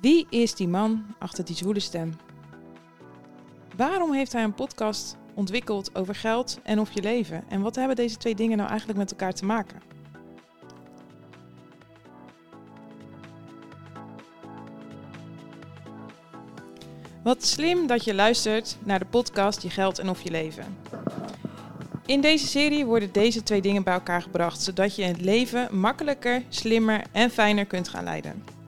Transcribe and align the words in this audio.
Wie 0.00 0.26
is 0.30 0.54
die 0.54 0.68
man 0.68 1.04
achter 1.18 1.44
die 1.44 1.56
zwoele 1.56 1.80
stem? 1.80 2.16
Waarom 3.76 4.12
heeft 4.12 4.32
hij 4.32 4.42
een 4.42 4.54
podcast 4.54 5.16
ontwikkeld 5.34 5.94
over 5.94 6.14
geld 6.14 6.58
en 6.62 6.80
of 6.80 6.92
je 6.92 7.02
leven? 7.02 7.44
En 7.48 7.60
wat 7.60 7.76
hebben 7.76 7.96
deze 7.96 8.16
twee 8.16 8.34
dingen 8.34 8.56
nou 8.56 8.68
eigenlijk 8.68 8.98
met 8.98 9.10
elkaar 9.10 9.32
te 9.32 9.44
maken? 9.44 9.82
Wat 17.22 17.44
slim 17.44 17.86
dat 17.86 18.04
je 18.04 18.14
luistert 18.14 18.76
naar 18.82 18.98
de 18.98 19.04
podcast 19.04 19.62
Je 19.62 19.70
Geld 19.70 19.98
en 19.98 20.08
of 20.08 20.22
je 20.22 20.30
leven. 20.30 20.78
In 22.06 22.20
deze 22.20 22.46
serie 22.46 22.86
worden 22.86 23.12
deze 23.12 23.42
twee 23.42 23.60
dingen 23.60 23.82
bij 23.82 23.94
elkaar 23.94 24.22
gebracht, 24.22 24.62
zodat 24.62 24.96
je 24.96 25.02
het 25.02 25.20
leven 25.20 25.78
makkelijker, 25.78 26.42
slimmer 26.48 27.04
en 27.12 27.30
fijner 27.30 27.64
kunt 27.66 27.88
gaan 27.88 28.04
leiden. 28.04 28.59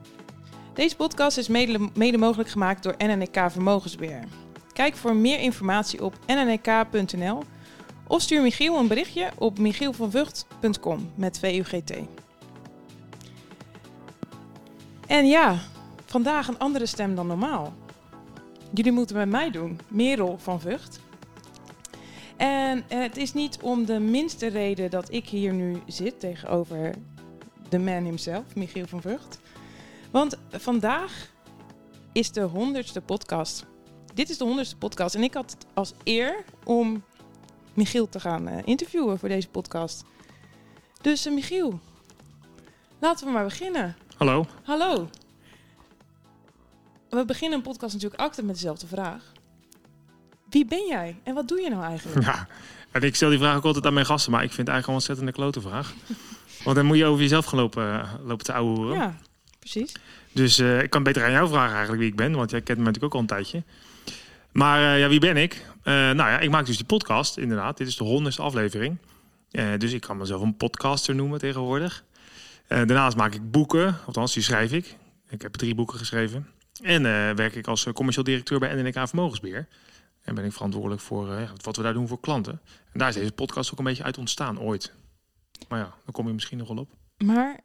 Deze 0.73 0.95
podcast 0.95 1.37
is 1.37 1.47
mede, 1.47 2.17
mogelijk 2.17 2.49
gemaakt 2.49 2.83
door 2.83 2.95
NNK 2.97 3.51
Vermogensbeheer. 3.51 4.23
Kijk 4.71 4.95
voor 4.95 5.15
meer 5.15 5.39
informatie 5.39 6.03
op 6.03 6.19
nnk.nl 6.27 7.43
of 8.07 8.21
stuur 8.21 8.41
Michiel 8.41 8.77
een 8.77 8.87
berichtje 8.87 9.29
op 9.37 9.59
michielvanvugt.com 9.59 11.11
met 11.15 11.39
VUGT. 11.39 11.93
En 15.07 15.25
ja, 15.25 15.59
vandaag 16.05 16.47
een 16.47 16.59
andere 16.59 16.85
stem 16.85 17.15
dan 17.15 17.27
normaal. 17.27 17.73
Jullie 18.73 18.91
moeten 18.91 19.15
met 19.15 19.29
mij 19.29 19.51
doen, 19.51 19.79
Merel 19.87 20.37
van 20.37 20.61
Vught. 20.61 20.99
En 22.37 22.83
het 22.87 23.17
is 23.17 23.33
niet 23.33 23.57
om 23.61 23.85
de 23.85 23.99
minste 23.99 24.47
reden 24.47 24.89
dat 24.89 25.11
ik 25.11 25.29
hier 25.29 25.53
nu 25.53 25.81
zit 25.87 26.19
tegenover 26.19 26.93
de 27.69 27.79
man 27.79 28.03
himself, 28.03 28.55
Michiel 28.55 28.87
van 28.87 29.01
Vught. 29.01 29.41
Want 30.13 30.37
vandaag 30.51 31.11
is 32.11 32.31
de 32.31 32.41
honderdste 32.41 33.01
podcast. 33.01 33.65
Dit 34.13 34.29
is 34.29 34.37
de 34.37 34.43
honderdste 34.43 34.77
podcast 34.77 35.15
en 35.15 35.23
ik 35.23 35.33
had 35.33 35.51
het 35.51 35.65
als 35.73 35.93
eer 36.03 36.43
om 36.63 37.03
Michiel 37.73 38.09
te 38.09 38.19
gaan 38.19 38.47
uh, 38.47 38.57
interviewen 38.63 39.19
voor 39.19 39.29
deze 39.29 39.47
podcast. 39.47 40.05
Dus 41.01 41.27
uh, 41.27 41.33
Michiel, 41.33 41.79
laten 42.99 43.25
we 43.25 43.31
maar 43.31 43.43
beginnen. 43.43 43.95
Hallo. 44.17 44.45
Hallo. 44.63 45.09
We 47.09 47.25
beginnen 47.25 47.57
een 47.57 47.63
podcast 47.63 47.93
natuurlijk 47.93 48.21
altijd 48.21 48.45
met 48.45 48.55
dezelfde 48.55 48.87
vraag. 48.87 49.31
Wie 50.49 50.65
ben 50.65 50.87
jij 50.87 51.19
en 51.23 51.33
wat 51.33 51.47
doe 51.47 51.61
je 51.61 51.69
nou 51.69 51.83
eigenlijk? 51.83 52.25
Ja, 52.25 52.47
en 52.91 53.01
ik 53.01 53.15
stel 53.15 53.29
die 53.29 53.37
vraag 53.37 53.57
ook 53.57 53.65
altijd 53.65 53.85
aan 53.85 53.93
mijn 53.93 54.05
gasten, 54.05 54.31
maar 54.31 54.43
ik 54.43 54.51
vind 54.51 54.67
het 54.67 54.69
eigenlijk 54.69 54.87
een 54.87 54.93
ontzettende 54.93 55.31
klote 55.31 55.61
vraag. 55.61 55.93
Want 56.63 56.75
dan 56.75 56.85
moet 56.85 56.97
je 56.97 57.05
over 57.05 57.21
jezelf 57.21 57.45
gaan 57.45 57.59
lopen, 57.59 58.09
lopen 58.23 58.45
te 58.45 58.53
ouwehoeren. 58.53 58.97
Ja, 58.97 59.17
precies. 59.63 59.91
Dus 60.31 60.59
uh, 60.59 60.81
ik 60.81 60.89
kan 60.89 61.03
beter 61.03 61.23
aan 61.23 61.31
jou 61.31 61.47
vragen 61.47 61.71
eigenlijk 61.71 62.01
wie 62.01 62.09
ik 62.09 62.15
ben, 62.15 62.35
want 62.35 62.51
jij 62.51 62.61
kent 62.61 62.77
me 62.77 62.83
natuurlijk 62.83 63.13
ook 63.13 63.19
al 63.21 63.27
een 63.27 63.43
tijdje. 63.43 63.63
Maar 64.51 64.79
uh, 64.79 64.99
ja, 64.99 65.07
wie 65.07 65.19
ben 65.19 65.37
ik? 65.37 65.53
Uh, 65.53 65.93
nou 65.93 66.15
ja, 66.15 66.39
ik 66.39 66.49
maak 66.49 66.65
dus 66.65 66.77
die 66.77 66.85
podcast, 66.85 67.37
inderdaad. 67.37 67.77
Dit 67.77 67.87
is 67.87 67.97
de 67.97 68.03
honderdste 68.03 68.41
aflevering. 68.41 68.97
dus 69.77 69.93
ik 69.93 70.01
kan 70.01 70.17
mezelf 70.17 70.41
een 70.41 70.57
podcaster 70.57 71.15
noemen 71.15 71.39
tegenwoordig. 71.39 72.03
daarnaast 72.67 73.17
maak 73.17 73.33
ik 73.33 73.51
boeken, 73.51 73.97
althans 74.05 74.33
die 74.33 74.43
schrijf 74.43 74.71
ik. 74.71 74.95
Ik 75.29 75.41
heb 75.41 75.53
drie 75.53 75.75
boeken 75.75 75.97
geschreven. 75.97 76.47
En 76.81 77.03
werk 77.35 77.55
ik 77.55 77.67
als 77.67 77.87
commercieel 77.93 78.25
directeur 78.25 78.59
bij 78.59 78.81
NNK 78.81 79.07
Vermogensbeheer. 79.07 79.67
En 80.21 80.35
ben 80.35 80.45
ik 80.45 80.53
verantwoordelijk 80.53 81.01
voor 81.01 81.49
wat 81.63 81.75
we 81.75 81.83
daar 81.83 81.93
doen 81.93 82.07
voor 82.07 82.19
klanten. 82.19 82.61
En 82.91 82.99
daar 82.99 83.09
is 83.09 83.15
deze 83.15 83.31
podcast 83.31 83.71
ook 83.71 83.77
een 83.77 83.85
beetje 83.85 84.03
uit 84.03 84.17
ontstaan 84.17 84.59
ooit. 84.59 84.93
Maar 85.67 85.79
ja, 85.79 85.93
dan 86.03 86.13
kom 86.13 86.27
je 86.27 86.33
misschien 86.33 86.57
nog 86.57 86.67
wel 86.67 86.77
op. 86.77 86.89
Maar 87.17 87.59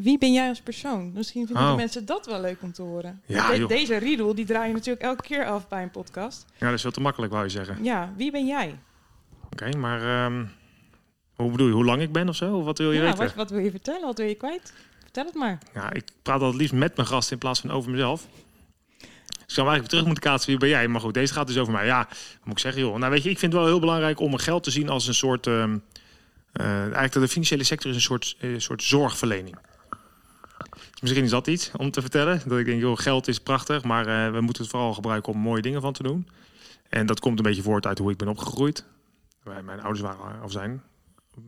wie 0.00 0.18
ben 0.18 0.32
jij 0.32 0.48
als 0.48 0.60
persoon? 0.60 1.12
Misschien 1.14 1.46
vinden 1.46 1.64
oh. 1.64 1.76
mensen 1.76 2.04
dat 2.04 2.26
wel 2.26 2.40
leuk 2.40 2.62
om 2.62 2.72
te 2.72 2.82
horen. 2.82 3.22
Ja, 3.26 3.52
De, 3.52 3.66
deze 3.66 3.96
riedel 3.96 4.34
die 4.34 4.44
draai 4.44 4.68
je 4.68 4.74
natuurlijk 4.74 5.04
elke 5.04 5.22
keer 5.22 5.46
af 5.46 5.68
bij 5.68 5.82
een 5.82 5.90
podcast. 5.90 6.44
Ja, 6.58 6.66
dat 6.66 6.76
is 6.76 6.82
wel 6.82 6.92
te 6.92 7.00
makkelijk, 7.00 7.32
wou 7.32 7.44
je 7.44 7.50
zeggen. 7.50 7.84
Ja, 7.84 8.12
wie 8.16 8.30
ben 8.30 8.46
jij? 8.46 8.78
Oké, 9.50 9.76
maar 9.76 10.24
um, 10.24 10.50
hoe 11.34 11.50
bedoel 11.50 11.66
je? 11.66 11.72
Hoe 11.72 11.84
lang 11.84 12.02
ik 12.02 12.12
ben 12.12 12.28
of 12.28 12.36
zo? 12.36 12.56
Of 12.56 12.64
wat 12.64 12.78
wil 12.78 12.92
je 12.92 12.98
ja, 12.98 13.04
weten? 13.04 13.18
Wat, 13.18 13.34
wat 13.34 13.50
wil 13.50 13.58
je 13.58 13.70
vertellen? 13.70 14.06
Wat 14.06 14.18
wil 14.18 14.26
je 14.26 14.34
kwijt? 14.34 14.72
Vertel 15.02 15.24
het 15.24 15.34
maar. 15.34 15.58
Ja, 15.74 15.92
ik 15.92 16.04
praat 16.22 16.40
altijd 16.40 16.60
liefst 16.60 16.74
met 16.74 16.96
mijn 16.96 17.08
gast 17.08 17.30
in 17.30 17.38
plaats 17.38 17.60
van 17.60 17.70
over 17.70 17.90
mezelf. 17.90 18.26
Ik 19.52 19.58
zou 19.58 19.66
eigenlijk 19.68 19.88
terug 19.88 20.04
moeten 20.04 20.22
kaatsen, 20.30 20.50
wie 20.50 20.58
ben 20.58 20.68
jij? 20.68 20.88
Maar 20.88 21.00
goed, 21.00 21.14
deze 21.14 21.32
gaat 21.32 21.46
dus 21.46 21.58
over 21.58 21.72
mij. 21.72 21.86
Ja, 21.86 22.08
moet 22.44 22.54
ik 22.54 22.58
zeggen, 22.58 22.82
joh. 22.82 22.96
Nou 22.96 23.12
weet 23.12 23.22
je, 23.22 23.30
ik 23.30 23.38
vind 23.38 23.52
het 23.52 23.60
wel 23.60 23.70
heel 23.70 23.80
belangrijk 23.80 24.20
om 24.20 24.28
mijn 24.28 24.40
geld 24.40 24.62
te 24.62 24.70
zien 24.70 24.88
als 24.88 25.06
een 25.06 25.14
soort... 25.14 25.46
Um, 25.46 25.82
uh, 26.52 26.82
eigenlijk 26.82 27.12
de 27.12 27.28
financiële 27.28 27.64
sector 27.64 27.90
is 27.90 27.96
een 27.96 28.02
soort, 28.02 28.36
uh, 28.40 28.58
soort 28.58 28.82
zorgverlening. 28.82 29.56
Misschien 31.02 31.24
is 31.24 31.30
dat 31.30 31.46
iets 31.46 31.70
om 31.76 31.90
te 31.90 32.00
vertellen. 32.00 32.42
Dat 32.46 32.58
ik 32.58 32.64
denk, 32.64 32.80
joh, 32.80 32.98
geld 32.98 33.28
is 33.28 33.40
prachtig, 33.40 33.84
maar 33.84 34.08
uh, 34.08 34.32
we 34.32 34.40
moeten 34.40 34.62
het 34.62 34.72
vooral 34.72 34.94
gebruiken 34.94 35.32
om 35.32 35.38
mooie 35.38 35.62
dingen 35.62 35.80
van 35.80 35.92
te 35.92 36.02
doen. 36.02 36.28
En 36.88 37.06
dat 37.06 37.20
komt 37.20 37.38
een 37.38 37.44
beetje 37.44 37.62
voort 37.62 37.86
uit 37.86 37.98
hoe 37.98 38.10
ik 38.10 38.16
ben 38.16 38.28
opgegroeid. 38.28 38.84
Mijn 39.44 39.80
ouders 39.80 40.00
waren, 40.00 40.42
of 40.42 40.52
zijn, 40.52 40.82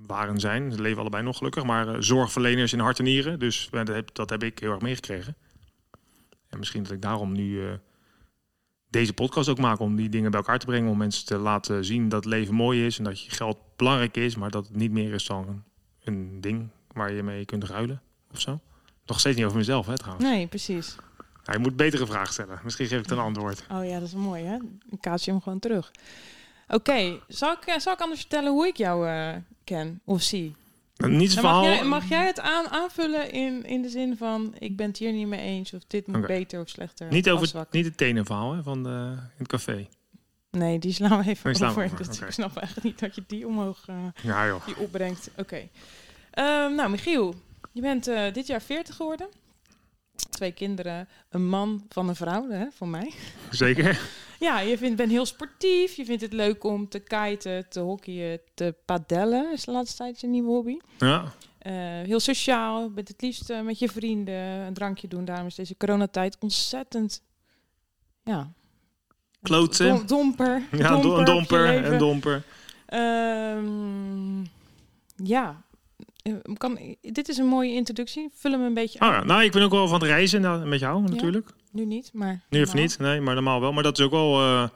waren 0.06 0.40
zijn, 0.40 0.72
ze 0.72 0.80
leven 0.80 1.00
allebei 1.00 1.22
nog 1.22 1.36
gelukkig, 1.36 1.64
maar 1.64 2.02
zorgverleners 2.02 2.72
in 2.72 2.78
hart 2.78 2.98
en 2.98 3.04
nieren. 3.04 3.38
Dus 3.38 3.68
dat 3.70 3.88
heb, 3.88 4.14
dat 4.14 4.30
heb 4.30 4.42
ik 4.42 4.58
heel 4.58 4.70
erg 4.72 4.80
meegekregen. 4.80 5.36
En 6.48 6.58
misschien 6.58 6.82
dat 6.82 6.92
ik 6.92 7.02
daarom 7.02 7.32
nu 7.32 7.78
deze 8.88 9.12
podcast 9.12 9.48
ook 9.48 9.58
maken 9.58 9.84
om 9.84 9.96
die 9.96 10.08
dingen 10.08 10.30
bij 10.30 10.40
elkaar 10.40 10.58
te 10.58 10.66
brengen. 10.66 10.90
Om 10.90 10.98
mensen 10.98 11.26
te 11.26 11.38
laten 11.38 11.84
zien 11.84 12.08
dat 12.08 12.24
leven 12.24 12.54
mooi 12.54 12.86
is 12.86 12.98
en 12.98 13.04
dat 13.04 13.22
je 13.22 13.30
geld 13.30 13.58
belangrijk 13.76 14.16
is, 14.16 14.36
maar 14.36 14.50
dat 14.50 14.66
het 14.66 14.76
niet 14.76 14.92
meer 14.92 15.12
is 15.12 15.26
dan 15.26 15.64
een 16.04 16.40
ding 16.40 16.68
waar 16.92 17.12
je 17.12 17.22
mee 17.22 17.44
kunt 17.44 17.64
ruilen 17.64 18.02
of 18.32 18.40
zo. 18.40 18.60
Nog 19.06 19.20
steeds 19.20 19.36
niet 19.36 19.44
over 19.44 19.58
mezelf, 19.58 19.86
hè 19.86 19.98
trouwens. 19.98 20.24
Nee, 20.24 20.46
precies. 20.46 20.96
Je 21.52 21.58
moet 21.58 21.76
betere 21.76 22.06
vragen 22.06 22.32
stellen. 22.32 22.60
Misschien 22.64 22.86
geef 22.86 23.00
ik 23.00 23.10
een 23.10 23.18
antwoord. 23.18 23.64
Oh 23.72 23.86
ja, 23.86 23.98
dat 23.98 24.08
is 24.08 24.14
mooi 24.14 24.44
hè. 24.44 24.58
Dan 24.58 24.98
kaats 25.00 25.24
je 25.24 25.30
hem 25.30 25.40
gewoon 25.40 25.58
terug. 25.58 25.90
Oké, 26.64 26.74
okay. 26.74 27.20
zal, 27.28 27.52
ik, 27.52 27.80
zal 27.80 27.92
ik 27.92 28.00
anders 28.00 28.20
vertellen 28.20 28.52
hoe 28.52 28.66
ik 28.66 28.76
jou 28.76 29.08
uh, 29.08 29.34
ken 29.64 30.00
of 30.04 30.22
zie? 30.22 30.54
Niets 30.96 31.40
mag, 31.40 31.64
jij, 31.64 31.84
mag 31.84 32.08
jij 32.08 32.26
het 32.26 32.40
aan, 32.40 32.68
aanvullen 32.68 33.32
in, 33.32 33.64
in 33.64 33.82
de 33.82 33.88
zin 33.88 34.16
van 34.16 34.54
ik 34.58 34.76
ben 34.76 34.86
het 34.86 34.96
hier 34.96 35.12
niet 35.12 35.26
mee 35.26 35.40
eens 35.40 35.72
of 35.72 35.82
dit 35.86 36.06
moet 36.06 36.16
okay. 36.16 36.38
beter 36.38 36.60
of 36.60 36.68
slechter? 36.68 37.08
Niet 37.08 37.30
over 37.30 37.66
niet 37.70 37.84
het 37.84 37.96
tenenverhaal 37.96 38.52
hè, 38.52 38.62
van 38.62 38.82
de, 38.82 39.12
in 39.16 39.38
het 39.38 39.48
café. 39.48 39.88
Nee, 40.50 40.78
die 40.78 40.92
slaan 40.92 41.18
we 41.18 41.30
even 41.30 41.52
nee, 41.52 41.70
over. 41.70 41.84
over. 41.84 41.96
Dus 42.06 42.16
okay. 42.16 42.28
ik 42.28 42.34
snap 42.34 42.56
eigenlijk 42.56 42.86
niet 42.86 42.98
dat 42.98 43.14
je 43.14 43.24
die 43.26 43.46
omhoog 43.46 43.88
uh, 43.90 43.96
ja, 44.22 44.46
joh. 44.46 44.66
die 44.66 44.78
opbrengt. 44.78 45.30
Oké. 45.36 45.68
Um, 46.38 46.74
nou, 46.74 46.90
Michiel, 46.90 47.34
je 47.74 47.80
bent 47.80 48.08
uh, 48.08 48.32
dit 48.32 48.46
jaar 48.46 48.62
40 48.62 48.96
geworden. 48.96 49.28
Twee 50.30 50.52
kinderen, 50.52 51.08
een 51.28 51.48
man 51.48 51.86
van 51.88 52.08
een 52.08 52.16
vrouw, 52.16 52.50
hè, 52.50 52.66
voor 52.70 52.88
mij. 52.88 53.12
Zeker. 53.50 54.00
ja, 54.40 54.60
je 54.60 54.78
vindt, 54.78 54.96
bent 54.96 55.10
heel 55.10 55.26
sportief. 55.26 55.94
Je 55.94 56.04
vindt 56.04 56.22
het 56.22 56.32
leuk 56.32 56.64
om 56.64 56.88
te 56.88 56.98
kiten, 56.98 57.68
te 57.68 57.80
hockeyen, 57.80 58.40
te 58.54 58.74
padellen. 58.84 59.52
Is 59.52 59.64
de 59.64 59.70
laatste 59.70 59.96
tijd 59.96 60.20
je 60.20 60.26
nieuwe 60.26 60.50
hobby. 60.50 60.76
Ja. 60.98 61.22
Uh, 61.22 61.72
heel 62.06 62.20
sociaal, 62.20 62.90
bent 62.90 63.08
het 63.08 63.22
liefst 63.22 63.50
uh, 63.50 63.60
met 63.60 63.78
je 63.78 63.88
vrienden 63.88 64.34
een 64.34 64.74
drankje 64.74 65.08
doen. 65.08 65.24
Daarom 65.24 65.46
is 65.46 65.54
deze 65.54 65.76
coronatijd 65.76 66.36
ontzettend, 66.40 67.22
ja... 68.22 68.52
Kloten. 69.42 69.88
Dom, 69.88 70.06
domper. 70.06 70.62
Ja, 70.72 70.88
domper 70.88 71.18
een 71.18 71.24
domper, 71.24 71.84
een 71.84 71.98
domper. 71.98 72.44
Um, 72.94 74.46
ja, 75.16 75.63
kan, 76.56 76.96
dit 77.00 77.28
is 77.28 77.36
een 77.36 77.46
mooie 77.46 77.72
introductie. 77.72 78.28
Vul 78.32 78.50
hem 78.50 78.62
een 78.62 78.74
beetje 78.74 79.00
oh, 79.00 79.08
ja. 79.08 79.24
Nou, 79.24 79.42
ik 79.42 79.52
ben 79.52 79.62
ook 79.62 79.70
wel 79.70 79.88
van 79.88 80.00
het 80.00 80.08
reizen 80.08 80.40
nou, 80.40 80.66
met 80.66 80.80
jou 80.80 81.02
natuurlijk. 81.02 81.46
Ja, 81.46 81.54
nu 81.70 81.84
niet, 81.84 82.10
maar... 82.12 82.40
Nu 82.48 82.60
even 82.60 82.76
niet, 82.76 82.98
nee, 82.98 83.20
maar 83.20 83.34
normaal 83.34 83.60
wel. 83.60 83.72
Maar 83.72 83.82
dat 83.82 83.98
is 83.98 84.04
ook 84.04 84.10
wel... 84.10 84.40
Uh, 84.40 84.68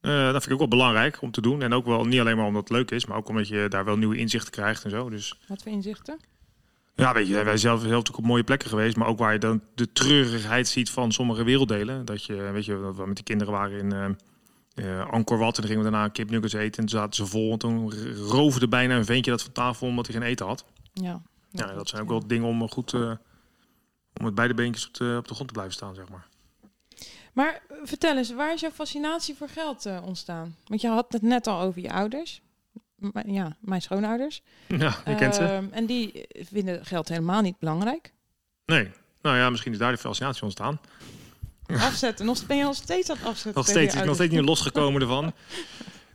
uh, 0.00 0.32
dat 0.32 0.32
vind 0.32 0.46
ik 0.46 0.52
ook 0.52 0.58
wel 0.58 0.68
belangrijk 0.68 1.22
om 1.22 1.30
te 1.30 1.40
doen. 1.40 1.62
En 1.62 1.72
ook 1.72 1.86
wel 1.86 2.04
niet 2.04 2.20
alleen 2.20 2.36
maar 2.36 2.46
omdat 2.46 2.62
het 2.68 2.70
leuk 2.70 2.90
is, 2.90 3.06
maar 3.06 3.16
ook 3.16 3.28
omdat 3.28 3.48
je 3.48 3.66
daar 3.68 3.84
wel 3.84 3.96
nieuwe 3.96 4.16
inzichten 4.16 4.52
krijgt 4.52 4.84
en 4.84 4.90
zo. 4.90 5.10
Dus... 5.10 5.38
Wat 5.48 5.62
voor 5.62 5.72
inzichten? 5.72 6.18
Ja, 6.94 7.12
weet 7.12 7.28
je, 7.28 7.42
wij 7.42 7.56
zelf 7.56 7.80
heel 7.80 7.90
natuurlijk 7.90 8.18
op 8.18 8.24
mooie 8.24 8.44
plekken 8.44 8.68
geweest, 8.68 8.96
maar 8.96 9.08
ook 9.08 9.18
waar 9.18 9.32
je 9.32 9.38
dan 9.38 9.62
de 9.74 9.92
treurigheid 9.92 10.68
ziet 10.68 10.90
van 10.90 11.12
sommige 11.12 11.44
werelddelen. 11.44 12.04
Dat 12.04 12.24
je, 12.24 12.34
weet 12.34 12.64
je, 12.64 12.80
dat 12.80 12.96
we 12.96 13.06
met 13.06 13.16
die 13.16 13.24
kinderen 13.24 13.52
waren 13.52 13.78
in... 13.78 13.92
Uh, 13.94 14.06
uh, 14.74 15.10
Angkor 15.10 15.38
Wat 15.38 15.54
en 15.54 15.60
dan 15.60 15.70
gingen 15.70 15.84
we 15.84 15.90
daarna 15.90 16.08
kipnuggets 16.08 16.52
eten 16.52 16.82
en 16.82 16.88
toen 16.88 16.98
zaten 16.98 17.14
ze 17.14 17.26
vol. 17.26 17.52
En 17.52 17.58
toen 17.58 17.92
roofde 18.14 18.68
bijna 18.68 18.96
een 18.96 19.04
ventje 19.04 19.30
dat 19.30 19.42
van 19.42 19.52
tafel 19.52 19.86
omdat 19.86 20.06
hij 20.06 20.16
geen 20.16 20.28
eten 20.28 20.46
had. 20.46 20.64
Ja, 20.92 21.22
ja, 21.50 21.72
dat 21.72 21.88
zijn 21.88 22.02
ook 22.02 22.08
wel 22.08 22.26
dingen 22.26 22.48
om 22.48 22.70
goed 22.70 22.92
uh, 22.92 23.10
om 24.18 24.24
met 24.24 24.34
beide 24.34 24.54
beentjes 24.54 24.86
op 24.86 24.94
de, 24.94 25.14
op 25.18 25.28
de 25.28 25.34
grond 25.34 25.48
te 25.48 25.54
blijven 25.54 25.74
staan, 25.74 25.94
zeg 25.94 26.08
maar. 26.08 26.26
Maar 27.32 27.62
vertel 27.82 28.16
eens, 28.16 28.34
waar 28.34 28.52
is 28.52 28.60
jouw 28.60 28.70
fascinatie 28.70 29.34
voor 29.34 29.48
geld 29.48 29.86
uh, 29.86 30.02
ontstaan? 30.04 30.56
Want 30.66 30.80
je 30.80 30.88
had 30.88 31.12
het 31.12 31.22
net 31.22 31.46
al 31.46 31.60
over 31.60 31.82
je 31.82 31.92
ouders. 31.92 32.40
M 32.96 33.10
ja, 33.26 33.56
mijn 33.60 33.82
schoonouders. 33.82 34.42
Ja, 34.68 34.96
je 35.06 35.14
kent 35.14 35.34
ze. 35.34 35.42
Uh, 35.42 35.58
en 35.70 35.86
die 35.86 36.26
vinden 36.30 36.84
geld 36.84 37.08
helemaal 37.08 37.40
niet 37.40 37.58
belangrijk. 37.58 38.12
Nee, 38.66 38.90
nou 39.22 39.36
ja, 39.36 39.50
misschien 39.50 39.72
is 39.72 39.78
daar 39.78 39.92
de 39.92 39.98
fascinatie 39.98 40.42
ontstaan. 40.42 40.80
Afzetten. 41.66 42.26
Nog, 42.26 42.46
ben 42.46 42.56
je 42.56 42.62
nog 42.62 42.74
steeds 42.74 43.10
aan 43.10 43.16
het 43.16 43.26
afzetten? 43.26 43.52
Nog 43.54 43.66
steeds. 43.68 43.94
Ik 43.94 44.04
nog 44.04 44.14
steeds 44.14 44.34
niet 44.34 44.44
losgekomen 44.44 45.00
ervan. 45.00 45.32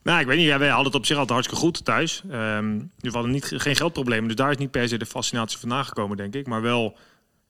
Nou, 0.04 0.20
ik 0.20 0.28
weet 0.28 0.38
niet. 0.38 0.46
Ja, 0.46 0.58
wij 0.58 0.68
hadden 0.68 0.86
het 0.86 0.96
op 0.96 1.06
zich 1.06 1.18
altijd 1.18 1.34
hartstikke 1.34 1.64
goed 1.66 1.86
thuis. 1.86 2.24
Um, 2.32 2.92
we 2.98 3.10
hadden 3.10 3.32
niet, 3.32 3.52
geen 3.56 3.76
geldproblemen. 3.76 4.28
Dus 4.28 4.36
daar 4.36 4.52
is 4.52 4.58
niet 4.58 4.72
per 4.72 4.88
se 4.88 4.98
de 4.98 5.06
fascinatie 5.06 5.58
van 5.58 5.70
nagekomen, 5.70 6.18
denk 6.18 6.36
ik. 6.36 6.48
Maar 6.48 6.62
wel 6.62 6.98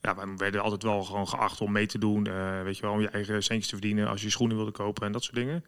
ja, 0.02 0.16
wij 0.16 0.36
werden 0.38 0.62
altijd 0.62 0.84
wel 0.84 1.04
gewoon 1.04 1.28
geacht 1.28 1.62
om 1.62 1.72
mee 1.72 1.86
te 1.86 1.98
doen. 1.98 2.26
eh, 2.26 2.62
weet 2.64 2.76
je 2.76 2.82
wel, 2.82 2.92
om 2.92 3.02
je 3.02 3.10
eigen 3.10 3.44
centjes 3.44 3.68
te 3.68 3.76
verdienen 3.76 4.08
als 4.08 4.22
je 4.22 4.30
schoenen 4.30 4.56
wilde 4.56 4.72
kopen 4.72 5.06
en 5.06 5.12
dat 5.12 5.24
soort 5.24 5.36
dingen. 5.36 5.66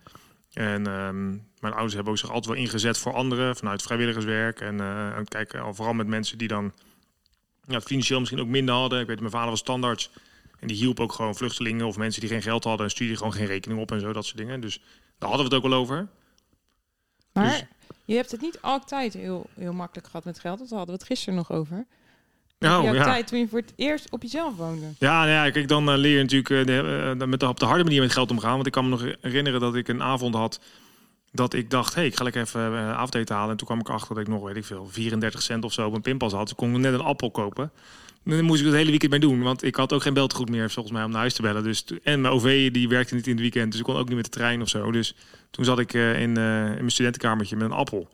En 0.54 0.88
ehm, 0.88 1.30
mijn 1.60 1.74
ouders 1.74 1.94
hebben 1.94 2.12
ook 2.14 2.20
zich 2.20 2.30
altijd 2.30 2.46
wel 2.46 2.64
ingezet 2.64 2.98
voor 2.98 3.14
anderen 3.14 3.56
vanuit 3.56 3.82
vrijwilligerswerk. 3.82 4.62
En, 4.62 4.80
eh, 4.80 5.18
en 5.18 5.28
kijken, 5.28 5.62
al 5.62 5.74
vooral 5.74 5.94
met 5.94 6.08
mensen 6.08 6.38
die 6.38 6.48
dan 6.48 6.74
ja, 7.68 7.82
financieel 7.82 8.20
misschien 8.20 8.42
ook 8.42 8.48
minder 8.48 8.76
hadden. 8.76 9.00
Ik 9.00 9.08
weet, 9.08 9.20
mijn 9.20 9.32
vader 9.32 9.50
was 9.50 9.60
standaards. 9.60 10.12
En 10.62 10.68
die 10.68 10.78
hielp 10.78 11.00
ook 11.00 11.12
gewoon 11.12 11.36
vluchtelingen 11.36 11.86
of 11.86 11.98
mensen 11.98 12.22
die 12.22 12.30
geen 12.30 12.42
geld 12.42 12.64
hadden. 12.64 12.86
En 12.86 12.92
stuurde 12.92 13.18
gewoon 13.18 13.34
geen 13.34 13.46
rekening 13.46 13.80
op 13.80 13.92
en 13.92 14.00
zo, 14.00 14.14
dat 14.14 14.26
soort 14.26 14.38
dingen. 14.38 14.62
Dus 14.62 14.82
daar 15.18 15.30
hadden 15.30 15.50
we 15.50 15.56
het 15.56 15.64
ook 15.64 15.70
wel 15.70 15.80
over. 15.80 16.08
Maar 17.34 17.46
Dus- 17.50 17.64
je 18.06 18.16
hebt 18.16 18.32
het 18.32 18.42
niet 18.42 18.62
altijd 18.62 19.14
heel, 19.14 19.50
heel 19.54 19.74
makkelijk 19.74 20.08
gehad 20.08 20.26
met 20.26 20.40
geld. 20.40 20.60
Dat 20.60 20.70
hadden 20.70 20.88
we 20.88 20.94
het 20.94 21.04
gisteren 21.04 21.36
nog 21.36 21.52
over. 21.52 21.86
Oh, 22.60 22.86
had 22.86 22.96
ja. 22.96 23.04
tijd 23.04 23.28
toen 23.28 23.40
je 23.40 23.48
voor 23.48 23.60
het 23.60 23.74
eerst 23.76 24.12
op 24.12 24.22
jezelf 24.22 24.56
woonde. 24.56 24.86
Ja, 25.00 25.20
nou 25.20 25.30
ja, 25.30 25.50
kijk, 25.50 25.68
dan 25.68 25.90
eh, 25.90 25.98
leer 25.98 26.18
je 26.18 26.22
natuurlijk 26.22 26.68
de, 26.68 27.16
eh, 27.20 27.28
met 27.28 27.40
de, 27.40 27.48
op 27.48 27.60
de 27.60 27.66
harde 27.66 27.84
manier 27.84 28.02
met 28.02 28.12
geld 28.12 28.32
omgaan. 28.32 28.54
Want 28.54 28.66
ik 28.66 28.72
kan 28.72 28.84
me 28.84 28.90
nog 28.90 29.06
herinneren 29.22 29.60
dat 29.60 29.76
ik 29.76 29.88
een 29.88 30.04
avond 30.04 30.36
had 30.36 30.60
dat 31.32 31.54
ik 31.54 31.70
dacht, 31.70 31.96
hey, 31.96 32.06
ik 32.06 32.16
ga 32.16 32.24
lekker 32.24 32.42
even 32.42 32.72
uh, 32.72 32.92
avondeten 32.92 33.36
halen. 33.36 33.52
En 33.52 33.58
toen 33.58 33.68
kwam 33.68 33.80
ik 33.80 33.90
achter 33.90 34.16
dat 34.16 34.24
ik 34.24 34.30
nog, 34.30 34.44
weet 34.44 34.56
ik 34.56 34.66
veel, 34.66 34.88
34 34.90 35.42
cent 35.42 35.64
of 35.64 35.74
zo 35.74 35.88
op 35.88 35.94
een 35.94 36.02
pinpas 36.02 36.34
had. 36.34 36.48
Toen 36.48 36.56
kon 36.56 36.76
ik 36.76 36.78
net 36.78 36.94
een 36.94 37.02
appel 37.02 37.32
kopen. 37.32 37.72
En 38.24 38.32
dan 38.32 38.46
moest 38.46 38.60
ik 38.60 38.66
het 38.66 38.76
hele 38.76 38.90
weekend 38.90 39.12
mee 39.12 39.20
doen, 39.20 39.42
want 39.42 39.64
ik 39.64 39.76
had 39.76 39.94
ook 39.94 40.02
geen 40.02 40.14
beltegoed 40.14 40.50
meer 40.50 40.72
volgens 40.72 40.94
mij 40.96 41.04
om 41.04 41.12
naar 41.12 41.20
huis 41.20 41.34
te 41.34 41.42
bellen. 41.42 41.64
Dus, 41.64 41.86
en 42.04 42.22
mijn 42.22 42.34
OV 42.34 42.72
die 42.72 42.88
werkte 42.88 43.16
niet 43.16 43.26
in 43.26 43.32
het 43.32 43.42
weekend, 43.42 43.72
dus 43.72 43.80
ik 43.80 43.86
kon 43.86 43.96
ook 43.96 44.08
niet 44.08 44.16
met 44.16 44.26
de 44.26 44.32
trein 44.32 44.62
of 44.62 44.70
zo. 44.70 44.92
Dus 44.92 45.16
toen 45.52 45.66
zat 45.66 45.80
ik 45.80 45.94
uh, 45.94 46.22
in, 46.22 46.38
uh, 46.38 46.66
in 46.66 46.76
mijn 46.76 46.92
studentenkamertje 46.92 47.56
met 47.56 47.66
een 47.66 47.78
appel. 47.78 48.10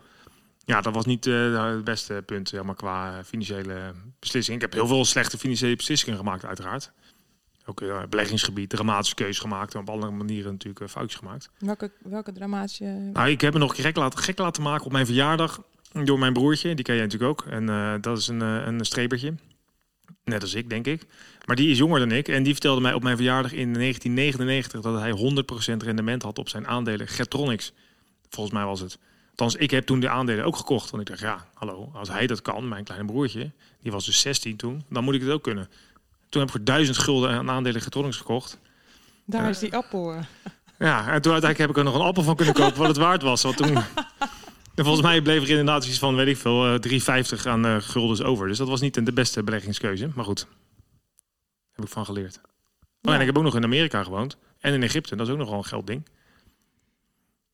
Ja, 0.65 0.81
dat 0.81 0.93
was 0.93 1.05
niet 1.05 1.25
het 1.25 1.83
beste 1.83 2.23
punt 2.25 2.51
helemaal 2.51 2.75
qua 2.75 3.23
financiële 3.25 3.93
beslissing. 4.19 4.55
Ik 4.55 4.61
heb 4.61 4.73
heel 4.73 4.87
veel 4.87 5.05
slechte 5.05 5.37
financiële 5.37 5.75
beslissingen 5.75 6.17
gemaakt, 6.17 6.45
uiteraard. 6.45 6.91
Ook 7.69 7.81
uh, 7.81 8.03
beleggingsgebied, 8.09 8.69
dramatische 8.69 9.15
keuzes 9.15 9.39
gemaakt. 9.39 9.73
En 9.73 9.79
op 9.79 9.89
alle 9.89 10.11
manieren 10.11 10.51
natuurlijk 10.51 10.79
uh, 10.79 10.87
foutjes 10.87 11.19
gemaakt. 11.19 11.49
Welke, 11.59 11.91
welke 12.03 12.31
dramatische... 12.31 12.83
Nou, 12.83 13.29
ik 13.29 13.41
heb 13.41 13.53
me 13.53 13.59
nog 13.59 13.81
gek 13.81 13.95
laten, 13.95 14.19
gek 14.19 14.37
laten 14.37 14.63
maken 14.63 14.85
op 14.85 14.91
mijn 14.91 15.05
verjaardag. 15.05 15.61
Door 15.91 16.19
mijn 16.19 16.33
broertje, 16.33 16.75
die 16.75 16.85
ken 16.85 16.95
jij 16.95 17.03
natuurlijk 17.03 17.31
ook. 17.31 17.45
En 17.51 17.63
uh, 17.63 17.93
dat 18.01 18.17
is 18.17 18.27
een, 18.27 18.39
een 18.39 18.85
strebertje. 18.85 19.33
Net 20.23 20.41
als 20.41 20.53
ik, 20.53 20.69
denk 20.69 20.85
ik. 20.85 21.05
Maar 21.45 21.55
die 21.55 21.69
is 21.69 21.77
jonger 21.77 21.99
dan 21.99 22.11
ik. 22.11 22.27
En 22.27 22.43
die 22.43 22.53
vertelde 22.53 22.81
mij 22.81 22.93
op 22.93 23.03
mijn 23.03 23.15
verjaardag 23.15 23.51
in 23.51 23.73
1999 23.73 24.81
dat 24.81 24.99
hij 24.99 25.11
100% 25.73 25.77
rendement 25.77 26.23
had 26.23 26.39
op 26.39 26.49
zijn 26.49 26.67
aandelen 26.67 27.07
Getronics. 27.07 27.73
Volgens 28.29 28.55
mij 28.55 28.65
was 28.65 28.79
het. 28.79 28.97
Althans, 29.29 29.55
ik 29.55 29.71
heb 29.71 29.85
toen 29.85 29.99
de 29.99 30.09
aandelen 30.09 30.45
ook 30.45 30.55
gekocht. 30.55 30.89
Want 30.89 31.01
ik 31.01 31.09
dacht, 31.09 31.21
ja, 31.21 31.47
hallo, 31.53 31.89
als 31.93 32.09
hij 32.09 32.27
dat 32.27 32.41
kan, 32.41 32.67
mijn 32.67 32.83
kleine 32.83 33.05
broertje, 33.07 33.51
die 33.81 33.91
was 33.91 34.05
dus 34.05 34.19
16 34.19 34.55
toen, 34.55 34.83
dan 34.89 35.03
moet 35.03 35.13
ik 35.13 35.21
het 35.21 35.29
ook 35.29 35.43
kunnen. 35.43 35.69
Toen 36.29 36.41
heb 36.41 36.50
ik 36.50 36.56
voor 36.56 36.65
1000 36.65 36.97
gulden 36.97 37.29
aan 37.29 37.50
aandelen 37.50 37.81
Getronics 37.81 38.18
gekocht. 38.18 38.59
Daar 39.25 39.44
uh, 39.44 39.50
is 39.50 39.59
die 39.59 39.75
appel. 39.75 40.13
Uh. 40.13 40.19
Ja, 40.79 40.97
en 40.97 41.21
toen 41.21 41.31
uiteindelijk 41.31 41.57
heb 41.57 41.69
ik 41.69 41.77
er 41.77 41.83
nog 41.83 41.94
een 41.94 42.07
appel 42.07 42.24
van 42.24 42.35
kunnen 42.35 42.53
kopen 42.53 42.77
wat 42.77 42.88
het 42.88 42.97
waard 42.97 43.21
was. 43.21 43.41
Want 43.41 43.57
toen, 43.57 43.75
en 44.75 44.83
volgens 44.85 45.01
mij 45.01 45.21
bleef 45.21 45.44
er 45.44 45.50
inderdaad 45.50 45.85
iets 45.85 46.00
van, 46.00 46.15
weet 46.15 46.27
ik 46.27 46.38
veel, 46.38 46.74
uh, 46.74 47.24
3,50 47.39 47.44
aan 47.44 47.65
uh, 47.65 47.75
guldens 47.79 48.21
over. 48.21 48.47
Dus 48.47 48.57
dat 48.57 48.68
was 48.68 48.81
niet 48.81 49.06
de 49.06 49.13
beste 49.13 49.44
beleggingskeuze. 49.44 50.09
Maar 50.15 50.25
goed, 50.25 50.47
heb 51.71 51.85
ik 51.85 51.91
van 51.91 52.06
geleerd. 52.06 52.39
Oh, 52.41 52.44
ja. 53.01 53.13
en 53.13 53.19
ik 53.19 53.25
heb 53.25 53.38
ook 53.38 53.44
nog 53.44 53.56
in 53.56 53.63
Amerika 53.63 54.03
gewoond. 54.03 54.38
En 54.59 54.73
in 54.73 54.83
Egypte, 54.83 55.15
dat 55.15 55.27
is 55.27 55.33
ook 55.33 55.39
nogal 55.39 55.57
een 55.57 55.65
geldding. 55.65 56.06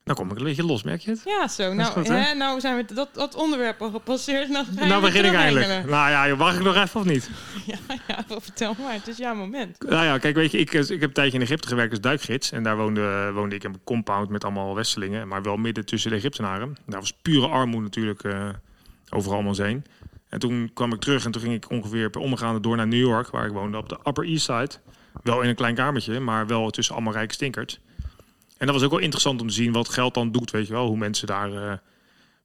Nou 0.04 0.18
kom 0.18 0.32
ik 0.32 0.38
een 0.38 0.44
beetje 0.44 0.66
los, 0.66 0.84
merk 0.84 1.02
je 1.02 1.10
het? 1.10 1.22
Ja, 1.26 1.48
zo. 1.48 1.74
Nou, 1.74 1.92
goed, 1.92 2.08
hè? 2.08 2.34
nou 2.34 2.60
zijn 2.60 2.76
we 2.76 2.94
dat, 2.94 3.10
dat 3.14 3.36
onderwerp 3.36 3.82
al 3.82 3.90
gepasseerd. 3.90 4.50
Nou, 4.50 4.66
nou 4.76 5.02
begin 5.02 5.26
ik 5.26 5.34
eindelijk. 5.34 5.90
Nou 5.90 6.10
ja, 6.10 6.36
mag 6.36 6.56
ik 6.56 6.64
nog 6.64 6.76
even 6.76 7.00
of 7.00 7.06
niet? 7.06 7.30
ja, 7.66 7.78
ja, 8.08 8.24
vertel 8.40 8.76
maar. 8.84 8.94
Het 8.94 9.08
is 9.08 9.18
jouw 9.18 9.36
moment. 9.36 9.84
Nou 9.90 10.06
ja, 10.06 10.18
kijk, 10.18 10.36
weet 10.36 10.52
je, 10.52 10.58
ik, 10.58 10.74
ik 10.74 10.90
heb 10.90 11.02
een 11.02 11.14
tijdje 11.14 11.38
in 11.38 11.44
Egypte 11.44 11.68
gewerkt 11.68 11.92
als 11.92 12.02
duikgids. 12.02 12.52
En 12.52 12.64
daar 12.64 12.78
woonde, 12.78 13.32
woonde 13.34 13.56
ik 13.56 13.64
in 13.64 13.70
een 13.70 13.84
compound 13.84 14.30
met 14.30 14.44
allemaal 14.44 14.76
Westelingen. 14.76 15.28
Maar 15.28 15.44
wel 15.44 15.58
midden 15.58 15.86
tussen 15.86 16.10
de 16.10 16.16
Egyptenaren. 16.16 16.78
Daar 16.86 17.00
was 17.00 17.14
pure 17.22 17.48
armoede 17.48 17.84
natuurlijk 17.84 18.24
uh, 18.24 18.50
overal 19.10 19.38
om 19.38 19.48
ons 19.48 19.58
heen. 19.58 19.86
En 20.30 20.40
toen 20.40 20.72
kwam 20.74 20.94
ik 20.94 21.00
terug 21.00 21.26
en 21.26 21.32
toen 21.32 21.42
ging 21.42 21.54
ik 21.54 21.70
ongeveer 21.70 22.10
per 22.10 22.22
omgaande 22.22 22.60
door 22.60 22.76
naar 22.76 22.88
New 22.88 23.00
York. 23.00 23.30
Waar 23.30 23.46
ik 23.46 23.52
woonde 23.52 23.78
op 23.78 23.90
de 23.90 23.98
Upper 24.04 24.26
East 24.26 24.46
Side. 24.46 24.72
Wel 25.24 25.42
in 25.42 25.50
een 25.50 25.56
klein 25.56 25.76
kamertje, 25.76 26.20
maar 26.20 26.48
wel 26.48 26.70
tussen 26.70 26.96
allemaal 26.96 27.14
rijke 27.14 27.34
stinkers. 27.34 27.80
En 28.63 28.69
dat 28.69 28.77
was 28.77 28.88
ook 28.88 28.94
wel 28.94 29.04
interessant 29.04 29.42
om 29.42 29.48
te 29.48 29.54
zien 29.54 29.71
wat 29.71 29.89
geld 29.89 30.13
dan 30.13 30.31
doet, 30.31 30.51
weet 30.51 30.68
je 30.68 30.74
wel. 30.74 30.88
Hoe 30.88 30.98
mensen 30.98 31.27
daar... 31.27 31.51
Uh, 31.51 31.74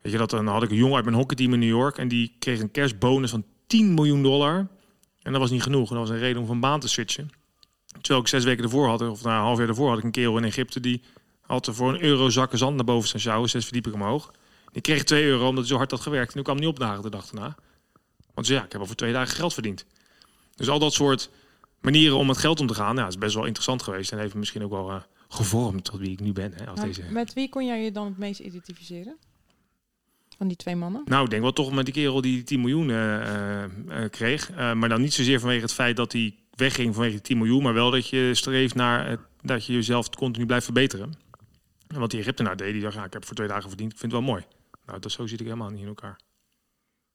weet 0.01 0.13
je 0.13 0.19
dat, 0.19 0.31
dan 0.31 0.47
had 0.47 0.63
ik 0.63 0.71
een 0.71 0.77
jongen 0.77 0.97
uit 0.97 1.05
mijn 1.05 1.17
hockeyteam 1.17 1.53
in 1.53 1.59
New 1.59 1.69
York... 1.69 1.99
en 1.99 2.09
die 2.09 2.37
kreeg 2.39 2.61
een 2.61 2.71
kerstbonus 2.71 3.31
van 3.31 3.45
10 3.67 3.95
miljoen 3.95 4.23
dollar. 4.23 4.67
En 5.23 5.33
dat 5.33 5.41
was 5.41 5.51
niet 5.51 5.63
genoeg. 5.63 5.91
En 5.91 5.97
dat 5.97 6.09
was 6.09 6.17
een 6.17 6.23
reden 6.23 6.41
om 6.41 6.47
van 6.47 6.61
baan 6.61 6.81
te 6.81 6.89
switchen. 6.89 7.31
Terwijl 8.01 8.21
ik 8.21 8.29
zes 8.29 8.45
weken 8.45 8.65
ervoor 8.65 8.89
had, 8.89 9.01
of 9.03 9.23
na 9.23 9.37
een 9.37 9.43
half 9.43 9.59
jaar 9.59 9.69
ervoor... 9.69 9.89
had 9.89 9.99
ik 9.99 10.05
een 10.05 10.11
kerel 10.11 10.37
in 10.37 10.45
Egypte 10.45 10.81
die 10.81 11.03
had 11.41 11.67
er 11.67 11.75
voor 11.75 11.89
een 11.95 12.03
euro 12.03 12.29
zakken 12.29 12.59
zand 12.59 12.77
naar 12.77 12.85
boven 12.85 13.09
staan 13.09 13.21
sjouwen. 13.21 13.51
Zes 13.51 13.65
verdiepingen 13.65 14.01
omhoog. 14.01 14.33
Die 14.73 14.83
kreeg 14.83 15.05
2 15.05 15.25
euro 15.25 15.49
omdat 15.49 15.59
hij 15.59 15.73
zo 15.73 15.77
hard 15.77 15.91
had 15.91 16.01
gewerkt. 16.01 16.35
En 16.35 16.43
kwam 16.43 16.57
niet 16.57 16.69
opdagen 16.69 17.03
de 17.03 17.11
dag 17.11 17.27
daarna. 17.27 17.57
Want 18.35 18.47
ja, 18.47 18.65
ik 18.65 18.73
heb 18.73 18.81
al 18.81 18.87
voor 18.87 18.97
twee 18.97 19.13
dagen 19.13 19.37
geld 19.37 19.55
verdiend. 19.55 19.85
Dus 20.55 20.69
al 20.69 20.79
dat 20.79 20.93
soort 20.93 21.31
manieren 21.81 22.17
om 22.17 22.27
met 22.27 22.39
geld 22.39 22.61
om 22.61 22.67
te 22.67 22.75
gaan... 22.75 22.97
Ja, 22.97 23.07
is 23.07 23.19
best 23.19 23.35
wel 23.35 23.45
interessant 23.45 23.83
geweest. 23.83 24.13
En 24.13 24.19
heeft 24.19 24.35
misschien 24.35 24.65
ook 24.65 24.71
wel... 24.71 24.91
Uh, 24.91 25.01
gevormd 25.29 25.85
tot 25.85 26.01
wie 26.01 26.11
ik 26.11 26.21
nu 26.21 26.33
ben. 26.33 26.53
Hè, 26.55 26.67
als 26.67 26.79
maar 26.79 26.87
deze... 26.87 27.03
Met 27.11 27.33
wie 27.33 27.49
kon 27.49 27.67
jij 27.67 27.83
je 27.83 27.93
dan 27.93 28.07
het 28.07 28.19
meest 28.19 28.41
identificeren? 28.41 29.17
Van 30.37 30.49
die 30.49 30.57
twee 30.57 30.77
mannen? 30.77 31.03
Nou, 31.05 31.25
ik 31.25 31.31
denk 31.31 31.43
wel 31.43 31.53
toch 31.53 31.73
met 31.73 31.85
die 31.85 31.95
kerel 31.95 32.21
die 32.21 32.43
10 32.43 32.61
miljoen 32.61 32.89
uh, 32.89 33.63
uh, 33.63 34.09
kreeg. 34.11 34.51
Uh, 34.51 34.73
maar 34.73 34.89
dan 34.89 35.01
niet 35.01 35.13
zozeer 35.13 35.41
vanwege 35.41 35.63
het 35.63 35.73
feit 35.73 35.97
dat 35.97 36.13
hij 36.13 36.35
wegging 36.51 36.95
vanwege 36.95 37.15
die 37.15 37.23
10 37.23 37.39
miljoen. 37.39 37.63
Maar 37.63 37.75
wel 37.75 37.91
dat 37.91 38.09
je 38.09 38.35
streeft 38.35 38.75
naar 38.75 39.09
het, 39.09 39.21
dat 39.43 39.67
je 39.67 39.73
jezelf 39.73 40.11
continu 40.11 40.47
blijft 40.47 40.65
verbeteren. 40.65 41.13
En 41.87 42.01
wat 42.01 42.11
die 42.11 42.21
Egyptenaar 42.21 42.57
deed, 42.57 42.73
die 42.73 42.83
dacht, 42.83 42.95
ja, 42.95 43.05
ik 43.05 43.13
heb 43.13 43.25
voor 43.25 43.37
twee 43.37 43.49
dagen 43.49 43.69
verdiend. 43.69 43.93
Ik 43.93 43.99
vind 43.99 44.13
het 44.13 44.21
wel 44.21 44.31
mooi. 44.31 44.45
Nou, 44.87 45.01
dat, 45.01 45.13
zo 45.13 45.27
zit 45.27 45.41
ik 45.41 45.47
helemaal 45.47 45.71
niet 45.71 45.81
in 45.81 45.87
elkaar. 45.87 46.21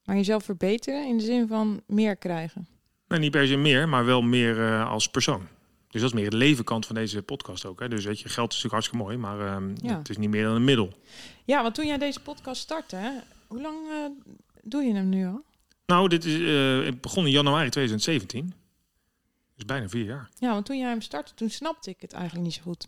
Maar 0.04 0.16
jezelf 0.16 0.44
verbeteren 0.44 1.08
in 1.08 1.18
de 1.18 1.24
zin 1.24 1.46
van 1.46 1.82
meer 1.86 2.16
krijgen? 2.16 2.66
Nou, 3.08 3.20
niet 3.20 3.30
per 3.30 3.46
se 3.46 3.56
meer, 3.56 3.88
maar 3.88 4.04
wel 4.04 4.22
meer 4.22 4.82
als 4.84 5.08
persoon. 5.08 5.48
Dus 5.94 6.02
dat 6.02 6.12
is 6.12 6.20
meer 6.20 6.30
de 6.30 6.36
levenkant 6.36 6.86
van 6.86 6.94
deze 6.94 7.22
podcast 7.22 7.64
ook. 7.64 7.80
Hè? 7.80 7.88
Dus 7.88 8.04
weet 8.04 8.20
je, 8.20 8.28
geld 8.28 8.52
is 8.52 8.62
natuurlijk 8.62 8.72
hartstikke 8.72 9.04
mooi, 9.04 9.16
maar 9.16 9.54
um, 9.56 9.74
ja. 9.82 9.98
het 9.98 10.08
is 10.08 10.16
niet 10.16 10.30
meer 10.30 10.44
dan 10.44 10.54
een 10.54 10.64
middel. 10.64 10.92
Ja, 11.44 11.62
want 11.62 11.74
toen 11.74 11.86
jij 11.86 11.98
deze 11.98 12.20
podcast 12.20 12.60
startte, 12.60 12.96
hè, 12.96 13.10
hoe 13.46 13.60
lang 13.60 13.76
uh, 13.88 14.06
doe 14.62 14.82
je 14.82 14.94
hem 14.94 15.08
nu 15.08 15.26
al? 15.26 15.44
Nou, 15.86 16.08
dit 16.08 16.24
is 16.24 16.38
uh, 16.38 16.86
ik 16.86 17.00
begon 17.00 17.24
in 17.24 17.30
januari 17.30 17.70
2017. 17.70 18.54
Dus 19.54 19.64
bijna 19.64 19.88
vier 19.88 20.04
jaar. 20.04 20.28
Ja, 20.38 20.52
want 20.52 20.66
toen 20.66 20.78
jij 20.78 20.88
hem 20.88 21.00
startte, 21.00 21.34
toen 21.34 21.50
snapte 21.50 21.90
ik 21.90 22.00
het 22.00 22.12
eigenlijk 22.12 22.44
niet 22.44 22.54
zo 22.54 22.62
goed. 22.62 22.86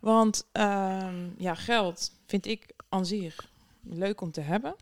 Want 0.00 0.46
uh, 0.52 1.08
ja, 1.38 1.54
geld 1.54 2.12
vind 2.26 2.46
ik 2.46 2.66
aan 2.88 3.06
zich 3.06 3.48
leuk 3.80 4.20
om 4.20 4.30
te 4.30 4.40
hebben. 4.40 4.74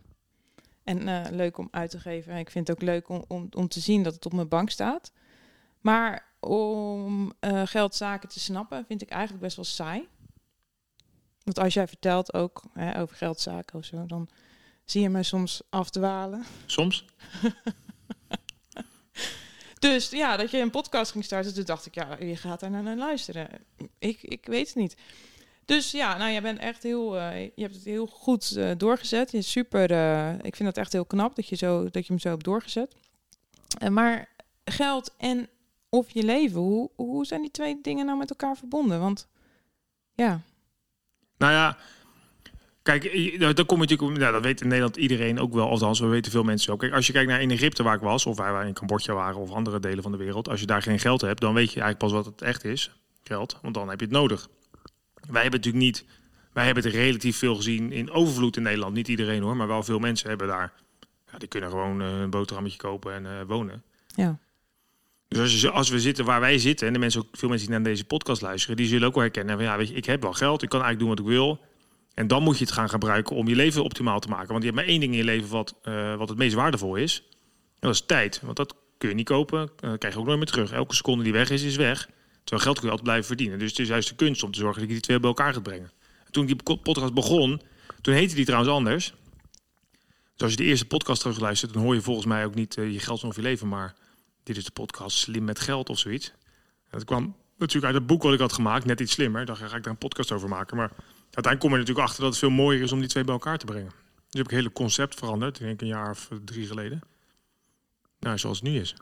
En 0.85 1.09
uh, 1.09 1.27
leuk 1.31 1.59
om 1.59 1.69
uit 1.71 1.91
te 1.91 2.01
geven. 2.01 2.33
En 2.33 2.39
ik 2.39 2.51
vind 2.51 2.69
het 2.69 2.77
ook 2.77 2.83
leuk 2.83 3.09
om, 3.09 3.25
om, 3.29 3.49
om 3.51 3.69
te 3.69 3.81
zien 3.81 4.03
dat 4.03 4.15
het 4.15 4.27
op 4.27 4.33
mijn 4.33 4.49
bank 4.49 4.71
staat. 4.71 5.13
Maar 5.81 6.29
om 6.41 7.33
uh, 7.41 7.63
geldzaken 7.65 8.29
te 8.29 8.41
snappen 8.41 8.85
vind 8.87 9.03
ik 9.03 9.11
eigenlijk 9.11 9.43
best 9.43 9.57
wel 9.57 9.65
saai. 9.65 10.09
Want 11.43 11.59
als 11.59 11.75
jij 11.75 11.89
vertelt 11.89 12.35
ook 12.35 12.63
hè, 12.73 13.01
over 13.01 13.17
geldzaken 13.17 13.79
of 13.79 13.85
zo, 13.85 14.07
dan 14.07 14.29
zie 14.85 15.03
je 15.03 15.09
me 15.09 15.23
soms 15.23 15.63
afdwalen. 15.71 16.45
Soms? 16.67 17.05
dus 19.79 20.11
ja, 20.11 20.37
dat 20.37 20.51
je 20.51 20.59
een 20.59 20.71
podcast 20.71 21.11
ging 21.13 21.25
starten, 21.25 21.55
toen 21.55 21.65
dacht 21.65 21.87
ik, 21.87 21.95
ja, 21.95 22.17
je 22.21 22.37
gaat 22.37 22.61
daar 22.61 22.71
naar 22.71 22.97
luisteren. 22.97 23.49
Ik, 23.99 24.23
ik 24.23 24.47
weet 24.47 24.67
het 24.67 24.77
niet. 24.77 24.97
Dus 25.65 25.91
ja, 25.91 26.17
nou, 26.17 26.31
jij 26.31 26.43
bent 26.43 26.59
echt 26.59 26.83
heel, 26.83 27.17
uh, 27.17 27.41
je 27.41 27.63
hebt 27.63 27.75
het 27.75 27.85
heel 27.85 28.07
goed 28.07 28.57
uh, 28.57 28.71
doorgezet. 28.77 29.31
Je 29.31 29.39
is 29.39 29.51
super, 29.51 29.91
uh, 29.91 30.33
ik 30.33 30.57
vind 30.57 30.69
dat 30.69 30.77
echt 30.77 30.93
heel 30.93 31.05
knap 31.05 31.37
dat 31.37 31.49
je, 31.49 31.57
zo, 31.57 31.83
dat 31.91 32.07
je 32.07 32.13
hem 32.13 32.19
zo 32.19 32.29
hebt 32.29 32.45
doorgezet. 32.45 32.95
maar 33.91 34.29
geld 34.65 35.15
en 35.17 35.49
of 35.91 36.11
je 36.11 36.23
leven. 36.23 36.61
Hoe, 36.61 36.91
hoe 36.97 37.27
zijn 37.27 37.41
die 37.41 37.51
twee 37.51 37.79
dingen 37.83 38.07
nou 38.07 38.19
met 38.19 38.31
elkaar 38.31 38.57
verbonden? 38.57 39.01
Want 39.01 39.29
ja. 40.15 40.41
Nou 41.39 41.53
ja, 41.53 41.77
kijk, 42.83 43.03
dan 43.41 43.67
kom 43.67 43.83
je 43.83 43.89
natuurlijk, 43.89 44.19
nou, 44.19 44.33
dat 44.33 44.43
weet 44.43 44.61
in 44.61 44.69
Nederland 44.69 44.97
iedereen 44.97 45.39
ook 45.41 45.53
wel, 45.53 45.69
althans, 45.69 46.01
we 46.01 46.07
weten 46.07 46.33
veel 46.33 46.43
mensen 46.43 46.73
ook. 46.73 46.79
Kijk, 46.79 46.93
als 46.93 47.07
je 47.07 47.13
kijkt 47.13 47.29
naar 47.29 47.43
in 47.43 47.51
Egypte 47.51 47.83
waar 47.83 47.95
ik 47.95 48.01
was, 48.01 48.27
of 48.27 48.37
waar 48.37 48.53
wij 48.53 48.67
in 48.67 48.73
Cambodja 48.73 49.15
waren, 49.15 49.41
of 49.41 49.51
andere 49.51 49.81
delen 49.81 50.03
van 50.03 50.13
de 50.13 50.19
wereld, 50.19 50.49
als 50.49 50.61
je 50.61 50.67
daar 50.67 50.83
geen 50.83 50.99
geld 50.99 51.21
hebt, 51.21 51.41
dan 51.41 51.55
weet 51.55 51.73
je 51.73 51.81
eigenlijk 51.81 51.99
pas 51.99 52.13
wat 52.13 52.25
het 52.33 52.43
echt 52.43 52.65
is, 52.65 52.91
geld, 53.23 53.59
want 53.63 53.75
dan 53.75 53.89
heb 53.89 54.01
je 54.01 54.07
het 54.07 54.15
nodig. 54.15 54.49
Wij 55.15 55.43
hebben 55.43 55.61
natuurlijk 55.61 55.85
niet, 55.85 56.05
wij 56.53 56.65
hebben 56.65 56.85
het 56.85 56.93
relatief 56.93 57.37
veel 57.37 57.57
gezien 57.57 57.93
in 57.93 58.11
overvloed 58.11 58.57
in 58.57 58.63
Nederland. 58.63 58.95
Niet 58.95 59.09
iedereen 59.09 59.43
hoor, 59.43 59.57
maar 59.57 59.67
wel 59.67 59.83
veel 59.83 59.99
mensen 59.99 60.29
hebben 60.29 60.47
daar, 60.47 60.73
ja, 61.33 61.39
die 61.39 61.49
kunnen 61.49 61.71
gewoon 61.71 62.01
een 62.01 62.31
boterhammetje 62.31 62.79
kopen 62.79 63.15
en 63.15 63.25
uh, 63.25 63.31
wonen. 63.47 63.83
Ja. 64.07 64.39
Dus 65.37 65.71
als, 65.71 65.89
we 65.89 66.01
zitten 66.01 66.25
waar 66.25 66.41
wij 66.41 66.59
zitten, 66.59 66.87
en 66.87 66.93
de 66.93 66.99
mensen, 66.99 67.21
ook 67.21 67.29
veel 67.33 67.49
mensen 67.49 67.67
die 67.67 67.77
naar 67.77 67.87
deze 67.87 68.05
podcast 68.05 68.43
luisteren, 68.43 68.77
die 68.77 68.87
zullen 68.87 69.09
ook 69.09 69.15
wel 69.15 69.23
herkennen 69.23 69.57
van 69.57 69.65
ja, 69.65 69.77
weet 69.77 69.89
je, 69.89 69.95
ik 69.95 70.05
heb 70.05 70.23
wel 70.23 70.33
geld, 70.33 70.63
ik 70.63 70.69
kan 70.69 70.83
eigenlijk 70.83 70.99
doen 70.99 71.25
wat 71.25 71.33
ik 71.33 71.39
wil. 71.39 71.61
En 72.15 72.27
dan 72.27 72.43
moet 72.43 72.59
je 72.59 72.65
het 72.65 72.73
gaan 72.73 72.89
gebruiken 72.89 73.37
om 73.37 73.49
je 73.49 73.57
leven 73.57 73.85
optimaal 73.85 74.21
te 74.21 74.29
maken. 74.29 74.49
Want 74.49 74.63
je 74.63 74.71
hebt 74.71 74.81
maar 74.81 74.91
één 74.91 75.01
ding 75.01 75.13
in 75.13 75.19
je 75.19 75.25
leven 75.25 75.49
wat, 75.49 75.75
uh, 75.85 76.15
wat 76.17 76.29
het 76.29 76.39
meest 76.39 76.55
waardevol 76.55 76.97
is. 76.97 77.23
En 77.31 77.89
dat 77.89 77.95
is 77.95 78.07
tijd. 78.07 78.41
Want 78.45 78.57
dat 78.57 78.75
kun 78.99 79.09
je 79.09 79.15
niet 79.15 79.27
kopen, 79.27 79.71
eh, 79.81 79.93
krijg 79.99 80.15
je 80.15 80.21
ook 80.21 80.27
nooit 80.27 80.39
meer 80.39 80.47
terug. 80.47 80.73
Elke 80.73 80.95
seconde 80.95 81.25
die 81.25 81.33
weg 81.33 81.51
is, 81.51 81.63
is 81.63 81.77
weg. 81.77 82.09
Terwijl 82.45 82.63
geld 82.63 82.79
kun 82.79 82.85
je 82.85 82.91
altijd 82.91 83.03
blijven 83.03 83.27
verdienen. 83.27 83.59
Dus 83.59 83.71
het 83.71 83.79
is 83.79 83.89
juist 83.89 84.09
de 84.09 84.15
kunst 84.15 84.43
om 84.43 84.53
te 84.53 84.59
zorgen 84.59 84.81
dat 84.81 84.89
je 84.89 84.95
die 84.95 85.05
twee 85.05 85.21
bij 85.21 85.29
elkaar 85.29 85.53
gaat 85.53 85.63
brengen. 85.63 85.93
En 86.25 86.33
toen 86.33 86.47
die 86.47 86.57
podcast 86.83 87.15
begon, 87.15 87.61
toen 88.01 88.15
heette 88.15 88.35
die 88.35 88.45
trouwens 88.45 88.73
anders. 88.73 89.15
Dus 90.35 90.43
als 90.43 90.51
je 90.51 90.57
de 90.57 90.65
eerste 90.65 90.87
podcast 90.87 91.21
terugluistert, 91.21 91.73
dan 91.73 91.83
hoor 91.83 91.95
je 91.95 92.01
volgens 92.01 92.27
mij 92.27 92.45
ook 92.45 92.55
niet 92.55 92.77
uh, 92.77 92.93
je 92.93 92.99
geld 92.99 93.25
of 93.25 93.37
je 93.37 93.43
leven, 93.43 93.69
maar 93.69 93.95
dit 94.43 94.57
is 94.57 94.65
de 94.65 94.71
podcast 94.71 95.19
Slim 95.19 95.45
met 95.45 95.61
Geld 95.61 95.89
of 95.89 95.99
zoiets. 95.99 96.29
En 96.29 96.99
dat 96.99 97.05
kwam 97.05 97.37
natuurlijk 97.57 97.87
uit 97.87 97.95
het 97.95 98.07
boek 98.07 98.23
wat 98.23 98.33
ik 98.33 98.41
had 98.41 98.53
gemaakt, 98.53 98.85
net 98.85 99.01
iets 99.01 99.13
slimmer. 99.13 99.45
Dan 99.45 99.57
ga 99.57 99.65
ik 99.65 99.83
daar 99.83 99.93
een 99.93 99.99
podcast 99.99 100.33
over 100.33 100.49
maken. 100.49 100.77
Maar 100.77 100.91
uiteindelijk 101.23 101.61
kom 101.61 101.71
je 101.71 101.77
natuurlijk 101.77 102.07
achter 102.07 102.21
dat 102.21 102.31
het 102.31 102.39
veel 102.39 102.51
mooier 102.51 102.83
is 102.83 102.93
om 102.93 103.01
die 103.01 103.09
twee 103.09 103.25
bij 103.25 103.35
elkaar 103.35 103.59
te 103.59 103.67
brengen. 103.67 103.91
Dus 104.15 104.39
heb 104.39 104.45
ik 104.45 104.51
het 104.51 104.61
hele 104.61 104.73
concept 104.73 105.15
veranderd, 105.15 105.59
denk 105.59 105.73
ik 105.73 105.81
een 105.81 105.87
jaar 105.87 106.11
of 106.11 106.29
drie 106.45 106.67
geleden. 106.67 107.01
Nou, 108.19 108.39
zoals 108.39 108.61
het 108.61 108.69
nu 108.69 108.79
is. 108.79 108.95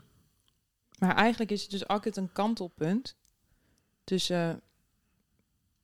Maar 0.99 1.15
eigenlijk 1.15 1.51
is 1.51 1.61
het 1.61 1.71
dus 1.71 1.87
altijd 1.87 2.17
een 2.17 2.31
kantelpunt 2.31 3.15
tussen 4.03 4.61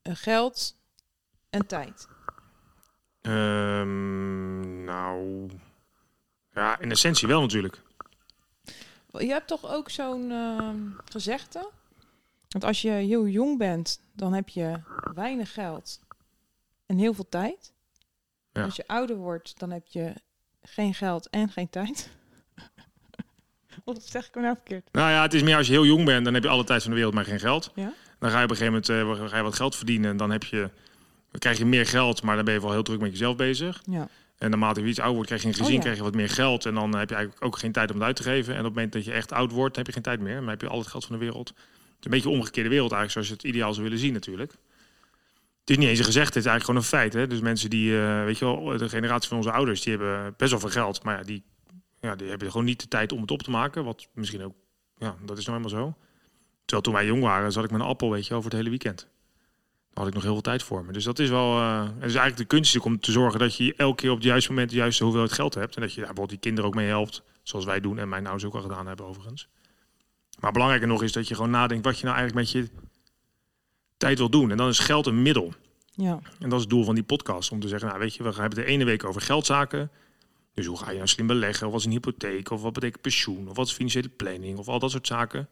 uh, 0.03 0.15
geld 0.15 0.77
en 1.49 1.67
tijd. 1.67 2.07
Um, 3.21 4.83
nou, 4.83 5.49
ja, 6.53 6.79
in 6.79 6.91
essentie 6.91 7.27
wel 7.27 7.41
natuurlijk. 7.41 7.81
Je 9.17 9.31
hebt 9.31 9.47
toch 9.47 9.65
ook 9.71 9.89
zo'n 9.89 10.31
uh, 10.31 10.69
gezegde? 11.05 11.69
Want 12.49 12.63
als 12.63 12.81
je 12.81 12.89
heel 12.89 13.27
jong 13.27 13.57
bent, 13.57 13.99
dan 14.13 14.33
heb 14.33 14.49
je 14.49 14.79
weinig 15.13 15.53
geld 15.53 15.99
en 16.85 16.97
heel 16.97 17.13
veel 17.13 17.29
tijd. 17.29 17.73
Ja. 18.51 18.63
Als 18.63 18.75
je 18.75 18.87
ouder 18.87 19.15
wordt, 19.15 19.59
dan 19.59 19.71
heb 19.71 19.87
je 19.87 20.13
geen 20.61 20.93
geld 20.93 21.29
en 21.29 21.49
geen 21.49 21.69
tijd. 21.69 22.09
Wat 23.83 24.03
zeg 24.03 24.27
ik 24.27 24.33
hem 24.33 24.43
nou 24.43 24.55
verkeerd? 24.55 24.89
Nou 24.91 25.11
ja, 25.11 25.21
het 25.21 25.33
is 25.33 25.43
meer 25.43 25.57
als 25.57 25.67
je 25.67 25.73
heel 25.73 25.85
jong 25.85 26.05
bent, 26.05 26.25
dan 26.25 26.33
heb 26.33 26.43
je 26.43 26.49
alle 26.49 26.63
tijd 26.63 26.81
van 26.81 26.89
de 26.89 26.95
wereld, 26.95 27.13
maar 27.13 27.25
geen 27.25 27.39
geld. 27.39 27.71
Ja? 27.75 27.93
Dan 28.19 28.29
ga 28.29 28.37
je 28.37 28.43
op 28.43 28.49
een 28.49 28.57
gegeven 28.57 28.81
moment 28.89 29.21
uh, 29.21 29.29
ga 29.29 29.37
je 29.37 29.43
wat 29.43 29.55
geld 29.55 29.75
verdienen 29.75 30.11
en 30.11 30.17
dan 30.17 30.31
heb 30.31 30.43
je, 30.43 30.69
dan 31.31 31.39
krijg 31.39 31.57
je 31.57 31.65
meer 31.65 31.85
geld, 31.85 32.21
maar 32.21 32.35
dan 32.35 32.45
ben 32.45 32.53
je 32.53 32.61
wel 32.61 32.71
heel 32.71 32.83
druk 32.83 32.99
met 32.99 33.11
jezelf 33.11 33.35
bezig. 33.35 33.81
Ja. 33.89 34.07
En 34.37 34.49
naarmate 34.49 34.81
je 34.81 34.87
iets 34.87 34.99
ouder 34.99 35.15
wordt, 35.15 35.27
krijg 35.29 35.41
je 35.41 35.47
een 35.47 35.55
gezin, 35.55 35.75
oh, 35.75 35.81
krijg 35.81 35.97
je 35.97 36.03
wat 36.03 36.15
meer 36.15 36.29
geld. 36.29 36.65
En 36.65 36.73
dan 36.73 36.95
heb 36.95 37.09
je 37.09 37.15
eigenlijk 37.15 37.45
ook 37.45 37.57
geen 37.57 37.71
tijd 37.71 37.89
om 37.89 37.95
het 37.95 38.05
uit 38.05 38.15
te 38.15 38.23
geven. 38.23 38.53
En 38.53 38.59
op 38.59 38.65
het 38.65 38.73
moment 38.73 38.93
dat 38.93 39.05
je 39.05 39.11
echt 39.11 39.31
oud 39.31 39.51
wordt, 39.51 39.75
heb 39.75 39.85
je 39.85 39.91
geen 39.91 40.01
tijd 40.01 40.19
meer. 40.19 40.35
Dan 40.35 40.47
heb 40.47 40.61
je 40.61 40.67
al 40.67 40.79
het 40.79 40.87
geld 40.87 41.05
van 41.05 41.15
de 41.15 41.21
wereld. 41.21 41.47
Het 41.47 41.57
is 41.99 42.05
een 42.05 42.11
beetje 42.11 42.29
een 42.29 42.35
omgekeerde 42.35 42.69
wereld 42.69 42.91
eigenlijk, 42.91 43.11
zoals 43.11 43.27
je 43.27 43.33
het 43.33 43.55
ideaal 43.55 43.73
zou 43.73 43.83
willen 43.83 43.99
zien 43.99 44.13
natuurlijk. 44.13 44.51
Het 45.59 45.69
is 45.69 45.77
niet 45.77 45.87
eens 45.89 45.99
een 45.99 46.05
gezegd, 46.05 46.33
het 46.33 46.43
is 46.43 46.49
eigenlijk 46.51 46.65
gewoon 46.65 46.81
een 47.01 47.09
feit. 47.09 47.13
Hè? 47.13 47.27
Dus 47.27 47.39
mensen 47.43 47.69
die, 47.69 47.91
uh, 47.91 48.23
weet 48.23 48.37
je 48.37 48.45
wel, 48.45 48.77
de 48.77 48.89
generatie 48.89 49.27
van 49.27 49.37
onze 49.37 49.51
ouders, 49.51 49.81
die 49.81 49.97
hebben 49.97 50.33
best 50.37 50.51
wel 50.51 50.59
veel 50.59 50.69
geld. 50.69 51.03
Maar 51.03 51.17
ja, 51.17 51.23
die, 51.23 51.43
ja, 51.99 52.15
die 52.15 52.29
hebben 52.29 52.51
gewoon 52.51 52.65
niet 52.65 52.79
de 52.79 52.87
tijd 52.87 53.11
om 53.11 53.21
het 53.21 53.31
op 53.31 53.43
te 53.43 53.49
maken. 53.49 53.83
Wat 53.83 54.07
misschien 54.13 54.43
ook, 54.43 54.55
ja, 54.97 55.15
dat 55.25 55.37
is 55.37 55.45
nou 55.45 55.57
helemaal 55.57 55.83
zo. 55.83 55.97
Terwijl 56.59 56.81
toen 56.81 56.93
wij 56.93 57.05
jong 57.05 57.21
waren, 57.21 57.51
zat 57.51 57.63
ik 57.63 57.71
met 57.71 57.79
een 57.79 57.87
appel, 57.87 58.11
weet 58.11 58.27
je, 58.27 58.33
over 58.33 58.49
het 58.49 58.59
hele 58.59 58.69
weekend. 58.69 59.07
Had 59.95 60.07
ik 60.07 60.13
nog 60.13 60.23
heel 60.23 60.31
veel 60.33 60.41
tijd 60.41 60.63
voor 60.63 60.85
me. 60.85 60.91
Dus 60.91 61.03
dat 61.03 61.19
is 61.19 61.29
wel, 61.29 61.57
uh, 61.57 61.83
het 61.83 61.91
is 61.95 62.01
eigenlijk 62.15 62.37
de 62.37 62.45
kunst 62.45 62.79
om 62.79 62.99
te 62.99 63.11
zorgen 63.11 63.39
dat 63.39 63.55
je 63.55 63.73
elke 63.77 63.95
keer 63.95 64.09
op 64.09 64.15
het 64.15 64.25
juiste 64.25 64.49
moment 64.49 64.69
de 64.69 64.75
juiste 64.75 65.03
hoeveelheid 65.03 65.33
geld 65.33 65.53
hebt. 65.53 65.75
En 65.75 65.81
dat 65.81 65.89
je 65.89 65.95
daar 65.95 66.13
bijvoorbeeld 66.13 66.41
die 66.41 66.51
kinderen 66.51 66.69
ook 66.69 66.75
mee 66.75 66.87
helpt. 66.87 67.23
Zoals 67.43 67.65
wij 67.65 67.79
doen 67.79 67.97
en 67.97 68.09
mijn 68.09 68.25
ouders 68.25 68.45
ook 68.45 68.55
al 68.55 68.61
gedaan 68.61 68.87
hebben 68.87 69.05
overigens. 69.05 69.47
Maar 70.39 70.51
belangrijker 70.51 70.87
nog 70.87 71.03
is 71.03 71.11
dat 71.11 71.27
je 71.27 71.35
gewoon 71.35 71.49
nadenkt 71.49 71.85
wat 71.85 71.99
je 71.99 72.05
nou 72.05 72.17
eigenlijk 72.17 72.47
met 72.47 72.63
je 72.63 72.69
tijd 73.97 74.17
wil 74.17 74.29
doen. 74.29 74.51
En 74.51 74.57
dan 74.57 74.67
is 74.67 74.79
geld 74.79 75.05
een 75.05 75.21
middel. 75.21 75.53
Ja. 75.91 76.19
En 76.39 76.49
dat 76.49 76.53
is 76.53 76.59
het 76.59 76.69
doel 76.69 76.83
van 76.83 76.95
die 76.95 77.03
podcast. 77.03 77.51
Om 77.51 77.59
te 77.59 77.67
zeggen, 77.67 77.87
nou 77.87 77.99
weet 77.99 78.15
je, 78.15 78.23
we 78.23 78.29
hebben 78.29 78.59
de 78.59 78.65
ene 78.65 78.83
week 78.83 79.03
over 79.03 79.21
geldzaken. 79.21 79.91
Dus 80.53 80.65
hoe 80.65 80.77
ga 80.77 80.89
je 80.89 80.95
nou 80.95 81.07
slim 81.07 81.27
beleggen? 81.27 81.65
Of 81.65 81.71
wat 81.71 81.79
is 81.79 81.85
een 81.85 81.91
hypotheek? 81.91 82.51
Of 82.51 82.61
wat 82.61 82.73
betekent 82.73 83.01
pensioen? 83.01 83.49
Of 83.49 83.55
wat 83.55 83.67
is 83.67 83.73
financiële 83.73 84.09
planning? 84.09 84.57
Of 84.57 84.67
al 84.67 84.79
dat 84.79 84.91
soort 84.91 85.07
zaken. 85.07 85.49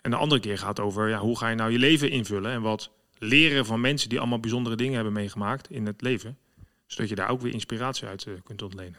En 0.00 0.10
de 0.10 0.16
andere 0.16 0.40
keer 0.40 0.58
gaat 0.58 0.80
over, 0.80 1.08
ja, 1.08 1.18
hoe 1.18 1.38
ga 1.38 1.48
je 1.48 1.56
nou 1.56 1.70
je 1.70 1.78
leven 1.78 2.10
invullen? 2.10 2.52
En 2.52 2.62
wat 2.62 2.90
leren 3.22 3.66
van 3.66 3.80
mensen 3.80 4.08
die 4.08 4.18
allemaal 4.18 4.40
bijzondere 4.40 4.76
dingen 4.76 4.94
hebben 4.94 5.12
meegemaakt 5.12 5.70
in 5.70 5.86
het 5.86 6.00
leven. 6.00 6.38
Zodat 6.86 7.08
je 7.08 7.14
daar 7.14 7.28
ook 7.28 7.40
weer 7.40 7.52
inspiratie 7.52 8.06
uit 8.06 8.24
uh, 8.24 8.34
kunt 8.44 8.62
ontlenen. 8.62 8.98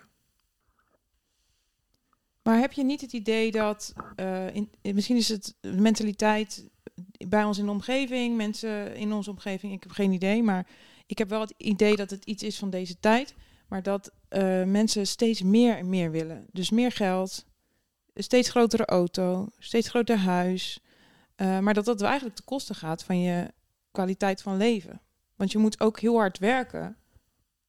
Maar 2.44 2.60
heb 2.60 2.72
je 2.72 2.84
niet 2.84 3.02
het 3.02 3.14
idee 3.14 3.52
dat, 3.52 3.94
uh, 4.16 4.56
in, 4.56 4.70
misschien 4.82 5.18
is 5.18 5.30
het 5.30 5.56
de 5.60 5.82
mentaliteit 5.82 6.70
bij 7.28 7.44
ons 7.44 7.58
in 7.58 7.66
de 7.66 7.72
omgeving, 7.72 8.38
mensen 8.38 8.96
in 8.96 9.14
onze 9.14 9.30
omgeving, 9.30 9.74
ik 9.74 9.84
heb 9.84 9.92
geen 9.92 10.12
idee, 10.12 10.44
maar 10.44 10.68
ik 11.06 11.18
heb 11.18 11.30
wel 11.30 11.40
het 11.40 11.54
idee 11.58 11.96
dat 11.96 12.10
het 12.10 12.26
iets 12.26 12.44
is 12.44 12.58
van 12.58 12.70
deze 12.70 13.00
tijd, 13.00 13.36
maar 13.68 13.84
dat 13.84 14.12
mensen 14.66 15.08
steeds 15.08 15.42
meer 15.42 15.78
en 15.78 15.90
meer 15.90 16.12
willen. 16.12 16.46
Dus 16.52 16.70
meer 16.70 16.92
geld, 16.92 17.46
steeds 18.16 18.50
grotere 18.50 18.86
auto, 18.86 19.48
steeds 19.58 19.90
groter 19.90 20.18
huis, 20.18 20.80
maar 21.36 21.74
dat 21.74 21.86
dat 21.86 22.02
eigenlijk 22.02 22.36
te 22.36 22.44
kosten 22.44 22.76
gaat 22.76 23.04
van 23.04 23.20
je 23.20 23.52
kwaliteit 23.94 24.42
van 24.42 24.58
leven. 24.58 25.02
Want 25.36 25.52
je 25.52 25.58
moet 25.58 25.80
ook 25.80 26.00
heel 26.00 26.16
hard 26.16 26.40
werken 26.40 26.98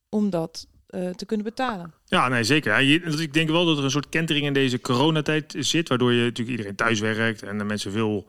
om 0.09 0.31
dat 0.31 0.67
uh, 0.91 1.11
te 1.11 1.27
kunnen 1.27 1.47
betalen. 1.47 1.95
Ja, 2.07 2.29
nee, 2.29 2.45
zeker. 2.45 2.81
Ja, 2.81 3.01
ik 3.21 3.33
denk 3.33 3.49
wel 3.51 3.65
dat 3.65 3.79
er 3.79 3.85
een 3.85 3.91
soort 3.91 4.09
kentering 4.09 4.47
in 4.47 4.53
deze 4.53 4.81
coronatijd 4.81 5.55
zit, 5.59 5.89
waardoor 5.89 6.13
je 6.13 6.23
natuurlijk 6.23 6.51
iedereen 6.51 6.77
thuis 6.77 7.01
werkt 7.01 7.43
en 7.43 7.59
de 7.59 7.65
mensen 7.65 7.93
veel 7.93 8.29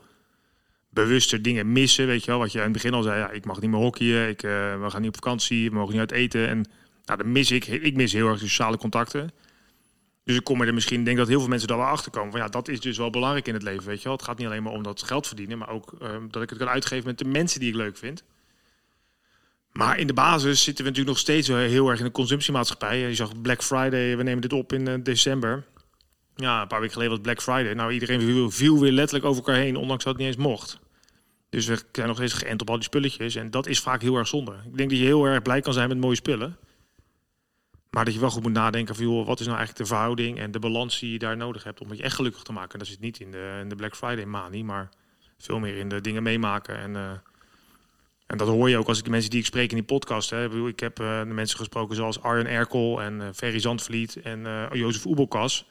bewuster 0.89 1.41
dingen 1.41 1.71
missen. 1.71 2.07
Weet 2.07 2.23
je 2.23 2.31
wel, 2.31 2.39
wat 2.39 2.51
je 2.51 2.57
aan 2.57 2.63
het 2.63 2.73
begin 2.73 2.93
al 2.93 3.03
zei, 3.03 3.19
ja, 3.19 3.29
ik 3.29 3.45
mag 3.45 3.61
niet 3.61 3.69
meer 3.69 3.79
hockeyen, 3.79 4.29
ik, 4.29 4.43
uh, 4.43 4.51
we 4.81 4.89
gaan 4.89 5.01
niet 5.01 5.09
op 5.09 5.23
vakantie, 5.23 5.69
we 5.69 5.75
mogen 5.75 5.91
niet 5.91 5.99
uit 5.99 6.11
eten. 6.11 6.47
En 6.47 6.65
nou, 7.05 7.17
dan 7.19 7.31
mis 7.31 7.51
ik, 7.51 7.65
ik 7.65 7.95
mis 7.95 8.13
heel 8.13 8.27
erg 8.27 8.39
sociale 8.39 8.77
contacten. 8.77 9.31
Dus 10.25 10.36
ik 10.36 10.44
kom 10.44 10.62
er 10.62 10.74
misschien, 10.74 11.03
denk 11.03 11.17
dat 11.17 11.27
heel 11.27 11.39
veel 11.39 11.50
mensen 11.50 11.67
daar 11.67 11.77
wel 11.77 11.86
achter 11.88 12.12
komen. 12.12 12.32
Van 12.32 12.39
ja, 12.39 12.48
dat 12.48 12.67
is 12.67 12.79
dus 12.79 12.98
wel 12.98 13.10
belangrijk 13.10 13.48
in 13.48 13.53
het 13.53 13.63
leven, 13.63 13.86
weet 13.86 13.98
je 13.98 14.03
wel. 14.03 14.13
Het 14.13 14.25
gaat 14.25 14.38
niet 14.38 14.48
alleen 14.48 14.63
maar 14.63 14.74
om 14.74 14.84
dat 14.84 15.03
geld 15.03 15.27
verdienen, 15.27 15.58
maar 15.58 15.70
ook 15.70 15.94
uh, 16.01 16.10
dat 16.29 16.41
ik 16.41 16.50
het 16.50 16.58
kan 16.58 16.70
uitgeven 16.70 17.05
met 17.05 17.17
de 17.17 17.25
mensen 17.25 17.60
die 17.60 17.70
ik 17.70 17.75
leuk 17.75 17.98
vind. 17.98 18.24
Maar 19.72 20.00
in 20.00 20.08
de 20.08 20.13
basis 20.13 20.63
zitten 20.63 20.84
we 20.84 20.89
natuurlijk 20.89 21.17
nog 21.17 21.25
steeds 21.25 21.48
heel 21.48 21.89
erg 21.89 22.00
in 22.00 22.05
de 22.05 22.12
consumptiemaatschappij. 22.12 23.00
Je 23.00 23.15
zag 23.15 23.41
Black 23.41 23.63
Friday, 23.63 24.17
we 24.17 24.24
nemen 24.24 24.41
dit 24.41 24.53
op 24.53 24.74
in 24.74 24.88
uh, 24.88 24.94
december. 25.03 25.65
Ja, 26.36 26.62
een 26.62 26.67
paar 26.67 26.79
weken 26.79 26.94
geleden 26.94 27.13
was 27.13 27.24
Black 27.24 27.41
Friday. 27.41 27.74
Nou, 27.74 27.91
iedereen 27.91 28.22
viel, 28.22 28.51
viel, 28.51 28.79
weer 28.79 28.91
letterlijk 28.91 29.25
over 29.25 29.44
elkaar 29.44 29.62
heen, 29.62 29.75
ondanks 29.75 30.03
dat 30.03 30.13
het 30.13 30.22
niet 30.22 30.36
eens 30.36 30.46
mocht. 30.46 30.79
Dus 31.50 31.65
we 31.65 31.82
zijn 31.91 32.08
nog 32.08 32.15
steeds 32.15 32.34
geënt 32.34 32.62
op 32.62 32.70
al 32.70 32.75
die 32.75 32.84
spulletjes. 32.84 33.36
En 33.36 33.51
dat 33.51 33.67
is 33.67 33.79
vaak 33.79 34.01
heel 34.01 34.15
erg 34.15 34.27
zonde. 34.27 34.51
Ik 34.51 34.77
denk 34.77 34.89
dat 34.89 35.00
je 35.00 35.05
heel 35.05 35.25
erg 35.25 35.41
blij 35.41 35.62
kan 35.62 35.74
zijn 35.74 35.89
met 35.89 35.98
mooie 35.98 36.15
spullen. 36.15 36.58
Maar 37.95 38.05
dat 38.05 38.13
je 38.13 38.19
wel 38.19 38.29
goed 38.29 38.43
moet 38.43 38.51
nadenken 38.51 38.95
van, 38.95 39.25
wat 39.25 39.39
is 39.39 39.45
nou 39.45 39.57
eigenlijk 39.57 39.77
de 39.87 39.95
verhouding 39.95 40.39
en 40.39 40.51
de 40.51 40.59
balans 40.59 40.99
die 40.99 41.11
je 41.11 41.19
daar 41.19 41.37
nodig 41.37 41.63
hebt 41.63 41.81
om 41.81 41.93
je 41.93 42.03
echt 42.03 42.15
gelukkig 42.15 42.43
te 42.43 42.51
maken. 42.51 42.71
En 42.73 42.79
dat 42.79 42.87
zit 42.87 42.99
niet 42.99 43.19
in 43.19 43.31
de, 43.31 43.57
in 43.61 43.69
de 43.69 43.75
Black 43.75 43.95
Friday 43.95 44.25
manie, 44.25 44.63
maar 44.63 44.89
veel 45.37 45.59
meer 45.59 45.77
in 45.77 45.89
de 45.89 46.01
dingen 46.01 46.23
meemaken. 46.23 46.77
En, 46.77 46.93
uh, 46.93 47.11
en 48.27 48.37
dat 48.37 48.47
hoor 48.47 48.69
je 48.69 48.77
ook 48.77 48.87
als 48.87 48.97
ik 48.97 49.03
de 49.03 49.09
mensen 49.09 49.29
die 49.29 49.39
ik 49.39 49.45
spreek 49.45 49.69
in 49.69 49.75
die 49.75 49.85
podcast. 49.85 50.29
Hè. 50.29 50.67
Ik 50.67 50.79
heb 50.79 50.95
de 50.95 51.23
mensen 51.27 51.57
gesproken 51.57 51.95
zoals 51.95 52.21
Arjen 52.21 52.47
Erkel 52.47 53.01
en 53.01 53.19
uh, 53.19 53.27
Ferry 53.33 53.59
Zandvliet 53.59 54.21
en 54.21 54.69
Jozef 54.71 55.05
Oebelkas. 55.05 55.67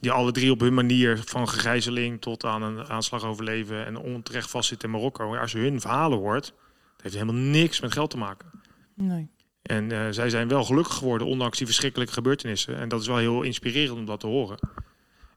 Die 0.00 0.10
alle 0.10 0.32
drie 0.32 0.50
op 0.50 0.60
hun 0.60 0.74
manier 0.74 1.22
van 1.24 1.48
gegijzeling 1.48 2.20
tot 2.20 2.44
aan 2.44 2.62
een 2.62 2.88
aanslag 2.88 3.24
overleven 3.24 3.86
en 3.86 3.96
onterecht 3.96 4.50
vastzitten 4.50 4.88
in 4.88 4.94
Marokko. 4.94 5.36
Als 5.36 5.52
je 5.52 5.58
hun 5.58 5.80
verhalen 5.80 6.18
hoort, 6.18 6.44
dat 6.44 7.02
heeft 7.02 7.14
helemaal 7.14 7.42
niks 7.42 7.80
met 7.80 7.92
geld 7.92 8.10
te 8.10 8.18
maken. 8.18 8.50
Nee. 8.94 9.30
En 9.62 9.92
uh, 9.92 10.06
zij 10.10 10.30
zijn 10.30 10.48
wel 10.48 10.64
gelukkig 10.64 10.94
geworden, 10.94 11.26
ondanks 11.26 11.58
die 11.58 11.66
verschrikkelijke 11.66 12.12
gebeurtenissen. 12.12 12.76
En 12.76 12.88
dat 12.88 13.00
is 13.00 13.06
wel 13.06 13.16
heel 13.16 13.42
inspirerend 13.42 13.98
om 13.98 14.06
dat 14.06 14.20
te 14.20 14.26
horen. 14.26 14.58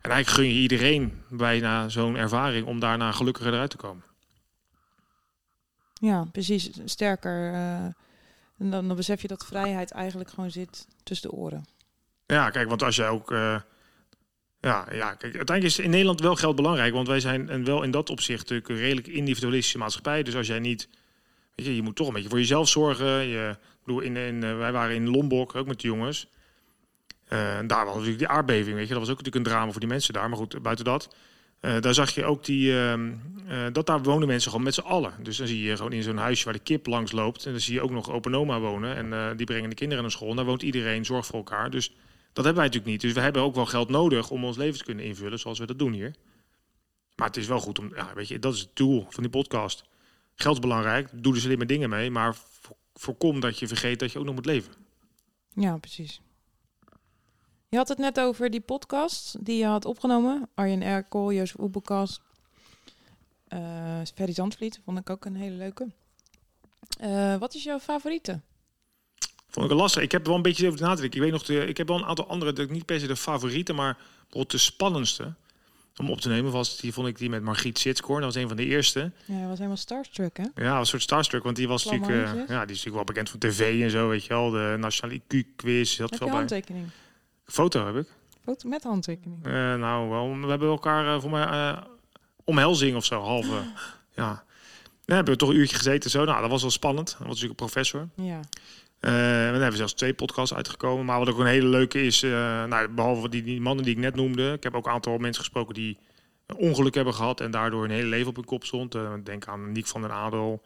En 0.01 0.11
eigenlijk 0.11 0.27
gun 0.27 0.55
je 0.55 0.61
iedereen 0.61 1.23
bijna 1.29 1.89
zo'n 1.89 2.15
ervaring 2.15 2.67
om 2.67 2.79
daarna 2.79 3.11
gelukkiger 3.11 3.53
eruit 3.53 3.69
te 3.69 3.77
komen. 3.77 4.03
Ja, 5.93 6.25
precies. 6.31 6.69
Sterker. 6.85 7.51
Uh, 7.51 7.83
en 8.57 8.69
dan, 8.69 8.87
dan, 8.87 8.95
besef 8.95 9.21
je 9.21 9.27
dat 9.27 9.45
vrijheid 9.45 9.91
eigenlijk 9.91 10.29
gewoon 10.29 10.51
zit 10.51 10.87
tussen 11.03 11.29
de 11.29 11.35
oren. 11.35 11.65
Ja, 12.25 12.49
kijk, 12.49 12.69
want 12.69 12.83
als 12.83 12.95
jij 12.95 13.09
ook. 13.09 13.31
Uh, 13.31 13.59
ja, 14.59 14.87
ja, 14.91 15.13
kijk, 15.13 15.35
uiteindelijk 15.35 15.77
is 15.77 15.79
in 15.79 15.89
Nederland 15.89 16.19
wel 16.19 16.35
geld 16.35 16.55
belangrijk. 16.55 16.93
Want 16.93 17.07
wij 17.07 17.19
zijn 17.19 17.49
en 17.49 17.63
wel 17.63 17.83
in 17.83 17.91
dat 17.91 18.09
opzicht 18.09 18.39
natuurlijk 18.39 18.69
een 18.69 18.75
redelijk 18.75 19.07
individualistische 19.07 19.77
maatschappij. 19.77 20.23
Dus 20.23 20.35
als 20.35 20.47
jij 20.47 20.59
niet. 20.59 20.89
Weet 21.55 21.65
je, 21.65 21.75
je 21.75 21.81
moet 21.81 21.95
toch 21.95 22.07
een 22.07 22.13
beetje 22.13 22.29
voor 22.29 22.39
jezelf 22.39 22.69
zorgen. 22.69 23.27
Je 23.27 23.55
in, 23.85 24.15
in, 24.17 24.35
uh, 24.43 24.57
wij 24.57 24.71
waren 24.71 24.95
in 24.95 25.09
Lombok, 25.09 25.55
ook 25.55 25.67
met 25.67 25.81
de 25.81 25.87
jongens. 25.87 26.27
En 27.27 27.67
daar 27.67 27.85
was 27.85 27.93
natuurlijk 27.93 28.19
die 28.19 28.27
aardbeving, 28.27 28.75
weet 28.75 28.87
je. 28.87 28.93
Dat 28.93 29.01
was 29.01 29.11
ook 29.11 29.17
natuurlijk 29.17 29.45
een 29.45 29.51
drama 29.51 29.71
voor 29.71 29.79
die 29.79 29.89
mensen 29.89 30.13
daar. 30.13 30.29
Maar 30.29 30.37
goed, 30.37 30.61
buiten 30.61 30.85
dat. 30.85 31.15
Uh, 31.61 31.79
daar 31.79 31.93
zag 31.93 32.09
je 32.09 32.25
ook 32.25 32.45
die, 32.45 32.71
uh, 32.71 32.93
dat 33.71 33.85
daar 33.85 34.03
wonen 34.03 34.27
mensen 34.27 34.49
gewoon 34.49 34.65
met 34.65 34.73
z'n 34.73 34.81
allen. 34.81 35.13
Dus 35.21 35.37
dan 35.37 35.47
zie 35.47 35.63
je 35.63 35.75
gewoon 35.75 35.91
in 35.91 36.03
zo'n 36.03 36.17
huisje 36.17 36.45
waar 36.45 36.53
de 36.53 36.59
kip 36.59 36.85
langs 36.85 37.11
loopt. 37.11 37.45
En 37.45 37.51
dan 37.51 37.61
zie 37.61 37.73
je 37.73 37.81
ook 37.81 37.91
nog 37.91 38.11
open 38.11 38.35
oma 38.35 38.59
wonen. 38.59 39.13
En 39.13 39.37
die 39.37 39.45
brengen 39.45 39.69
de 39.69 39.75
kinderen 39.75 40.03
naar 40.03 40.11
school. 40.11 40.29
En 40.29 40.35
daar 40.35 40.45
woont 40.45 40.61
iedereen, 40.61 41.05
zorg 41.05 41.25
voor 41.25 41.35
elkaar. 41.35 41.69
Dus 41.69 41.87
dat 42.33 42.45
hebben 42.45 42.63
wij 42.63 42.65
natuurlijk 42.65 42.91
niet. 42.91 43.01
Dus 43.01 43.13
we 43.13 43.19
hebben 43.19 43.41
ook 43.41 43.55
wel 43.55 43.65
geld 43.65 43.89
nodig 43.89 44.29
om 44.29 44.45
ons 44.45 44.57
leven 44.57 44.77
te 44.77 44.83
kunnen 44.83 45.05
invullen 45.05 45.39
zoals 45.39 45.59
we 45.59 45.65
dat 45.65 45.79
doen 45.79 45.93
hier. 45.93 46.15
Maar 47.15 47.27
het 47.27 47.37
is 47.37 47.47
wel 47.47 47.59
goed 47.59 47.79
om, 47.79 47.91
ja, 47.95 48.11
weet 48.15 48.27
je, 48.27 48.39
dat 48.39 48.53
is 48.53 48.59
het 48.59 48.69
doel 48.73 49.07
van 49.09 49.23
die 49.23 49.31
podcast. 49.31 49.83
Geld 50.35 50.55
is 50.55 50.61
belangrijk, 50.61 51.09
doe 51.13 51.33
er 51.33 51.41
slimme 51.41 51.65
dingen 51.65 51.89
mee. 51.89 52.11
Maar 52.11 52.35
voorkom 52.93 53.39
dat 53.39 53.59
je 53.59 53.67
vergeet 53.67 53.99
dat 53.99 54.11
je 54.11 54.19
ook 54.19 54.25
nog 54.25 54.35
moet 54.35 54.45
leven. 54.45 54.73
Ja, 55.53 55.77
precies. 55.77 56.21
Je 57.69 57.77
had 57.77 57.87
het 57.87 57.97
net 57.97 58.19
over 58.19 58.49
die 58.49 58.61
podcast 58.61 59.45
die 59.45 59.57
je 59.57 59.65
had 59.65 59.85
opgenomen. 59.85 60.49
Arjen 60.53 60.81
Erkel, 60.81 61.31
Jozef 61.31 61.59
Oebekas, 61.59 62.21
uh, 63.53 64.01
Ferry 64.15 64.33
Zandvliet. 64.33 64.79
Vond 64.85 64.99
ik 64.99 65.09
ook 65.09 65.25
een 65.25 65.35
hele 65.35 65.55
leuke. 65.55 65.87
Uh, 67.01 67.35
wat 67.35 67.53
is 67.55 67.63
jouw 67.63 67.79
favoriete? 67.79 68.41
Vond 69.47 69.65
ik 69.65 69.71
een 69.71 69.77
lastig. 69.77 70.03
Ik 70.03 70.11
heb 70.11 70.25
wel 70.25 70.35
een 70.35 70.41
beetje 70.41 70.67
over 70.67 70.81
na 70.81 70.95
te 70.95 71.01
denken. 71.01 71.17
Ik 71.19 71.23
weet 71.23 71.33
nog, 71.33 71.43
de, 71.43 71.65
ik 71.65 71.77
heb 71.77 71.87
wel 71.87 71.97
een 71.97 72.05
aantal 72.05 72.27
andere, 72.27 72.67
niet 72.67 72.85
per 72.85 72.99
se 72.99 73.07
de 73.07 73.15
favoriete, 73.15 73.73
maar 73.73 73.93
bijvoorbeeld 73.93 74.51
de 74.51 74.57
spannendste 74.57 75.33
om 75.97 76.09
op 76.09 76.21
te 76.21 76.29
nemen 76.29 76.51
was 76.51 76.77
die 76.77 76.93
vond 76.93 77.07
ik 77.07 77.17
die 77.17 77.29
met 77.29 77.43
Margriet 77.43 77.79
Sitskoorn. 77.79 78.21
Dat 78.21 78.33
was 78.33 78.41
een 78.41 78.47
van 78.47 78.57
de 78.57 78.65
eerste. 78.65 79.11
Ja, 79.25 79.33
hij 79.33 79.47
was 79.47 79.57
helemaal 79.57 79.77
starstruck, 79.77 80.37
hè? 80.37 80.63
Ja, 80.63 80.79
een 80.79 80.85
soort 80.85 81.01
starstruck, 81.01 81.43
want 81.43 81.55
die 81.55 81.67
was 81.67 81.85
natuurlijk, 81.85 82.11
uh, 82.11 82.47
ja, 82.47 82.65
die 82.65 82.75
is 82.75 82.83
natuurlijk 82.83 82.95
wel 82.95 83.03
bekend 83.03 83.29
van 83.29 83.39
tv 83.39 83.81
en 83.83 83.89
zo, 83.89 84.09
weet 84.09 84.23
je 84.23 84.33
wel. 84.33 84.49
De 84.49 84.75
nationale 84.79 85.19
IQ-quiz. 85.19 85.97
Heb 85.97 86.13
je 86.13 86.29
handtekening? 86.29 86.87
Foto 87.45 87.85
heb 87.85 87.95
ik. 87.95 88.07
Foto 88.43 88.69
met 88.69 88.83
handtekening? 88.83 89.45
Uh, 89.47 89.53
nou, 89.75 90.09
wel, 90.09 90.39
we 90.39 90.47
hebben 90.47 90.69
elkaar 90.69 91.05
uh, 91.05 91.21
voor 91.21 91.29
mij 91.29 91.75
omhelzing 92.43 92.95
of 92.95 93.05
zo, 93.05 93.21
halve. 93.21 93.61
ja. 94.15 94.43
Dan 95.05 95.15
hebben 95.15 95.33
we 95.33 95.39
toch 95.39 95.49
een 95.49 95.55
uurtje 95.55 95.75
gezeten 95.75 96.09
zo. 96.09 96.23
Nou, 96.23 96.41
dat 96.41 96.49
was 96.49 96.61
wel 96.61 96.71
spannend. 96.71 97.07
Dat 97.07 97.17
was 97.17 97.27
natuurlijk 97.27 97.59
een 97.59 97.69
professor. 97.69 98.07
Ja. 98.15 98.39
Uh, 99.05 99.11
we 99.11 99.57
hebben 99.57 99.75
zelfs 99.75 99.93
twee 99.93 100.13
podcasts 100.13 100.55
uitgekomen. 100.55 101.05
Maar 101.05 101.19
wat 101.19 101.29
ook 101.29 101.39
een 101.39 101.45
hele 101.45 101.67
leuke 101.67 102.05
is, 102.05 102.23
uh, 102.23 102.31
nou, 102.63 102.87
behalve 102.87 103.29
die, 103.29 103.43
die 103.43 103.61
mannen 103.61 103.85
die 103.85 103.93
ik 103.93 103.99
net 103.99 104.15
noemde. 104.15 104.53
Ik 104.53 104.63
heb 104.63 104.75
ook 104.75 104.85
een 104.85 104.91
aantal 104.91 105.17
mensen 105.17 105.43
gesproken 105.43 105.73
die 105.73 105.97
een 106.45 106.55
ongeluk 106.55 106.95
hebben 106.95 107.13
gehad 107.13 107.41
en 107.41 107.51
daardoor 107.51 107.83
een 107.83 107.91
hele 107.91 108.07
leven 108.07 108.27
op 108.27 108.35
hun 108.35 108.45
kop 108.45 108.63
stond. 108.63 108.95
Uh, 108.95 109.13
denk 109.23 109.47
aan 109.47 109.71
Niek 109.71 109.87
van 109.87 110.01
den 110.01 110.11
Adel, 110.11 110.61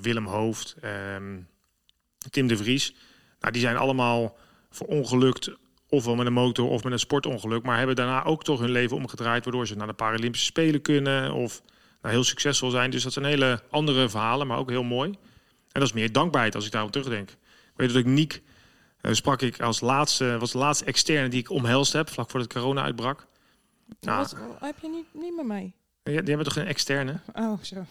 Willem 0.00 0.26
Hoofd, 0.26 0.76
ehm, 0.80 1.38
Tim 2.30 2.46
de 2.46 2.56
Vries. 2.56 2.94
Nou, 3.40 3.52
die 3.52 3.62
zijn 3.62 3.76
allemaal 3.76 4.36
verongelukt, 4.70 5.50
ofwel 5.88 6.14
met 6.14 6.26
een 6.26 6.32
motor 6.32 6.68
of 6.68 6.84
met 6.84 6.92
een 6.92 6.98
sportongeluk. 6.98 7.62
Maar 7.62 7.78
hebben 7.78 7.96
daarna 7.96 8.24
ook 8.24 8.44
toch 8.44 8.60
hun 8.60 8.70
leven 8.70 8.96
omgedraaid, 8.96 9.44
waardoor 9.44 9.66
ze 9.66 9.76
naar 9.76 9.86
de 9.86 9.92
Paralympische 9.92 10.46
Spelen 10.46 10.82
kunnen 10.82 11.32
of 11.32 11.62
nou, 12.02 12.14
heel 12.14 12.24
succesvol 12.24 12.70
zijn. 12.70 12.90
Dus 12.90 13.02
dat 13.02 13.12
zijn 13.12 13.24
hele 13.24 13.62
andere 13.70 14.08
verhalen, 14.08 14.46
maar 14.46 14.58
ook 14.58 14.70
heel 14.70 14.82
mooi. 14.82 15.10
En 15.72 15.80
dat 15.80 15.82
is 15.82 15.92
meer 15.92 16.12
dankbaarheid 16.12 16.54
als 16.54 16.66
ik 16.66 16.72
daarop 16.72 16.92
terugdenk 16.92 17.36
weet 17.80 17.88
dat 17.88 17.98
ik 17.98 18.06
Niek 18.06 18.42
uh, 19.02 19.12
sprak 19.12 19.42
ik 19.42 19.60
als 19.60 19.80
laatste, 19.80 20.36
was 20.38 20.52
de 20.52 20.58
laatste 20.58 20.84
externe 20.84 21.28
die 21.28 21.40
ik 21.40 21.50
omhelst 21.50 21.92
heb, 21.92 22.10
vlak 22.10 22.30
voordat 22.30 22.52
corona 22.52 22.82
uitbrak. 22.82 23.26
Nou, 24.00 24.26
heb 24.60 24.78
je 24.82 24.88
niet, 24.88 25.22
niet 25.22 25.36
met 25.36 25.46
mij? 25.46 25.72
Die, 26.02 26.14
die 26.14 26.28
hebben 26.28 26.44
toch 26.44 26.54
geen 26.54 26.66
externe? 26.66 27.20
Oh, 27.34 27.62
zo. 27.62 27.84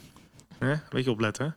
Hè? 0.58 0.75
Weet 0.89 1.03
je 1.03 1.12
opletten. 1.12 1.55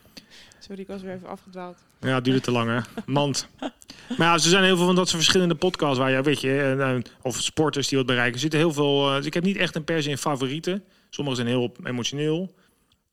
Sorry, 0.58 0.80
ik 0.80 0.86
was 0.86 1.02
weer 1.02 1.14
even 1.14 1.28
afgedwaald. 1.28 1.78
Ja, 2.00 2.14
het 2.14 2.24
duurde 2.24 2.40
te 2.40 2.50
lang, 2.50 2.70
hè? 2.70 3.02
Mand. 3.06 3.48
maar 4.18 4.26
ja, 4.26 4.32
er 4.32 4.40
zijn 4.40 4.64
heel 4.64 4.76
veel 4.76 4.86
van 4.86 4.94
dat 4.94 5.06
soort 5.08 5.22
verschillende 5.22 5.54
podcasts 5.54 5.98
waar 5.98 6.10
je, 6.10 6.22
weet 6.22 6.40
je, 6.40 7.02
of 7.22 7.40
sporters 7.40 7.88
die 7.88 7.98
wat 7.98 8.06
bereiken. 8.06 8.34
Er 8.34 8.40
zitten 8.40 8.58
heel 8.58 8.72
veel. 8.72 9.08
Uh, 9.08 9.16
dus 9.16 9.26
ik 9.26 9.34
heb 9.34 9.42
niet 9.42 9.56
echt 9.56 9.74
een 9.74 9.84
per 9.84 10.02
se 10.02 10.10
een 10.10 10.18
favoriete. 10.18 10.82
Sommige 11.10 11.36
zijn 11.36 11.48
heel 11.48 11.72
emotioneel. 11.84 12.54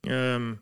Um, 0.01 0.61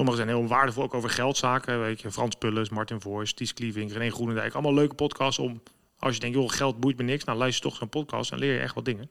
Sommige 0.00 0.20
zijn 0.20 0.36
heel 0.36 0.46
waardevol, 0.46 0.82
ook 0.82 0.94
over 0.94 1.10
geldzaken. 1.10 1.80
Weet 1.80 2.00
je, 2.00 2.10
Frans 2.10 2.34
Pulles, 2.34 2.68
Martin 2.68 3.00
Voors, 3.00 3.32
Ties 3.32 3.54
Klieving, 3.54 3.92
René 3.92 4.10
Groenendijk. 4.10 4.52
Allemaal 4.52 4.74
leuke 4.74 4.94
podcasts 4.94 5.38
om, 5.38 5.62
als 5.98 6.14
je 6.14 6.20
denkt, 6.20 6.36
joh, 6.36 6.50
geld 6.50 6.80
boeit 6.80 6.96
me 6.96 7.02
niks. 7.02 7.24
Nou, 7.24 7.38
luister 7.38 7.62
toch 7.62 7.76
zo'n 7.76 7.88
podcast 7.88 8.32
en 8.32 8.38
leer 8.38 8.52
je 8.52 8.58
echt 8.58 8.74
wat 8.74 8.84
dingen. 8.84 9.10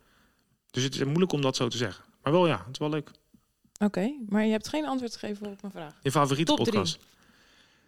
Dus 0.72 0.84
het 0.84 0.96
is 0.96 1.04
moeilijk 1.04 1.32
om 1.32 1.42
dat 1.42 1.56
zo 1.56 1.68
te 1.68 1.78
zeggen. 1.78 2.04
Maar 2.24 2.34
wel 2.34 2.48
ja, 2.48 2.58
het 2.58 2.72
is 2.72 2.78
wel 2.78 2.90
leuk. 2.90 3.12
Oké, 3.80 4.14
maar 4.30 4.46
je 4.46 4.52
hebt 4.52 4.68
geen 4.68 4.86
antwoord 4.86 5.18
gegeven 5.18 5.48
op 5.48 5.62
mijn 5.62 5.74
vraag. 5.74 5.94
Je 6.02 6.12
favoriete 6.12 6.56
Top 6.56 6.66
podcast? 6.66 6.94
Drie. 6.94 7.06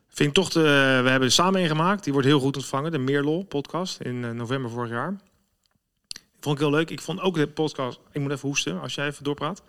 Vind 0.08 0.29
ik 0.29 0.36
toch 0.36 0.50
de, 0.50 0.62
we 1.03 1.10
hebben 1.10 1.22
er 1.22 1.31
samen 1.31 1.62
een 1.62 1.67
gemaakt. 1.67 2.03
Die 2.03 2.13
wordt 2.13 2.27
heel 2.27 2.39
goed 2.39 2.55
ontvangen. 2.55 2.91
De 2.91 2.98
Meerlol 2.98 3.43
podcast 3.43 4.00
in 4.00 4.15
uh, 4.15 4.31
november 4.31 4.72
vorig 4.72 4.89
jaar. 4.89 5.15
Vond 6.39 6.55
ik 6.55 6.62
heel 6.62 6.72
leuk. 6.72 6.89
Ik 6.89 7.01
vond 7.01 7.20
ook 7.20 7.36
de 7.36 7.48
podcast. 7.48 8.00
Ik 8.12 8.22
moet 8.22 8.31
even 8.31 8.48
hoesten 8.48 8.81
als 8.81 8.96
jij 8.96 9.08
even 9.08 9.24
doorpraat. 9.24 9.62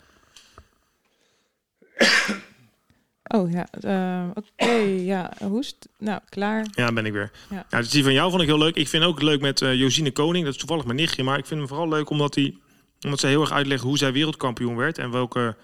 Oh 3.34 3.50
ja, 3.50 3.66
uh, 3.84 4.30
oké, 4.34 4.72
ja, 5.12 5.32
hoest. 5.38 5.88
Nou, 5.98 6.20
klaar. 6.28 6.66
Ja, 6.74 6.92
ben 6.92 7.06
ik 7.06 7.12
weer. 7.12 7.30
Ja. 7.50 7.78
dus 7.80 7.90
die 7.90 8.02
van 8.02 8.12
jou 8.12 8.30
vond 8.30 8.42
ik 8.42 8.48
heel 8.48 8.58
leuk. 8.58 8.76
Ik 8.76 8.88
vind 8.88 9.04
ook 9.04 9.22
leuk 9.22 9.40
met 9.40 9.60
uh, 9.60 9.74
Josine 9.74 10.10
Koning. 10.10 10.44
Dat 10.44 10.52
is 10.52 10.58
toevallig 10.58 10.84
mijn 10.84 10.96
nichtje, 10.96 11.22
maar 11.22 11.38
ik 11.38 11.46
vind 11.46 11.60
hem 11.60 11.68
vooral 11.68 11.88
leuk 11.88 12.10
omdat 12.10 12.34
hij, 12.34 12.56
omdat 13.00 13.20
ze 13.20 13.26
heel 13.26 13.40
erg 13.40 13.52
uitlegt 13.52 13.82
hoe 13.82 13.98
zij 13.98 14.12
wereldkampioen 14.12 14.76
werd 14.76 14.98
en 14.98 15.10
welke, 15.10 15.56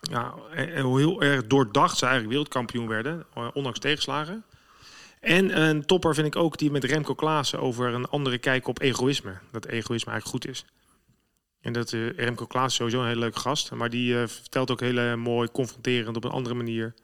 ja, 0.00 0.34
en 0.54 0.82
hoe 0.82 0.98
heel 0.98 1.22
erg 1.22 1.46
doordacht 1.46 1.98
ze 1.98 2.04
eigenlijk 2.04 2.32
wereldkampioen 2.32 2.88
werden, 2.88 3.24
uh, 3.38 3.48
ondanks 3.52 3.78
tegenslagen. 3.78 4.44
En 5.20 5.60
een 5.60 5.86
topper 5.86 6.14
vind 6.14 6.26
ik 6.26 6.36
ook 6.36 6.58
die 6.58 6.70
met 6.70 6.84
Remco 6.84 7.14
Klaassen 7.14 7.60
over 7.60 7.94
een 7.94 8.08
andere 8.08 8.38
kijk 8.38 8.68
op 8.68 8.80
egoïsme. 8.80 9.38
Dat 9.50 9.66
egoïsme 9.66 10.12
eigenlijk 10.12 10.44
goed 10.44 10.54
is. 10.54 10.64
En 11.62 11.72
dat 11.72 11.92
uh, 11.92 12.10
Remco 12.16 12.46
Klaas 12.46 12.74
sowieso 12.74 13.00
een 13.00 13.06
hele 13.06 13.20
leuke 13.20 13.38
gast. 13.38 13.70
Maar 13.70 13.90
die 13.90 14.14
uh, 14.14 14.26
vertelt 14.26 14.70
ook 14.70 14.80
heel 14.80 15.16
mooi 15.16 15.48
confronterend 15.50 16.16
op 16.16 16.24
een 16.24 16.30
andere 16.30 16.54
manier. 16.54 16.94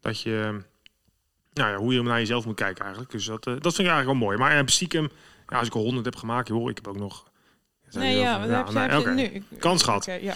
Dat 0.00 0.20
je, 0.20 0.60
nou 1.52 1.70
ja, 1.70 1.76
hoe 1.76 1.94
je 1.94 2.02
naar 2.02 2.18
jezelf 2.18 2.44
moet 2.44 2.54
kijken 2.54 2.82
eigenlijk. 2.82 3.12
Dus 3.12 3.24
dat, 3.24 3.44
dat 3.44 3.60
vind 3.60 3.78
ik 3.78 3.86
eigenlijk 3.86 4.06
wel 4.06 4.28
mooi. 4.28 4.38
Maar 4.38 4.56
uh, 4.56 4.62
stiekem, 4.66 5.10
ja, 5.48 5.58
als 5.58 5.66
ik 5.66 5.74
al 5.74 5.82
honderd 5.82 6.04
heb 6.04 6.16
gemaakt, 6.16 6.48
hoor, 6.48 6.70
ik 6.70 6.76
heb 6.76 6.88
ook 6.88 6.98
nog... 6.98 7.30
Nee, 7.90 8.16
ja, 8.16 8.40
heb, 8.40 8.72
ja, 8.72 8.88
heb 8.88 9.02
je 9.02 9.08
nu? 9.10 9.58
Kans 9.58 9.82
gehad. 9.82 10.02
Okay, 10.02 10.22
ja. 10.22 10.34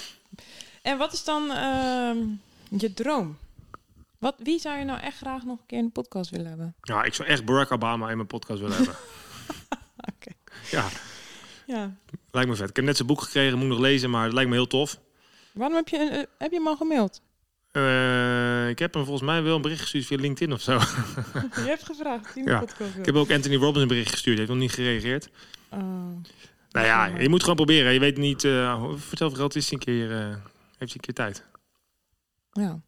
En 0.83 0.98
wat 0.98 1.12
is 1.12 1.24
dan 1.24 1.50
ehm, 1.50 2.18
je 2.78 2.94
droom? 2.94 3.38
Wat, 4.18 4.35
wie 4.38 4.59
zou 4.59 4.78
je 4.78 4.85
nou 4.85 5.00
echt 5.00 5.16
graag 5.16 5.44
nog 5.44 5.59
een 5.59 5.66
keer 5.66 5.78
in 5.78 5.85
de 5.85 5.90
podcast 5.90 6.30
willen 6.30 6.46
hebben? 6.46 6.74
Ja, 6.83 7.04
ik 7.04 7.14
zou 7.14 7.28
echt 7.28 7.44
Barack 7.44 7.70
Obama 7.70 8.11
in 8.11 8.16
mijn 8.16 8.28
podcast 8.28 8.61
willen 8.61 8.76
hebben. 8.76 8.94
Oké. 10.14 10.30
Ja. 10.70 10.88
Ja. 11.70 11.96
Lijkt 12.30 12.48
me 12.48 12.56
vet. 12.56 12.68
Ik 12.68 12.76
heb 12.76 12.85
net 12.85 12.96
zijn 12.96 13.09
boek 13.09 13.20
gekregen, 13.22 13.59
moet 13.59 13.68
nog 13.68 13.78
lezen, 13.78 14.11
maar 14.11 14.24
het 14.24 14.33
lijkt 14.33 14.50
me 14.50 14.56
heel 14.56 14.66
tof. 14.66 15.00
Waarom 15.52 15.76
heb 15.76 15.88
je, 15.88 15.96
uh, 15.96 16.16
heb 16.38 16.50
je 16.50 16.56
hem 16.56 16.66
al 16.66 16.76
gemaild? 16.76 17.22
Uh, 17.72 18.68
ik 18.68 18.78
heb 18.78 18.94
hem 18.94 19.04
volgens 19.04 19.26
mij 19.26 19.42
wel 19.42 19.56
een 19.56 19.62
bericht 19.62 19.80
gestuurd 19.80 20.06
via 20.06 20.16
LinkedIn 20.16 20.54
of 20.54 20.61
zo. 20.61 20.72
je 21.62 21.66
hebt 21.66 21.85
gevraagd. 21.85 22.33
Ja. 22.44 22.62
Ik 22.98 23.06
heb 23.06 23.14
ook 23.14 23.30
Anthony 23.30 23.56
Robbins 23.56 23.83
een 23.83 23.88
bericht 23.88 24.11
gestuurd. 24.11 24.38
Hij 24.38 24.46
heeft 24.46 24.59
nog 24.59 24.68
niet 24.68 24.72
gereageerd. 24.72 25.30
Oh. 25.70 25.78
Nou 26.70 26.87
ja, 26.87 27.06
je 27.06 27.28
moet 27.28 27.40
gewoon 27.40 27.56
proberen. 27.56 27.92
Je 27.92 28.00
weet 28.00 28.16
niet... 28.16 28.44
Uh, 28.44 28.92
vertel 28.96 29.30
geld 29.30 29.56
is 29.56 29.70
een 29.70 29.78
keer... 29.78 30.40
Heeft 30.78 30.94
een 30.94 31.00
keer 31.00 31.14
tijd. 31.14 31.44
Ja. 32.52 32.80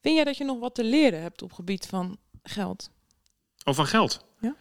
Vind 0.00 0.14
jij 0.14 0.24
dat 0.24 0.36
je 0.36 0.44
nog 0.44 0.58
wat 0.58 0.74
te 0.74 0.84
leren 0.84 1.22
hebt 1.22 1.42
op 1.42 1.52
gebied 1.52 1.86
van 1.86 2.18
geld? 2.42 2.90
Of 3.64 3.76
van 3.76 3.86
geld? 3.86 4.24
Ja. 4.40 4.54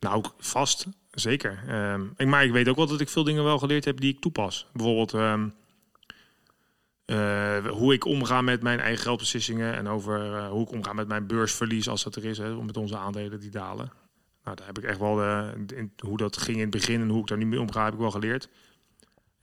Nou, 0.00 0.24
vast. 0.38 0.86
Zeker. 1.16 1.58
Um, 1.92 2.12
ik, 2.16 2.26
maar 2.26 2.44
ik 2.44 2.52
weet 2.52 2.68
ook 2.68 2.76
wel 2.76 2.86
dat 2.86 3.00
ik 3.00 3.08
veel 3.08 3.24
dingen 3.24 3.44
wel 3.44 3.58
geleerd 3.58 3.84
heb 3.84 4.00
die 4.00 4.12
ik 4.12 4.20
toepas. 4.20 4.66
Bijvoorbeeld 4.72 5.12
um, 5.12 5.54
uh, 7.06 7.66
hoe 7.66 7.92
ik 7.92 8.04
omga 8.04 8.40
met 8.40 8.62
mijn 8.62 8.80
eigen 8.80 9.02
geldbeslissingen 9.02 9.74
en 9.74 9.88
over 9.88 10.26
uh, 10.26 10.48
hoe 10.48 10.62
ik 10.62 10.70
omga 10.70 10.92
met 10.92 11.08
mijn 11.08 11.26
beursverlies 11.26 11.88
als 11.88 12.02
dat 12.02 12.16
er 12.16 12.24
is, 12.24 12.38
hè, 12.38 12.62
met 12.62 12.76
onze 12.76 12.96
aandelen 12.96 13.40
die 13.40 13.50
dalen. 13.50 13.92
Nou, 14.44 14.56
daar 14.56 14.66
heb 14.66 14.78
ik 14.78 14.84
echt 14.84 14.98
wel 14.98 15.14
de, 15.14 15.52
in, 15.74 15.92
hoe 15.98 16.16
dat 16.16 16.36
ging 16.36 16.56
in 16.56 16.62
het 16.62 16.70
begin 16.70 17.00
en 17.00 17.08
hoe 17.08 17.20
ik 17.20 17.26
daar 17.26 17.38
nu 17.38 17.46
mee 17.46 17.60
omga, 17.60 17.84
heb 17.84 17.92
ik 17.92 17.98
wel 17.98 18.10
geleerd. 18.10 18.48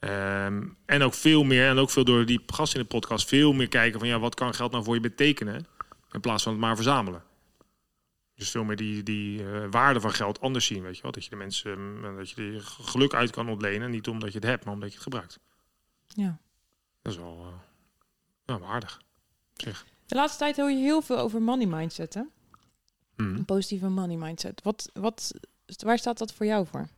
Um, 0.00 0.76
en 0.86 1.02
ook 1.02 1.14
veel 1.14 1.44
meer, 1.44 1.68
en 1.68 1.78
ook 1.78 1.90
veel 1.90 2.04
door 2.04 2.26
die 2.26 2.42
gast 2.46 2.74
in 2.74 2.80
de 2.80 2.86
podcast, 2.86 3.28
veel 3.28 3.52
meer 3.52 3.68
kijken 3.68 3.98
van 3.98 4.08
ja, 4.08 4.18
wat 4.18 4.34
kan 4.34 4.54
geld 4.54 4.72
nou 4.72 4.84
voor 4.84 4.94
je 4.94 5.00
betekenen? 5.00 5.66
In 6.12 6.20
plaats 6.20 6.42
van 6.42 6.52
het 6.52 6.60
maar 6.60 6.74
verzamelen. 6.74 7.22
Dus 8.36 8.50
veel 8.50 8.64
meer 8.64 8.76
die, 8.76 9.02
die 9.02 9.42
uh, 9.42 9.66
waarde 9.70 10.00
van 10.00 10.12
geld 10.12 10.40
anders 10.40 10.66
zien, 10.66 10.82
weet 10.82 10.96
je 10.96 11.02
wel. 11.02 11.12
Dat 11.12 11.24
je 11.24 11.30
de 11.30 11.36
mensen, 11.36 11.78
uh, 12.02 12.16
dat 12.16 12.30
je 12.30 12.52
er 12.52 12.60
geluk 12.62 13.14
uit 13.14 13.30
kan 13.30 13.48
ontlenen. 13.48 13.90
Niet 13.90 14.08
omdat 14.08 14.32
je 14.32 14.38
het 14.38 14.48
hebt, 14.48 14.64
maar 14.64 14.74
omdat 14.74 14.88
je 14.88 14.94
het 14.94 15.02
gebruikt. 15.02 15.38
Ja. 16.06 16.38
Dat 17.02 17.12
is 17.12 17.18
wel, 17.18 17.46
uh, 17.46 17.52
nou, 18.46 18.60
waardig. 18.60 19.00
Zeg. 19.54 19.86
De 20.06 20.14
laatste 20.14 20.38
tijd 20.38 20.56
hoor 20.56 20.70
je 20.70 20.76
heel 20.76 21.02
veel 21.02 21.18
over 21.18 21.42
money 21.42 21.66
mindset, 21.66 22.14
hè? 22.14 22.22
Mm. 23.16 23.34
Een 23.34 23.44
positieve 23.44 23.88
money 23.88 24.16
mindset. 24.16 24.62
Wat, 24.62 24.90
wat, 24.94 25.32
waar 25.76 25.98
staat 25.98 26.18
dat 26.18 26.32
voor 26.32 26.46
jou 26.46 26.66
voor? 26.66 26.88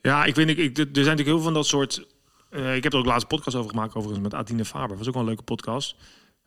Ja, 0.00 0.24
ik 0.24 0.34
weet 0.34 0.46
niet, 0.46 0.58
ik, 0.58 0.78
er 0.78 0.84
zijn 0.84 0.94
natuurlijk 0.94 1.26
heel 1.26 1.34
veel 1.34 1.44
van 1.44 1.54
dat 1.54 1.66
soort... 1.66 2.06
ik 2.50 2.82
heb 2.82 2.92
er 2.92 2.98
ook 2.98 3.04
laatst 3.04 3.28
podcast 3.28 3.56
over 3.56 3.70
gemaakt, 3.70 3.94
overigens, 3.94 4.22
met 4.22 4.34
Adine 4.34 4.64
Faber. 4.64 4.88
Dat 4.88 4.98
was 4.98 5.06
ook 5.06 5.12
wel 5.12 5.22
een 5.22 5.28
leuke 5.28 5.42
podcast. 5.42 5.96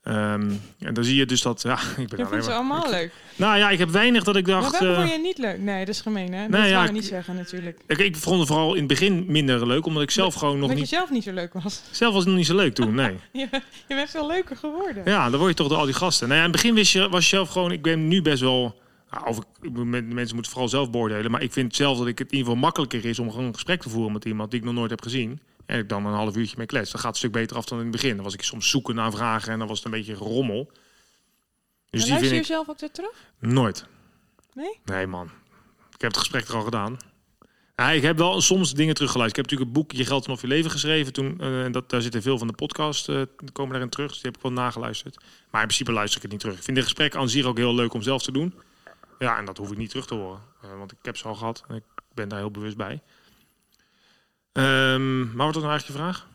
Um, 0.10 0.62
en 0.80 0.94
dan 0.94 1.04
zie 1.04 1.16
je 1.16 1.26
dus 1.26 1.42
dat... 1.42 1.62
Ja, 1.62 1.80
ik 1.98 2.10
ben 2.10 2.20
je 2.20 2.28
vindt 2.28 2.46
ze 2.46 2.52
allemaal 2.52 2.86
ik, 2.86 2.92
leuk. 2.92 3.12
Nou 3.36 3.58
ja, 3.58 3.70
ik 3.70 3.80
heb 3.80 3.90
weinig 3.90 4.24
dat 4.24 4.36
ik 4.36 4.46
dacht... 4.46 4.72
Maar 4.72 4.82
waarom 4.82 4.90
uh, 4.90 4.98
vond 5.00 5.12
je 5.12 5.22
niet 5.22 5.38
leuk? 5.38 5.60
Nee, 5.60 5.86
dat 5.86 5.96
is 5.96 6.02
gemeen, 6.02 6.34
hè? 6.34 6.42
Dat 6.42 6.60
nee, 6.60 6.70
ja, 6.70 6.84
je 6.84 6.92
niet 6.92 7.06
zeggen, 7.06 7.36
natuurlijk. 7.36 7.80
Ik, 7.88 7.98
ik 7.98 8.16
vond 8.16 8.40
het 8.40 8.48
vooral 8.48 8.74
in 8.74 8.80
het 8.80 8.88
begin 8.88 9.26
minder 9.28 9.68
leuk, 9.68 9.86
omdat 9.86 10.04
ik 10.04 10.12
zelf 10.12 10.34
dat, 10.34 10.42
gewoon 10.42 10.60
nog 10.60 10.70
niet... 10.70 10.80
Dat 10.80 10.90
je 10.90 10.96
zelf 10.96 11.10
niet 11.10 11.24
zo 11.24 11.34
leuk 11.34 11.54
was. 11.54 11.82
Zelf 11.92 12.14
was 12.14 12.20
het 12.20 12.30
nog 12.30 12.38
niet 12.38 12.48
zo 12.48 12.56
leuk 12.56 12.76
toen, 12.76 12.96
nee. 12.96 13.12
je, 13.32 13.48
je 13.88 13.96
bent 13.96 14.10
veel 14.10 14.28
leuker 14.28 14.56
geworden. 14.56 15.04
Ja, 15.06 15.30
dan 15.30 15.40
word 15.40 15.52
je 15.52 15.58
toch 15.58 15.68
door 15.68 15.78
al 15.78 15.86
die 15.86 15.94
gasten. 15.94 16.28
Nou 16.28 16.40
ja, 16.40 16.46
in 16.46 16.52
het 16.52 16.62
begin 16.62 16.76
wist 16.76 16.92
je, 16.92 17.10
was 17.10 17.30
je 17.30 17.36
zelf 17.36 17.50
gewoon... 17.50 17.72
Ik 17.72 17.82
ben 17.82 18.08
nu 18.08 18.22
best 18.22 18.42
wel... 18.42 18.80
Nou, 19.12 19.28
of 19.28 19.38
ik, 19.38 19.72
mensen 19.72 20.34
moeten 20.34 20.52
vooral 20.52 20.70
zelf 20.70 20.90
beoordelen. 20.90 21.32
Maar 21.32 21.42
ik 21.42 21.52
vind 21.52 21.76
zelf 21.76 21.98
dat 21.98 22.08
ik 22.08 22.20
het 22.20 22.32
in 22.32 22.38
ieder 22.38 22.48
geval 22.48 22.64
makkelijker 22.64 23.06
is 23.06 23.20
om 23.20 23.30
gewoon 23.30 23.46
een 23.46 23.54
gesprek 23.54 23.82
te 23.82 23.90
voeren 23.90 24.14
met 24.14 24.26
iemand 24.26 24.52
die 24.52 24.60
ik 24.60 24.66
nog 24.66 24.76
nooit 24.76 24.90
heb 24.90 25.02
gezien. 25.02 25.40
En 25.68 25.80
ik 25.80 25.90
dan 25.90 26.06
een 26.06 26.14
half 26.14 26.36
uurtje 26.36 26.58
mee 26.58 26.66
klets. 26.66 26.92
Dat 26.92 27.02
gaat 27.02 27.12
een 27.12 27.18
stuk 27.18 27.32
beter 27.32 27.58
af 27.58 27.66
dan 27.66 27.78
in 27.78 27.84
het 27.84 27.94
begin. 27.94 28.16
Dan 28.16 28.24
was 28.24 28.34
ik 28.34 28.44
soms 28.44 28.70
zoeken 28.70 28.96
naar 28.96 29.12
vragen 29.12 29.52
en 29.52 29.60
dan 29.60 29.68
was 29.68 29.78
het 29.78 29.86
een 29.86 29.92
beetje 29.92 30.14
rommel. 30.14 30.72
Dus 31.90 32.06
die 32.06 32.18
vind 32.18 32.30
je 32.30 32.36
ik... 32.36 32.46
zelf 32.46 32.70
ook 32.70 32.80
weer 32.80 32.92
terug? 32.92 33.32
Nooit. 33.40 33.86
Nee? 34.54 34.80
Nee, 34.86 35.08
man. 35.08 35.32
Ik 35.94 36.02
heb 36.02 36.12
het 36.12 36.20
gesprek 36.20 36.48
er 36.48 36.56
al 36.56 36.62
gedaan. 36.62 36.98
Ja, 37.76 37.90
ik 37.92 38.02
heb 38.02 38.18
wel 38.18 38.42
soms 38.42 38.74
dingen 38.74 38.94
teruggeluisterd. 38.94 39.46
Ik 39.46 39.52
heb 39.52 39.60
natuurlijk 39.60 39.90
een 39.90 39.98
boek 39.98 40.00
Je 40.00 40.06
Geld 40.06 40.26
en 40.26 40.32
of 40.32 40.42
Je 40.42 40.48
Leven 40.48 40.72
geschreven. 40.72 41.14
Toen, 41.14 41.42
eh, 41.42 41.72
dat, 41.72 41.90
daar 41.90 42.02
zitten 42.02 42.22
veel 42.22 42.38
van 42.38 42.48
de 42.48 42.54
podcast, 42.54 43.10
eh, 43.10 43.22
komen 43.54 43.72
daarin 43.72 43.90
terug. 43.90 44.08
Dus 44.08 44.18
die 44.18 44.26
heb 44.26 44.36
ik 44.36 44.42
wel 44.42 44.52
nageluisterd. 44.52 45.16
Maar 45.52 45.62
in 45.62 45.68
principe 45.68 45.92
luister 45.92 46.16
ik 46.18 46.22
het 46.22 46.32
niet 46.32 46.42
terug. 46.42 46.58
Ik 46.58 46.64
vind 46.64 46.78
de 46.78 46.84
gesprekken 46.84 47.20
aan 47.20 47.30
zich 47.30 47.46
ook 47.46 47.58
heel 47.58 47.76
leuk 47.76 47.94
om 47.94 48.02
zelf 48.02 48.24
te 48.24 48.32
doen. 48.32 48.54
Ja, 49.20 49.38
en 49.38 49.46
dat 49.46 49.58
hoef 49.58 49.72
ik 49.72 49.78
niet 49.78 49.90
terug 49.90 50.06
te 50.08 50.14
horen. 50.14 50.42
Eh, 50.62 50.78
want 50.78 50.92
ik 50.92 50.98
heb 51.02 51.18
ze 51.18 51.28
al 51.28 51.36
gehad 51.36 51.64
en 51.68 51.76
ik 51.76 51.84
ben 52.14 52.30
daar 52.30 52.40
heel 52.40 52.52
bewust 52.52 52.78
bij. 52.78 53.02
Ehm, 54.58 55.36
maar 55.36 55.46
wat 55.46 55.56
was 55.56 55.64
nou 55.64 55.70
eigenlijk 55.70 55.86
je 55.86 55.94
vraag? 55.94 56.28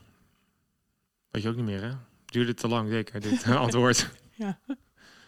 Weet 1.30 1.42
je 1.42 1.48
ook 1.48 1.56
niet 1.56 1.64
meer, 1.64 1.82
hè? 1.82 1.90
Duurde 2.24 2.54
te 2.54 2.68
lang, 2.68 2.88
zeker, 2.90 3.20
dit 3.20 3.44
antwoord. 3.66 4.10
Ja. 4.34 4.58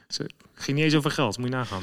Ze 0.09 0.31
ging 0.55 0.77
niet 0.77 0.85
eens 0.87 0.95
over 0.95 1.11
geld, 1.11 1.39
moet 1.39 1.49
je 1.49 1.55
nagaan. 1.55 1.83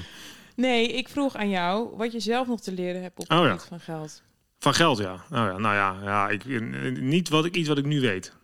Nee, 0.56 0.88
ik 0.93 1.10
vroeg 1.10 1.36
aan 1.36 1.50
jou 1.50 1.95
wat 1.97 2.12
je 2.12 2.19
zelf 2.19 2.47
nog 2.47 2.62
te 2.62 2.71
leren 2.71 3.02
hebt 3.02 3.19
op 3.19 3.30
het 3.30 3.38
Oh, 3.39 3.45
ja. 3.45 3.52
gebied 3.52 3.67
van 3.67 3.80
geld. 3.80 4.24
Van 4.60 4.74
geld, 4.74 4.97
ja. 4.97 5.13
Oh, 5.13 5.19
ja. 5.30 5.58
Nou 5.58 5.76
ja, 5.76 6.00
ja 6.04 6.30
ik, 6.30 6.45
eh, 6.45 6.91
niet 7.00 7.30
wat 7.30 7.45
ik, 7.45 7.56
iets 7.56 7.67
wat 7.67 7.78
ik 7.78 7.86
nu 7.86 8.00
weet. 8.02 8.36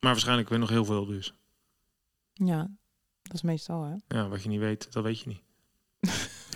Maar 0.00 0.10
waarschijnlijk 0.12 0.48
weer 0.48 0.58
nog 0.58 0.68
heel 0.68 0.84
veel 0.84 1.06
dus. 1.06 1.34
Ja, 2.32 2.70
dat 3.22 3.34
is 3.34 3.42
meestal, 3.42 3.82
hè? 3.82 3.94
Ja, 4.18 4.28
wat 4.28 4.42
je 4.42 4.48
niet 4.48 4.60
weet, 4.60 4.92
dat 4.92 5.02
weet 5.02 5.20
je 5.20 5.28
niet. 5.28 5.40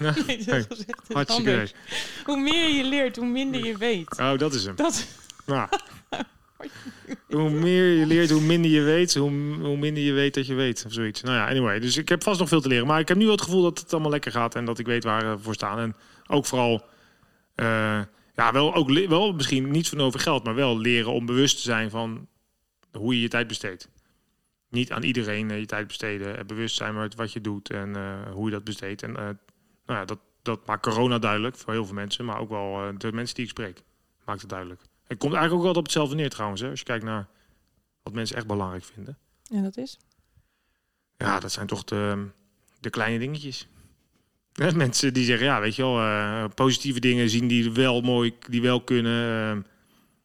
Nee, 0.27 0.45
dat 0.45 0.85
echt 0.87 1.13
Hartstikke 1.13 1.51
leuk. 1.51 1.75
Hoe 2.25 2.41
meer 2.41 2.69
je 2.69 2.85
leert, 2.85 3.17
hoe 3.17 3.27
minder 3.27 3.65
je 3.65 3.77
weet. 3.77 4.19
Oh, 4.19 4.39
dat 4.39 4.55
is 4.55 4.65
hem. 4.65 4.77
Dat, 4.77 5.07
Nou, 5.47 5.69
hoe 7.29 7.51
meer 7.51 7.85
je 7.85 8.07
leert, 8.07 8.31
hoe 8.31 8.41
minder 8.41 8.71
je 8.71 8.81
weet. 8.81 9.15
Hoe, 9.15 9.31
hoe 9.61 9.77
minder 9.77 10.03
je 10.03 10.13
weet 10.13 10.35
dat 10.35 10.47
je 10.47 10.55
weet. 10.55 10.85
Of 10.87 10.93
zoiets. 10.93 11.23
Nou 11.23 11.37
ja, 11.37 11.49
anyway. 11.49 11.81
Dus 11.81 11.97
ik 11.97 12.09
heb 12.09 12.23
vast 12.23 12.41
nog 12.41 12.49
veel 12.49 12.61
te 12.61 12.69
leren. 12.69 12.87
Maar 12.87 13.01
ik 13.01 13.09
heb 13.09 13.17
nu 13.17 13.25
wel 13.25 13.35
het 13.35 13.43
gevoel 13.43 13.63
dat 13.63 13.79
het 13.79 13.93
allemaal 13.93 14.11
lekker 14.11 14.33
gaat. 14.33 14.55
En 14.55 14.65
dat 14.65 14.79
ik 14.79 14.87
weet 14.87 15.05
waar 15.05 15.37
we 15.37 15.43
voor 15.43 15.55
staan. 15.55 15.79
En 15.79 15.97
ook 16.27 16.47
vooral... 16.47 16.85
eh, 17.55 18.01
ja, 18.35 18.53
wel, 18.53 18.75
ook, 18.75 18.91
wel 19.09 19.33
misschien 19.33 19.71
niet 19.71 19.89
van 19.89 20.01
over 20.01 20.21
geld. 20.21 20.45
Maar 20.45 20.55
wel 20.55 20.79
leren 20.79 21.13
om 21.13 21.27
bewust 21.27 21.57
te 21.57 21.63
zijn 21.63 21.91
van 21.91 22.27
hoe 22.93 23.15
je 23.15 23.21
je 23.21 23.29
tijd 23.29 23.47
besteedt. 23.47 23.89
Niet 24.69 24.93
aan 24.93 25.03
iedereen 25.03 25.51
eh, 25.51 25.59
je 25.59 25.67
tijd 25.67 25.87
besteden. 25.87 26.39
En 26.39 26.47
bewust 26.47 26.77
zijn 26.77 26.95
met 26.95 27.15
wat 27.15 27.33
je 27.33 27.41
doet 27.41 27.71
en 27.71 27.97
eh, 27.97 28.33
hoe 28.33 28.45
je 28.45 28.51
dat 28.51 28.65
besteedt. 28.65 29.03
En 29.03 29.17
eh, 29.17 29.29
nou 29.91 30.01
ja, 30.01 30.07
dat, 30.07 30.19
dat 30.43 30.67
maakt 30.67 30.83
corona 30.83 31.19
duidelijk 31.19 31.57
voor 31.57 31.73
heel 31.73 31.85
veel 31.85 31.95
mensen. 31.95 32.25
Maar 32.25 32.39
ook 32.39 32.49
wel 32.49 32.83
eh, 32.83 32.95
de 32.99 33.13
mensen 33.13 33.35
die 33.35 33.45
ik 33.45 33.51
spreek. 33.51 33.83
Maakt 34.25 34.41
het 34.41 34.51
duidelijk. 34.51 34.81
Het 35.07 35.19
komt 35.19 35.33
eigenlijk 35.33 35.55
ook 35.65 35.69
wel 35.73 35.79
op 35.81 35.87
hetzelfde 35.87 36.15
neer 36.15 36.31
trouwens. 36.31 36.61
Hè? 36.61 36.71
Als 36.71 36.79
je 36.79 36.85
kijkt 36.85 37.05
naar 37.05 37.29
wat 38.03 38.13
mensen 38.13 38.37
echt 38.37 38.47
belangrijk 38.47 38.85
vinden. 38.85 39.19
en 39.51 39.63
dat 39.63 39.77
is? 39.77 39.99
Ja, 41.17 41.41
dat 41.41 41.53
zijn 41.53 41.67
toch 41.67 41.85
de, 41.85 42.27
de 42.81 42.91
kleine 42.91 43.19
dingetjes. 43.19 43.69
Mensen 44.75 45.13
die 45.13 45.25
zeggen, 45.25 45.47
ja, 45.47 45.61
weet 45.61 45.77
je 45.77 45.83
wel, 45.83 45.99
eh, 46.01 46.45
positieve 46.55 47.01
dingen 47.01 47.31
zien 47.31 47.49
die 47.49 47.73
wel 47.73 48.01
mooi, 48.01 48.35
die 48.49 48.63
wel 48.63 48.81
kunnen. 48.81 49.57
eh, 49.57 49.71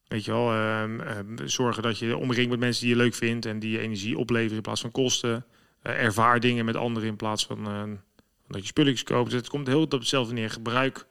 weet 0.08 0.25
je 0.25 0.32
wel, 0.32 0.51
eh, 0.51 0.84
eh, 0.84 1.25
zorgen 1.45 1.84
dat 1.84 1.99
je 1.99 2.17
omringt 2.17 2.49
met 2.49 2.60
mensen 2.60 2.82
die 2.86 2.95
je 2.95 3.01
leuk 3.01 3.13
vindt 3.13 3.45
en 3.45 3.60
die 3.60 3.71
je 3.71 3.80
energie 3.80 4.17
opleveren 4.17 4.56
in 4.56 4.62
plaats 4.62 4.82
van 4.82 4.91
kosten. 4.91 5.45
Eh, 5.82 6.04
ervaar 6.04 6.39
dingen 6.39 6.65
met 6.65 6.75
anderen 6.75 7.10
in 7.10 7.15
plaats 7.15 7.45
van 7.45 7.99
dat 8.47 8.62
je 8.62 8.67
spulletjes 8.67 9.03
koopt. 9.03 9.31
Het 9.31 9.49
komt 9.49 9.67
heel 9.67 9.81
op 9.81 9.91
hetzelfde 9.91 10.34
neer. 10.34 10.49
Gebruik, 10.49 11.08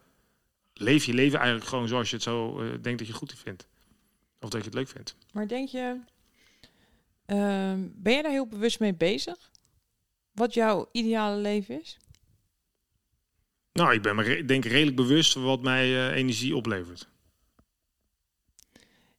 leef 0.74 1.04
je 1.04 1.14
leven 1.14 1.38
eigenlijk 1.38 1.68
gewoon 1.68 1.88
zoals 1.88 2.08
je 2.10 2.14
het 2.14 2.24
zo 2.24 2.60
eh, 2.60 2.82
denkt 2.82 2.98
dat 2.98 3.06
je 3.06 3.12
goed 3.12 3.34
vindt. 3.34 3.66
Of 4.40 4.48
dat 4.48 4.60
je 4.60 4.66
het 4.66 4.74
leuk 4.74 4.88
vindt. 4.88 5.16
Maar 5.32 5.48
denk 5.48 5.68
je, 5.68 6.00
ehm, 7.26 7.88
ben 7.94 8.12
je 8.12 8.22
daar 8.22 8.32
heel 8.32 8.46
bewust 8.46 8.80
mee 8.80 8.94
bezig? 8.94 9.50
Wat 10.32 10.54
jouw 10.54 10.88
ideale 10.92 11.40
leven 11.40 11.80
is? 11.80 11.98
Nou, 13.72 13.94
ik 13.94 14.02
ben 14.02 14.16
me 14.16 14.44
denk 14.44 14.64
redelijk 14.64 14.96
bewust 14.96 15.32
van 15.32 15.44
wat 15.44 15.62
mij 15.62 15.84
eh, 15.84 16.16
energie 16.16 16.56
oplevert. 16.56 17.08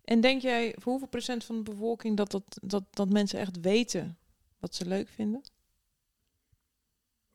En 0.04 0.22
denk 0.22 0.42
jij 0.42 0.76
voor 0.80 0.92
hoeveel 0.92 1.08
procent 1.08 1.44
van 1.44 1.56
de 1.56 1.72
bevolking 1.72 2.18
dat, 2.18 2.32
dat, 2.32 2.58
dat, 2.62 2.84
dat 2.90 3.10
mensen 3.10 3.40
echt 3.40 3.60
weten 3.60 4.18
wat 4.60 4.76
ze 4.76 4.86
leuk 4.86 5.10
vinden? 5.10 5.44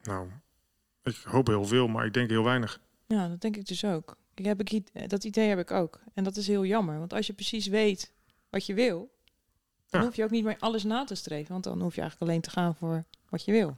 Nou, 0.03 0.31
ik 1.03 1.17
hoop 1.25 1.47
heel 1.47 1.65
veel, 1.65 1.89
maar 1.89 2.07
ik 2.07 2.15
denk 2.15 2.31
heel 2.31 2.45
weinig. 2.45 2.81
Ja, 3.07 3.29
dat 3.29 3.41
denk 3.41 3.57
ik 3.57 3.67
dus 3.67 3.85
ook. 3.85 4.17
Ik 4.35 4.45
heb 4.45 4.61
ik, 4.61 4.83
dat 5.11 5.25
idee 5.25 5.49
heb 5.49 5.59
ik 5.59 5.71
ook. 5.71 6.01
En 6.15 6.25
dat 6.25 6.37
is 6.37 6.47
heel 6.47 6.65
jammer. 6.65 6.99
Want 6.99 7.13
als 7.13 7.27
je 7.27 7.33
precies 7.33 7.67
weet 7.67 8.13
wat 8.51 8.67
je 8.67 8.75
wil, 8.75 9.11
dan 9.91 10.01
Ja. 10.01 10.07
hoef 10.07 10.17
je 10.17 10.25
ook 10.25 10.31
niet 10.31 10.45
meer 10.45 10.57
alles 10.59 10.85
na 10.85 11.05
te 11.05 11.15
streven. 11.15 11.53
Want 11.53 11.65
dan 11.65 11.81
hoef 11.81 11.95
je 11.95 12.01
eigenlijk 12.01 12.31
alleen 12.31 12.43
te 12.43 12.51
gaan 12.51 12.75
voor 12.75 13.05
wat 13.29 13.45
je 13.45 13.53
wil. 13.53 13.77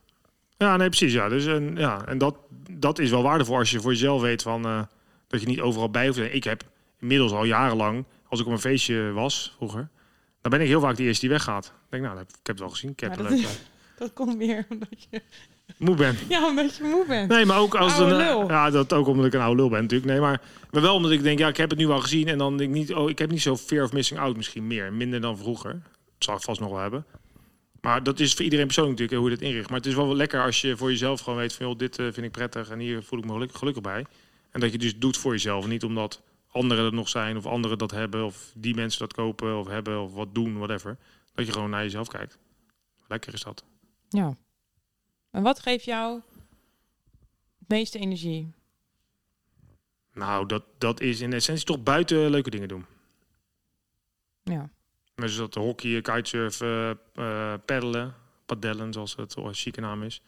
Ja, 0.56 0.76
nee, 0.76 0.88
precies. 0.88 1.12
Ja. 1.12 1.28
Dus, 1.28 1.46
en 1.46 1.76
ja, 1.76 2.06
en 2.06 2.18
dat, 2.18 2.36
dat 2.70 2.98
is 2.98 3.10
wel 3.10 3.22
waardevol 3.22 3.56
als 3.56 3.70
je 3.70 3.80
voor 3.80 3.90
jezelf 3.92 4.20
weet 4.20 4.42
van, 4.42 4.64
eh, 4.64 4.82
dat 5.26 5.40
je 5.40 5.46
niet 5.46 5.60
overal 5.60 5.90
bij 5.90 6.04
hoeft. 6.06 6.16
te 6.16 6.22
zijn. 6.24 6.34
Ik 6.36 6.44
heb 6.44 6.64
inmiddels 6.98 7.32
al 7.32 7.44
jarenlang, 7.44 8.04
als 8.28 8.40
ik 8.40 8.46
op 8.46 8.52
een 8.52 8.58
feestje 8.60 9.10
was 9.12 9.52
vroeger, 9.56 9.88
dan 10.40 10.50
ben 10.50 10.60
ik 10.60 10.66
heel 10.66 10.80
vaak 10.80 10.96
de 10.96 11.02
eerste 11.02 11.20
die 11.20 11.30
weggaat. 11.30 11.66
Ik 11.66 11.72
denk, 11.90 12.02
nou, 12.02 12.18
ik 12.20 12.26
heb 12.28 12.46
het 12.46 12.58
wel 12.58 12.68
gezien. 12.68 12.90
Ik 12.90 13.00
heb 13.00 13.10
het 13.10 13.20
dat 13.28 13.30
leuk. 13.30 13.46
Dat 13.98 14.12
komt 14.12 14.36
meer 14.36 14.66
omdat 14.68 15.06
je, 15.10 15.22
Moe 15.78 15.96
ben. 15.96 16.16
ja, 16.28 16.46
omdat 16.48 16.76
je 16.76 16.84
moe 16.84 17.06
bent. 17.06 17.28
Nee, 17.28 17.44
maar 17.44 17.58
ook 17.58 17.74
als 17.74 17.92
Oude 17.92 18.14
een, 18.14 18.16
lul. 18.16 18.48
ja, 18.48 18.70
dat 18.70 18.92
ook 18.92 19.06
omdat 19.06 19.26
ik 19.26 19.32
een 19.32 19.40
oude 19.40 19.56
lul 19.56 19.68
ben 19.68 19.80
natuurlijk. 19.82 20.10
Nee, 20.10 20.20
maar, 20.20 20.40
maar 20.70 20.82
wel 20.82 20.94
omdat 20.94 21.10
ik 21.10 21.22
denk, 21.22 21.38
ja, 21.38 21.48
ik 21.48 21.56
heb 21.56 21.70
het 21.70 21.78
nu 21.78 21.88
al 21.88 22.00
gezien 22.00 22.28
en 22.28 22.38
dan 22.38 22.56
denk 22.56 22.70
ik 22.70 22.76
niet, 22.76 22.94
oh, 22.94 23.10
ik 23.10 23.18
heb 23.18 23.30
niet 23.30 23.42
zo 23.42 23.56
fear 23.56 23.84
of 23.84 23.92
missing 23.92 24.20
out 24.20 24.36
misschien 24.36 24.66
meer, 24.66 24.92
minder 24.92 25.20
dan 25.20 25.38
vroeger. 25.38 25.72
Dat 25.72 25.82
zal 26.18 26.36
ik 26.36 26.42
vast 26.42 26.60
nog 26.60 26.70
wel 26.70 26.80
hebben. 26.80 27.04
Maar 27.80 28.02
dat 28.02 28.20
is 28.20 28.34
voor 28.34 28.44
iedereen 28.44 28.66
persoonlijk 28.66 28.98
natuurlijk 28.98 29.22
hoe 29.22 29.30
je 29.30 29.40
dat 29.40 29.48
inricht. 29.48 29.68
Maar 29.68 29.78
het 29.78 29.86
is 29.86 29.94
wel 29.94 30.16
lekker 30.16 30.42
als 30.42 30.60
je 30.60 30.76
voor 30.76 30.90
jezelf 30.90 31.20
gewoon 31.20 31.38
weet 31.38 31.52
van, 31.52 31.66
joh, 31.66 31.78
dit 31.78 31.98
eh, 31.98 32.04
vind 32.04 32.26
ik 32.26 32.32
prettig 32.32 32.70
en 32.70 32.78
hier 32.78 33.02
voel 33.02 33.18
ik 33.18 33.24
me 33.24 33.32
gelukkig, 33.32 33.58
gelukkig 33.58 33.82
bij. 33.82 34.06
En 34.50 34.60
dat 34.60 34.72
je 34.72 34.78
dus 34.78 34.98
doet 34.98 35.16
voor 35.16 35.32
jezelf, 35.32 35.66
niet 35.66 35.84
omdat 35.84 36.22
anderen 36.50 36.84
er 36.84 36.92
nog 36.92 37.08
zijn 37.08 37.36
of 37.36 37.46
anderen 37.46 37.78
dat 37.78 37.90
hebben 37.90 38.24
of 38.24 38.50
die 38.54 38.74
mensen 38.74 38.98
dat 39.00 39.12
kopen 39.12 39.58
of 39.58 39.66
hebben 39.66 40.00
of 40.00 40.14
wat 40.14 40.34
doen, 40.34 40.56
whatever. 40.56 40.96
Dat 41.34 41.46
je 41.46 41.52
gewoon 41.52 41.70
naar 41.70 41.82
jezelf 41.82 42.08
kijkt. 42.08 42.38
Lekker 43.08 43.34
is 43.34 43.42
dat. 43.42 43.64
Ja. 44.08 44.36
En 45.32 45.42
wat 45.42 45.60
geeft 45.60 45.84
jou 45.84 46.20
het 47.58 47.68
meeste 47.68 47.98
energie? 47.98 48.52
Nou, 50.12 50.46
dat, 50.46 50.64
dat 50.78 51.00
is 51.00 51.20
in 51.20 51.32
essentie 51.32 51.64
toch 51.64 51.82
buiten 51.82 52.30
leuke 52.30 52.50
dingen 52.50 52.68
doen. 52.68 52.86
Ja. 54.42 54.70
Dus 55.14 55.36
dat 55.36 55.54
hockey, 55.54 56.00
kitesurfen, 56.00 56.98
eh 57.14 57.54
peddelen, 57.64 58.14
padellen 58.46 58.92
zoals 58.92 59.16
het 59.16 59.36
oh, 59.36 59.48
chique 59.52 59.80
naam 59.80 60.02
is. 60.02 60.22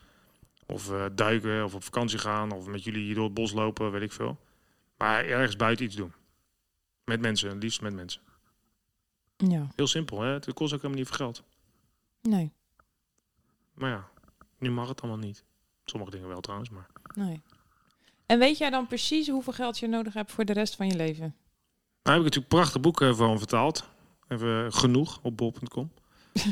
Of 0.67 0.91
eh, 0.91 1.07
duiken, 1.13 1.65
of 1.65 1.75
op 1.75 1.83
vakantie 1.83 2.19
gaan, 2.19 2.53
of 2.53 2.67
met 2.67 2.85
jullie 2.85 3.05
hier 3.05 3.15
door 3.15 3.25
het 3.25 3.35
bos 3.35 3.53
lopen, 3.53 3.91
weet 3.91 4.03
ik 4.03 4.13
veel. 4.13 4.39
Maar 4.97 5.25
ergens 5.25 5.57
buiten 5.57 5.85
iets 5.85 5.97
doen. 5.97 6.13
Met 7.05 7.21
mensen, 7.21 7.59
liefst 7.59 7.81
met 7.81 7.95
mensen. 7.95 8.21
Ja. 9.37 9.69
Heel 9.77 9.87
simpel, 9.87 10.21
hè? 10.21 10.29
Het 10.29 10.53
kost 10.53 10.73
ook 10.73 10.83
helemaal 10.83 10.99
niet 10.99 11.09
veel 11.09 11.17
geld. 11.17 11.43
Nee. 12.23 12.53
Maar 13.75 13.91
ja, 13.91 14.09
nu 14.65 14.71
mag 14.71 14.89
het 14.89 15.03
allemaal 15.03 15.27
niet. 15.27 15.45
Sommige 15.85 16.13
dingen 16.13 16.29
wel 16.29 16.41
trouwens, 16.41 16.71
maar... 16.71 16.87
Nee. 17.15 17.43
En 18.27 18.39
weet 18.39 18.59
jij 18.59 18.71
dan 18.71 18.87
precies 18.87 19.29
hoeveel 19.29 19.53
geld 19.53 19.79
je 19.79 19.87
nodig 19.87 20.15
hebt 20.15 20.33
voor 20.33 20.45
de 20.45 20.53
rest 20.53 20.77
van 20.77 20.87
je 20.87 20.97
leven? 20.97 21.35
Nou 22.03 22.17
heb 22.17 22.19
ik 22.19 22.23
natuurlijk 22.25 22.49
prachtig 22.49 22.81
boeken 22.81 23.17
voor 23.17 23.29
hem 23.29 23.39
vertaald. 23.39 23.89
Even 24.29 24.73
genoeg 24.73 25.19
op 25.23 25.37
bol.com. 25.37 25.91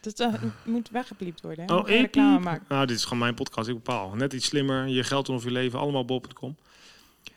Dat 0.00 0.20
eh, 0.20 0.32
moet 0.64 0.90
weggepliept 0.90 1.40
worden. 1.40 1.64
Hè? 1.64 1.74
Oh, 1.74 1.88
ik 1.88 2.00
reclame 2.00 2.38
maken. 2.38 2.64
Nou, 2.68 2.86
dit 2.86 2.96
is 2.96 3.02
gewoon 3.02 3.18
mijn 3.18 3.34
podcast. 3.34 3.68
Ik 3.68 3.74
bepaal. 3.74 4.14
Net 4.14 4.32
iets 4.32 4.46
slimmer. 4.46 4.88
Je 4.88 5.04
geld 5.04 5.28
of 5.28 5.44
je 5.44 5.50
leven. 5.50 5.78
Allemaal 5.78 6.04
bol.com. 6.04 6.56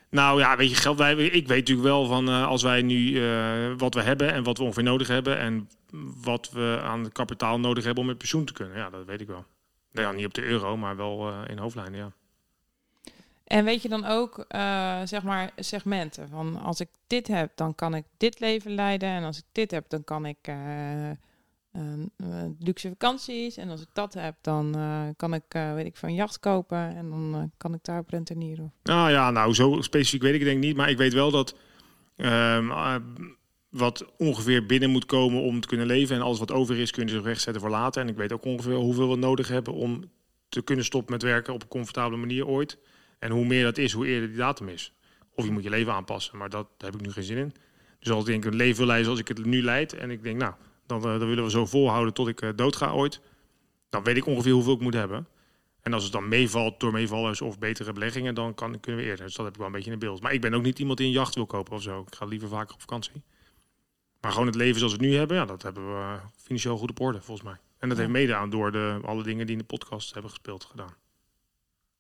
Nou 0.09 0.39
ja, 0.39 0.57
weet 0.57 0.69
je, 0.69 0.75
geld. 0.75 0.97
Wij, 0.97 1.15
ik 1.15 1.47
weet 1.47 1.59
natuurlijk 1.59 1.87
wel 1.87 2.05
van 2.05 2.27
eh, 2.27 2.47
als 2.47 2.63
wij 2.63 2.81
nu 2.81 3.23
eh, 3.25 3.73
wat 3.77 3.93
we 3.93 4.01
hebben 4.01 4.33
en 4.33 4.43
wat 4.43 4.57
we 4.57 4.63
ongeveer 4.63 4.83
nodig 4.83 5.07
hebben. 5.07 5.37
En 5.37 5.69
wat 6.23 6.49
we 6.51 6.79
aan 6.83 7.11
kapitaal 7.11 7.59
nodig 7.59 7.83
hebben 7.83 8.01
om 8.01 8.09
met 8.09 8.17
pensioen 8.17 8.45
te 8.45 8.53
kunnen. 8.53 8.77
Ja, 8.77 8.89
dat 8.89 9.05
weet 9.05 9.21
ik 9.21 9.27
wel. 9.27 9.45
Nou 9.97 10.09
ja, 10.09 10.15
niet 10.15 10.25
op 10.25 10.33
de 10.33 10.43
euro, 10.43 10.77
maar 10.77 10.95
wel 10.95 11.29
eh, 11.29 11.41
in 11.47 11.57
hoofdlijnen, 11.57 11.99
ja. 11.99 12.11
En 13.43 13.65
weet 13.65 13.81
je 13.81 13.89
dan 13.89 14.05
ook, 14.05 14.45
eh, 14.47 15.01
zeg 15.03 15.23
maar, 15.23 15.51
segmenten? 15.55 16.29
Van 16.29 16.61
als 16.61 16.79
ik 16.79 16.89
dit 17.07 17.27
heb, 17.27 17.51
dan 17.55 17.75
kan 17.75 17.95
ik 17.95 18.03
dit 18.17 18.39
leven 18.39 18.71
leiden. 18.75 19.09
En 19.09 19.23
als 19.23 19.37
ik 19.37 19.43
dit 19.51 19.71
heb, 19.71 19.89
dan 19.89 20.03
kan 20.03 20.25
ik 20.25 20.37
eh, 20.41 21.11
luxe 22.59 22.89
vakanties. 22.89 23.57
En 23.57 23.69
als 23.69 23.81
ik 23.81 23.87
dat 23.93 24.13
heb, 24.13 24.35
dan 24.41 24.75
kan 25.17 25.33
ik, 25.33 25.43
weet 25.49 25.85
ik, 25.85 25.95
van 25.95 26.13
jacht 26.13 26.39
kopen. 26.39 26.95
En 26.95 27.09
dan 27.09 27.51
kan 27.57 27.73
ik 27.73 27.79
daar 27.83 27.99
op 27.99 28.09
rentenieren. 28.09 28.73
Nou 28.83 29.11
ja, 29.11 29.31
nou 29.31 29.53
zo 29.53 29.81
specifiek 29.81 30.21
weet 30.21 30.33
ik 30.33 30.39
het 30.39 30.49
denk 30.49 30.61
ik 30.61 30.67
niet. 30.67 30.77
Maar 30.77 30.89
ik 30.89 30.97
weet 30.97 31.13
wel 31.13 31.31
dat 31.31 31.55
ehm, 32.15 32.71
eh, 32.71 32.95
wat 33.77 34.05
ongeveer 34.17 34.65
binnen 34.65 34.89
moet 34.89 35.05
komen 35.05 35.41
om 35.41 35.61
te 35.61 35.67
kunnen 35.67 35.87
leven. 35.87 36.15
En 36.15 36.21
alles 36.21 36.39
wat 36.39 36.51
over 36.51 36.77
is, 36.77 36.91
kunnen 36.91 37.13
ze 37.13 37.21
wegzetten 37.21 37.61
voor 37.61 37.71
later. 37.71 38.01
En 38.01 38.07
ik 38.07 38.15
weet 38.15 38.33
ook 38.33 38.45
ongeveer 38.45 38.75
hoeveel 38.75 39.09
we 39.09 39.15
nodig 39.15 39.47
hebben 39.47 39.73
om 39.73 40.11
te 40.49 40.61
kunnen 40.61 40.85
stoppen 40.85 41.13
met 41.13 41.21
werken 41.21 41.53
op 41.53 41.61
een 41.61 41.67
comfortabele 41.67 42.17
manier 42.17 42.47
ooit. 42.47 42.77
En 43.19 43.31
hoe 43.31 43.45
meer 43.45 43.63
dat 43.63 43.77
is, 43.77 43.91
hoe 43.91 44.07
eerder 44.07 44.27
die 44.27 44.37
datum 44.37 44.67
is. 44.67 44.93
Of 45.35 45.45
je 45.45 45.51
moet 45.51 45.63
je 45.63 45.69
leven 45.69 45.93
aanpassen, 45.93 46.37
maar 46.37 46.49
dat 46.49 46.67
daar 46.77 46.91
heb 46.91 46.99
ik 46.99 47.05
nu 47.05 47.13
geen 47.13 47.23
zin 47.23 47.37
in. 47.37 47.53
Dus 47.99 48.11
als 48.11 48.27
ik 48.27 48.45
een 48.45 48.55
leven 48.55 48.77
wil 48.77 48.85
leiden 48.85 49.05
zoals 49.05 49.19
ik 49.19 49.27
het 49.27 49.45
nu 49.45 49.63
leid. 49.63 49.93
En 49.93 50.11
ik 50.11 50.23
denk, 50.23 50.37
nou, 50.37 50.53
dan, 50.85 50.97
eh, 50.97 51.19
dan 51.19 51.27
willen 51.27 51.43
we 51.43 51.49
zo 51.49 51.65
volhouden 51.65 52.13
tot 52.13 52.27
ik 52.27 52.41
eh, 52.41 52.49
dood 52.55 52.75
ga 52.75 52.91
ooit. 52.91 53.21
Dan 53.89 54.03
weet 54.03 54.17
ik 54.17 54.25
ongeveer 54.25 54.51
hoeveel 54.51 54.73
ik 54.73 54.79
moet 54.79 54.93
hebben. 54.93 55.27
En 55.81 55.93
als 55.93 56.03
het 56.03 56.11
dan 56.11 56.27
meevalt 56.27 56.79
door 56.79 56.91
meevallers 56.91 57.41
of 57.41 57.59
betere 57.59 57.93
beleggingen, 57.93 58.35
dan 58.35 58.53
kan, 58.53 58.79
kunnen 58.79 59.01
we 59.01 59.07
eerder. 59.07 59.25
Dus 59.25 59.35
dat 59.35 59.45
heb 59.45 59.53
ik 59.53 59.59
wel 59.59 59.69
een 59.69 59.75
beetje 59.75 59.91
in 59.91 59.99
beeld. 59.99 60.21
Maar 60.21 60.33
ik 60.33 60.41
ben 60.41 60.53
ook 60.53 60.63
niet 60.63 60.79
iemand 60.79 60.97
die 60.97 61.07
een 61.07 61.13
jacht 61.13 61.35
wil 61.35 61.45
kopen 61.45 61.73
of 61.73 61.81
zo. 61.81 62.01
Ik 62.01 62.15
ga 62.15 62.25
liever 62.25 62.47
vaker 62.47 62.73
op 62.73 62.81
vakantie. 62.81 63.23
Maar 64.27 64.35
gewoon 64.35 64.51
het 64.51 64.61
leven 64.61 64.77
zoals 64.79 64.93
we 64.95 64.99
het 65.03 65.09
nu 65.11 65.17
hebben, 65.17 65.37
ja, 65.37 65.45
dat 65.45 65.61
hebben 65.61 65.87
we 65.87 65.99
eh, 66.01 66.13
financieel 66.37 66.77
goed 66.77 66.89
op 66.89 66.99
orde, 66.99 67.21
volgens 67.21 67.47
mij. 67.47 67.57
En 67.79 67.87
dat 67.89 67.97
Ja. 67.97 68.03
heeft 68.03 68.15
mede 68.15 68.35
aan 68.35 68.49
door 68.49 68.71
de, 68.71 68.99
alle 69.05 69.23
dingen 69.23 69.45
die 69.45 69.55
in 69.55 69.61
de 69.61 69.67
podcast 69.67 70.13
hebben 70.13 70.31
gespeeld, 70.31 70.63
gedaan. 70.65 70.93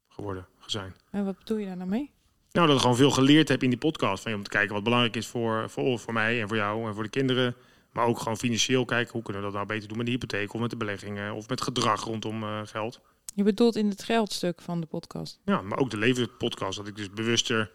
Geworden, 0.07 0.47
gezijn. 0.59 0.93
En 1.11 1.25
wat 1.25 1.37
bedoel 1.37 1.57
je 1.57 1.65
daar 1.65 1.77
nou 1.77 1.89
mee? 1.89 2.11
Nou, 2.51 2.67
dat 2.67 2.75
ik 2.75 2.81
gewoon 2.81 2.95
veel 2.95 3.11
geleerd 3.11 3.47
heb 3.47 3.63
in 3.63 3.69
die 3.69 3.79
podcast. 3.79 4.23
Van, 4.23 4.33
om 4.33 4.43
te 4.43 4.49
kijken 4.49 4.73
wat 4.73 4.83
belangrijk 4.83 5.15
is 5.15 5.27
voor, 5.27 5.69
voor, 5.69 5.99
voor 5.99 6.13
mij 6.13 6.41
en 6.41 6.47
voor 6.47 6.57
jou 6.57 6.87
en 6.87 6.93
voor 6.93 7.03
de 7.03 7.09
kinderen. 7.09 7.55
Maar 7.91 8.05
ook 8.05 8.19
gewoon 8.19 8.37
financieel 8.37 8.85
kijken, 8.85 9.13
hoe 9.13 9.21
kunnen 9.21 9.41
we 9.41 9.47
dat 9.47 9.55
nou 9.57 9.67
beter 9.67 9.87
doen 9.87 9.97
met 9.97 10.05
de 10.05 10.11
hypotheek 10.11 10.53
of 10.53 10.61
met 10.61 10.69
de 10.69 10.77
beleggingen 10.77 11.33
of 11.33 11.49
met 11.49 11.61
gedrag 11.61 12.03
rondom 12.03 12.43
eh, 12.43 12.61
geld. 12.65 13.01
Je 13.35 13.43
bedoelt 13.43 13.75
in 13.75 13.89
het 13.89 14.03
geldstuk 14.03 14.61
van 14.61 14.81
de 14.81 14.87
podcast. 14.87 15.39
Ja, 15.45 15.61
maar 15.61 15.77
ook 15.77 15.89
de 15.89 15.97
levenspodcast. 15.97 16.77
Dat 16.77 16.87
ik 16.87 16.95
dus 16.95 17.09
bewuster. 17.09 17.71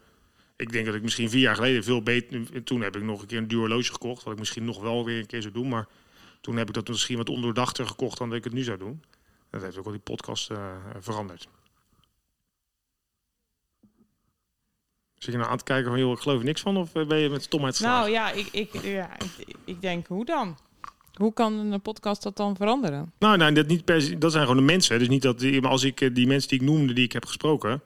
Ik 0.56 0.72
denk 0.72 0.86
dat 0.86 0.94
ik 0.94 1.02
misschien 1.02 1.30
vier 1.30 1.40
jaar 1.40 1.54
geleden 1.54 1.84
veel 1.84 2.02
beter. 2.02 2.64
Toen 2.64 2.80
heb 2.80 2.96
ik 2.96 3.02
nog 3.02 3.20
een 3.20 3.26
keer 3.26 3.38
een 3.38 3.48
duur 3.48 3.58
horloge 3.58 3.92
gekocht. 3.92 4.22
Wat 4.22 4.32
ik 4.32 4.38
misschien 4.38 4.64
nog 4.64 4.80
wel 4.80 5.04
weer 5.04 5.18
een 5.18 5.26
keer 5.26 5.42
zou 5.42 5.54
doen. 5.54 5.68
Maar 5.68 5.88
toen 6.40 6.56
heb 6.56 6.68
ik 6.68 6.74
dat 6.74 6.88
misschien 6.88 7.16
wat 7.16 7.28
ondoordachter 7.28 7.86
gekocht 7.86 8.18
dan 8.18 8.28
dat 8.28 8.38
ik 8.38 8.44
het 8.44 8.52
nu 8.52 8.62
zou 8.62 8.78
doen. 8.78 9.02
Dat 9.50 9.62
heeft 9.62 9.78
ook 9.78 9.84
al 9.84 9.90
die 9.90 10.00
podcast 10.00 10.50
eh, 10.50 10.76
veranderd. 10.98 11.48
Zit 15.14 15.32
je 15.32 15.38
nou 15.38 15.50
aan 15.50 15.58
te 15.58 15.64
kijken 15.64 15.90
van, 15.90 15.98
joh, 15.98 16.12
ik 16.12 16.18
geloof 16.18 16.38
er 16.38 16.44
niks 16.44 16.60
van? 16.60 16.76
Of 16.76 16.94
eh, 16.94 17.06
ben 17.06 17.18
je 17.18 17.28
met 17.28 17.42
stomheid 17.42 17.76
geslagen? 17.76 18.12
Nou 18.12 18.12
ja, 18.12 18.30
ik, 18.30 18.48
ik, 18.52 18.82
ja 18.82 19.16
ik, 19.18 19.56
ik 19.64 19.80
denk, 19.80 20.06
hoe 20.06 20.24
dan? 20.24 20.58
Hoe 21.12 21.32
kan 21.32 21.52
een 21.52 21.80
podcast 21.80 22.22
dat 22.22 22.36
dan 22.36 22.56
veranderen? 22.56 23.12
Nou, 23.18 23.36
nou 23.36 23.52
dat, 23.52 23.66
niet 23.66 23.84
per 23.84 24.02
se, 24.02 24.18
dat 24.18 24.32
zijn 24.32 24.46
gewoon 24.46 24.66
de 24.66 24.72
mensen. 24.72 24.98
Dus 24.98 25.08
niet 25.08 25.22
dat 25.22 25.42
maar 25.42 25.70
als 25.70 25.84
ik 25.84 26.00
eh, 26.00 26.14
die 26.14 26.26
mensen 26.26 26.48
die 26.48 26.60
ik 26.60 26.66
noemde, 26.66 26.92
die 26.92 27.04
ik 27.04 27.12
heb 27.12 27.26
gesproken. 27.26 27.82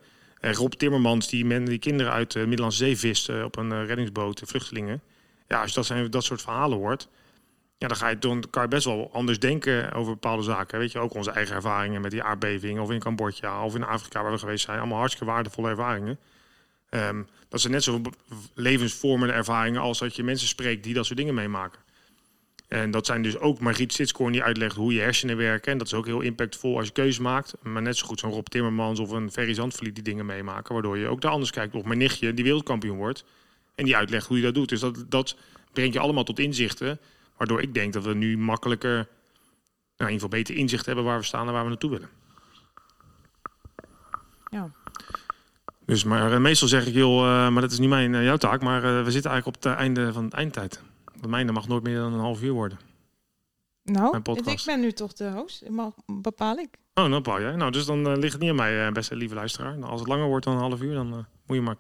Eh, 0.46 0.54
Rob 0.54 0.72
Timmermans, 0.72 1.28
die, 1.28 1.62
die 1.62 1.78
kinderen 1.78 2.12
uit 2.12 2.32
de 2.32 2.46
Middellandse 2.46 2.84
Zee 2.84 2.98
vist 2.98 3.28
eh, 3.28 3.44
op 3.44 3.56
een 3.56 3.72
eh, 3.72 3.86
reddingsboot, 3.86 4.40
eh, 4.40 4.48
vluchtelingen. 4.48 5.00
Ja, 5.48 5.60
als 5.60 5.68
je 5.68 5.74
dat, 5.74 5.86
zijn, 5.86 6.10
dat 6.10 6.24
soort 6.24 6.42
verhalen 6.42 6.78
hoort, 6.78 7.08
ja, 7.78 7.88
dan, 7.88 7.96
ga 7.96 8.08
je, 8.08 8.18
dan 8.18 8.44
kan 8.50 8.62
je 8.62 8.68
best 8.68 8.84
wel 8.84 9.10
anders 9.12 9.38
denken 9.38 9.92
over 9.92 10.12
bepaalde 10.12 10.42
zaken. 10.42 10.78
Weet 10.78 10.92
je, 10.92 10.98
ook 10.98 11.14
onze 11.14 11.30
eigen 11.30 11.54
ervaringen 11.54 12.00
met 12.00 12.10
die 12.10 12.22
aardbeving, 12.22 12.80
of 12.80 12.90
in 12.90 12.98
Cambodja, 12.98 13.64
of 13.64 13.74
in 13.74 13.84
Afrika 13.84 14.22
waar 14.22 14.32
we 14.32 14.38
geweest 14.38 14.64
zijn. 14.64 14.78
Allemaal 14.78 14.98
hartstikke 14.98 15.32
waardevolle 15.32 15.68
ervaringen. 15.68 16.18
Ehm, 16.90 17.22
dat 17.48 17.60
zijn 17.60 17.72
net 17.72 17.82
zo 17.82 18.00
levensvormende 18.54 19.34
ervaringen 19.34 19.80
als 19.80 19.98
dat 19.98 20.16
je 20.16 20.22
mensen 20.22 20.48
spreekt 20.48 20.84
die 20.84 20.94
dat 20.94 21.06
soort 21.06 21.18
dingen 21.18 21.34
meemaken. 21.34 21.80
En 22.68 22.90
dat 22.90 23.06
zijn 23.06 23.22
dus 23.22 23.38
ook 23.38 23.60
Margriet 23.60 23.92
Sitskoorn 23.92 24.32
die 24.32 24.42
uitlegt 24.42 24.76
hoe 24.76 24.94
je 24.94 25.00
hersenen 25.00 25.36
werken. 25.36 25.72
En 25.72 25.78
dat 25.78 25.86
is 25.86 25.94
ook 25.94 26.06
heel 26.06 26.20
impactvol 26.20 26.76
als 26.76 26.86
je 26.86 26.92
keuze 26.92 27.22
maakt. 27.22 27.54
Maar 27.62 27.82
net 27.82 27.96
zo 27.96 28.06
goed 28.06 28.20
zo'n 28.20 28.30
Rob 28.30 28.46
Timmermans 28.46 28.98
of 28.98 29.10
een 29.10 29.30
Ferry 29.30 29.54
Zandvliet 29.54 29.94
die 29.94 30.04
dingen 30.04 30.26
meemaken. 30.26 30.72
Waardoor 30.72 30.98
je 30.98 31.06
ook 31.06 31.20
daar 31.20 31.30
anders 31.30 31.50
kijkt. 31.50 31.74
Of 31.74 31.84
mijn 31.84 31.98
nichtje 31.98 32.34
die 32.34 32.44
wereldkampioen 32.44 32.96
wordt. 32.96 33.24
En 33.74 33.84
die 33.84 33.96
uitlegt 33.96 34.26
hoe 34.26 34.36
je 34.36 34.42
dat 34.42 34.54
doet. 34.54 34.68
Dus 34.68 34.80
dat, 34.80 35.04
dat 35.08 35.36
brengt 35.72 35.94
je 35.94 36.00
allemaal 36.00 36.24
tot 36.24 36.38
inzichten. 36.38 37.00
Waardoor 37.36 37.62
ik 37.62 37.74
denk 37.74 37.92
dat 37.92 38.04
we 38.04 38.14
nu 38.14 38.38
makkelijker, 38.38 38.94
nou, 38.94 39.06
in 39.96 39.98
ieder 39.98 40.12
geval 40.12 40.28
beter 40.28 40.56
inzicht 40.56 40.86
hebben 40.86 41.04
waar 41.04 41.18
we 41.18 41.24
staan 41.24 41.46
en 41.46 41.52
waar 41.52 41.62
we 41.62 41.68
naartoe 41.68 41.90
willen. 41.90 42.08
Ja. 44.50 44.70
Dus 45.86 46.04
maar 46.04 46.32
eh, 46.32 46.38
meestal 46.38 46.68
zeg 46.68 46.86
ik, 46.86 46.94
joh, 46.94 47.24
eh, 47.24 47.52
maar 47.52 47.62
dat 47.62 47.72
is 47.72 47.78
niet 47.78 47.88
mijn, 47.88 48.14
eh, 48.14 48.24
jouw 48.24 48.36
taak. 48.36 48.62
Maar 48.62 48.80
we 48.82 49.10
zitten 49.10 49.30
eigenlijk 49.30 49.46
op 49.46 49.62
het 49.62 49.78
einde 49.78 50.12
van 50.12 50.24
het 50.24 50.32
eindtijd. 50.32 50.80
De 51.20 51.28
mijne 51.28 51.52
mag 51.52 51.68
nooit 51.68 51.82
meer 51.82 51.96
dan 51.98 52.12
een 52.12 52.20
half 52.20 52.42
uur 52.42 52.52
worden. 52.52 52.78
Nou, 53.82 54.16
ik 54.34 54.62
ben 54.66 54.80
nu 54.80 54.92
toch 54.92 55.12
de 55.12 55.30
host. 55.30 55.68
Mag, 55.68 55.94
bepaal 56.06 56.56
ik. 56.56 56.68
Oh, 56.94 57.02
dan 57.04 57.10
bepaal 57.10 57.40
jij. 57.40 57.56
Nou, 57.56 57.70
dus 57.70 57.86
dan 57.86 58.06
eh, 58.06 58.16
ligt 58.16 58.32
het 58.32 58.40
niet 58.42 58.50
aan 58.50 58.56
mij, 58.56 58.86
eh, 58.86 58.92
beste 58.92 59.16
lieve 59.16 59.34
luisteraar. 59.34 59.78
Nou, 59.78 59.90
als 59.90 60.00
het 60.00 60.08
langer 60.08 60.26
wordt 60.26 60.44
dan 60.44 60.54
een 60.54 60.60
half 60.60 60.80
uur, 60.82 60.94
dan 60.94 61.12
eh, 61.12 61.18
moet 61.46 61.56
je 61.56 61.62
maar 61.62 61.76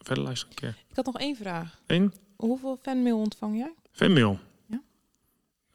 verder 0.00 0.24
luisteren 0.24 0.54
een 0.54 0.60
keer. 0.60 0.84
Ik 0.88 0.96
had 0.96 1.04
nog 1.06 1.18
één 1.18 1.36
vraag. 1.36 1.80
Eén, 1.86 2.14
Hoeveel 2.36 2.78
fanmail 2.82 3.18
ontvang 3.18 3.56
jij? 3.56 3.74
fanmail. 3.92 4.38
Ja. 4.66 4.80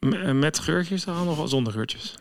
M- 0.00 0.38
met 0.38 0.58
geurtjes 0.58 1.06
eraan 1.06 1.28
of 1.28 1.48
zonder 1.48 1.72
geurtjes? 1.72 2.18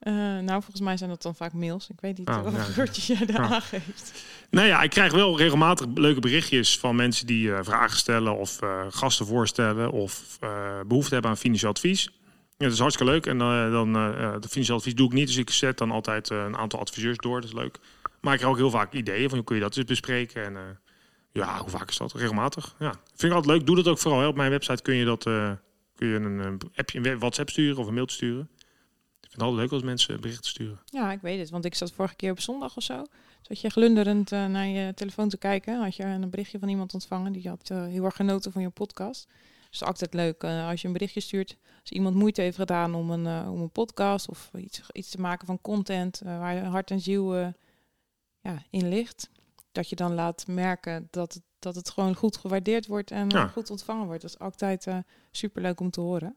Eh, 0.00 0.12
nou, 0.14 0.48
volgens 0.62 0.80
mij 0.80 0.96
zijn 0.96 1.10
dat 1.10 1.22
dan 1.22 1.34
vaak 1.34 1.52
mails. 1.52 1.88
Ik 1.90 2.00
weet 2.00 2.18
niet 2.18 2.28
Oh, 2.28 2.42
welke 2.42 2.60
geurtjes 2.60 3.06
jij 3.06 3.26
daar 3.26 3.40
Ja. 3.42 3.48
aangeeft. 3.54 4.24
Nou 4.50 4.66
ja, 4.66 4.82
ik 4.82 4.90
krijg 4.90 5.12
wel 5.12 5.38
regelmatig 5.38 5.86
leuke 5.94 6.20
berichtjes 6.20 6.78
van 6.78 6.96
mensen 6.96 7.26
die 7.26 7.52
eh, 7.54 7.58
vragen 7.62 7.96
stellen 7.98 8.36
of 8.36 8.62
eh, 8.62 8.86
gasten 8.90 9.26
voorstellen 9.26 9.90
of 9.90 10.36
eh, 10.40 10.80
behoefte 10.86 11.12
hebben 11.12 11.30
aan 11.30 11.36
financieel 11.36 11.70
advies. 11.70 12.02
Ja, 12.56 12.66
dat 12.66 12.72
is 12.72 12.78
hartstikke 12.78 13.12
leuk. 13.12 13.26
En 13.26 13.38
dan 13.70 13.92
de 13.92 14.48
financieel 14.48 14.76
advies 14.76 14.94
doe 14.94 15.06
ik 15.06 15.12
niet, 15.12 15.26
dus 15.26 15.36
ik 15.36 15.50
zet 15.50 15.78
dan 15.78 15.90
altijd 15.90 16.30
een 16.30 16.56
aantal 16.56 16.80
adviseurs 16.80 17.16
door. 17.16 17.40
Dat 17.40 17.50
is 17.50 17.56
leuk. 17.56 17.78
Maar 18.20 18.32
ik 18.32 18.38
krijg 18.38 18.52
ook 18.54 18.58
heel 18.60 18.70
vaak 18.70 18.92
ideeën 18.92 19.28
van 19.28 19.36
hoe 19.38 19.46
kun 19.46 19.56
je 19.56 19.62
dat 19.62 19.74
dus 19.74 19.84
bespreken. 19.84 20.44
En 20.44 20.78
ja, 21.32 21.58
hoe 21.60 21.70
vaak 21.70 21.88
is 21.88 21.96
dat? 21.96 22.12
Regelmatig. 22.12 22.74
Ja, 22.78 22.90
vind 23.06 23.22
ik 23.22 23.32
altijd 23.32 23.56
leuk. 23.56 23.66
Doe 23.66 23.76
dat 23.76 23.88
ook 23.88 23.98
vooral. 23.98 24.20
hè. 24.20 24.26
Op 24.26 24.36
mijn 24.36 24.50
website 24.50 24.82
kun 24.82 24.94
je 24.94 25.04
dat 25.04 25.22
kun 25.94 26.08
je 26.08 26.14
een, 26.14 26.38
een 26.38 26.60
appje, 26.74 27.10
een 27.10 27.18
WhatsApp 27.18 27.50
sturen 27.50 27.78
of 27.78 27.86
een 27.86 27.94
mail 27.94 28.08
sturen. 28.08 28.48
Altijd 29.40 29.60
leuk 29.60 29.72
als 29.72 29.82
mensen 29.82 30.20
berichten 30.20 30.50
sturen. 30.50 30.78
Ja, 30.84 31.12
ik 31.12 31.20
weet 31.20 31.38
het. 31.38 31.50
Want 31.50 31.64
ik 31.64 31.74
zat 31.74 31.92
vorige 31.92 32.14
keer 32.14 32.30
op 32.30 32.40
zondag 32.40 32.76
of 32.76 32.82
zo. 32.82 33.04
Zat 33.42 33.60
je 33.60 33.68
glunderend 33.70 34.32
eh, 34.32 34.46
naar 34.46 34.66
je 34.66 34.94
telefoon 34.94 35.28
te 35.28 35.36
kijken. 35.36 35.80
Had 35.82 35.96
je 35.96 36.04
een 36.04 36.30
berichtje 36.30 36.58
van 36.58 36.68
iemand 36.68 36.94
ontvangen. 36.94 37.32
Die 37.32 37.48
had 37.48 37.70
eh, 37.70 37.84
heel 37.84 38.04
erg 38.04 38.16
genoten 38.16 38.52
van 38.52 38.62
je 38.62 38.70
podcast. 38.70 39.28
Dus 39.70 39.82
altijd 39.82 40.14
leuk 40.14 40.42
eh, 40.42 40.68
als 40.68 40.80
je 40.80 40.86
een 40.86 40.92
berichtje 40.92 41.20
stuurt. 41.20 41.56
Als 41.80 41.90
iemand 41.90 42.14
moeite 42.14 42.40
heeft 42.40 42.56
gedaan 42.56 42.94
om 42.94 43.10
een, 43.10 43.48
om 43.48 43.60
een 43.60 43.70
podcast 43.70 44.28
of 44.28 44.50
iets, 44.54 44.82
iets 44.92 45.10
te 45.10 45.20
maken 45.20 45.46
van 45.46 45.60
content. 45.60 46.20
waar 46.24 46.54
je 46.54 46.60
hart 46.60 46.90
en 46.90 47.00
ziel 47.00 47.34
ja, 48.40 48.62
in 48.70 48.88
ligt. 48.88 49.30
Dat 49.72 49.88
je 49.88 49.96
dan 49.96 50.14
laat 50.14 50.46
merken 50.46 51.08
dat 51.10 51.34
het, 51.34 51.42
dat 51.58 51.74
het 51.74 51.90
gewoon 51.90 52.14
goed 52.14 52.36
gewaardeerd 52.36 52.86
wordt 52.86 53.10
en 53.10 53.28
Ja. 53.28 53.46
goed 53.46 53.70
ontvangen 53.70 54.06
wordt. 54.06 54.22
Dat 54.22 54.30
is 54.30 54.38
altijd 54.38 54.82
super 54.82 55.04
superleuk 55.30 55.80
om 55.80 55.90
te 55.90 56.00
horen. 56.00 56.36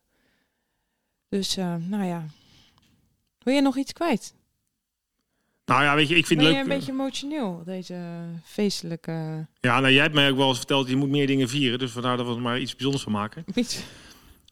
Dus 1.30 1.56
nou 1.56 2.04
ja. 2.04 2.26
Wil 3.44 3.54
je 3.54 3.62
nog 3.62 3.78
iets 3.78 3.94
kwijt? 3.94 4.34
Nou 5.66 5.84
ja, 5.84 5.96
weet 5.96 6.08
je, 6.08 6.16
ik 6.16 6.26
vind 6.26 6.40
Ben 6.40 6.48
het 6.50 6.58
je 6.58 6.64
leuk. 6.64 6.72
een 6.72 6.78
beetje 6.78 6.92
emotioneel, 6.94 7.62
deze 7.66 7.98
feestelijke... 8.44 9.46
Ja, 9.60 9.80
nou, 9.80 9.94
jij 9.94 10.02
hebt 10.02 10.14
mij 10.16 10.30
ook 10.30 10.38
wel 10.38 10.48
eens 10.48 10.58
verteld, 10.58 10.90
je 10.90 10.96
moet 10.96 11.10
meer 11.10 11.28
dingen 11.28 11.50
vieren. 11.50 11.80
Dus 11.80 11.92
vandaar 11.92 12.18
dat 12.18 12.26
we 12.28 12.34
er 12.34 12.42
maar 12.42 12.60
iets 12.60 12.72
bijzonders 12.72 13.04
van 13.04 13.12
maken. 13.12 13.44
Iets- 13.56 13.84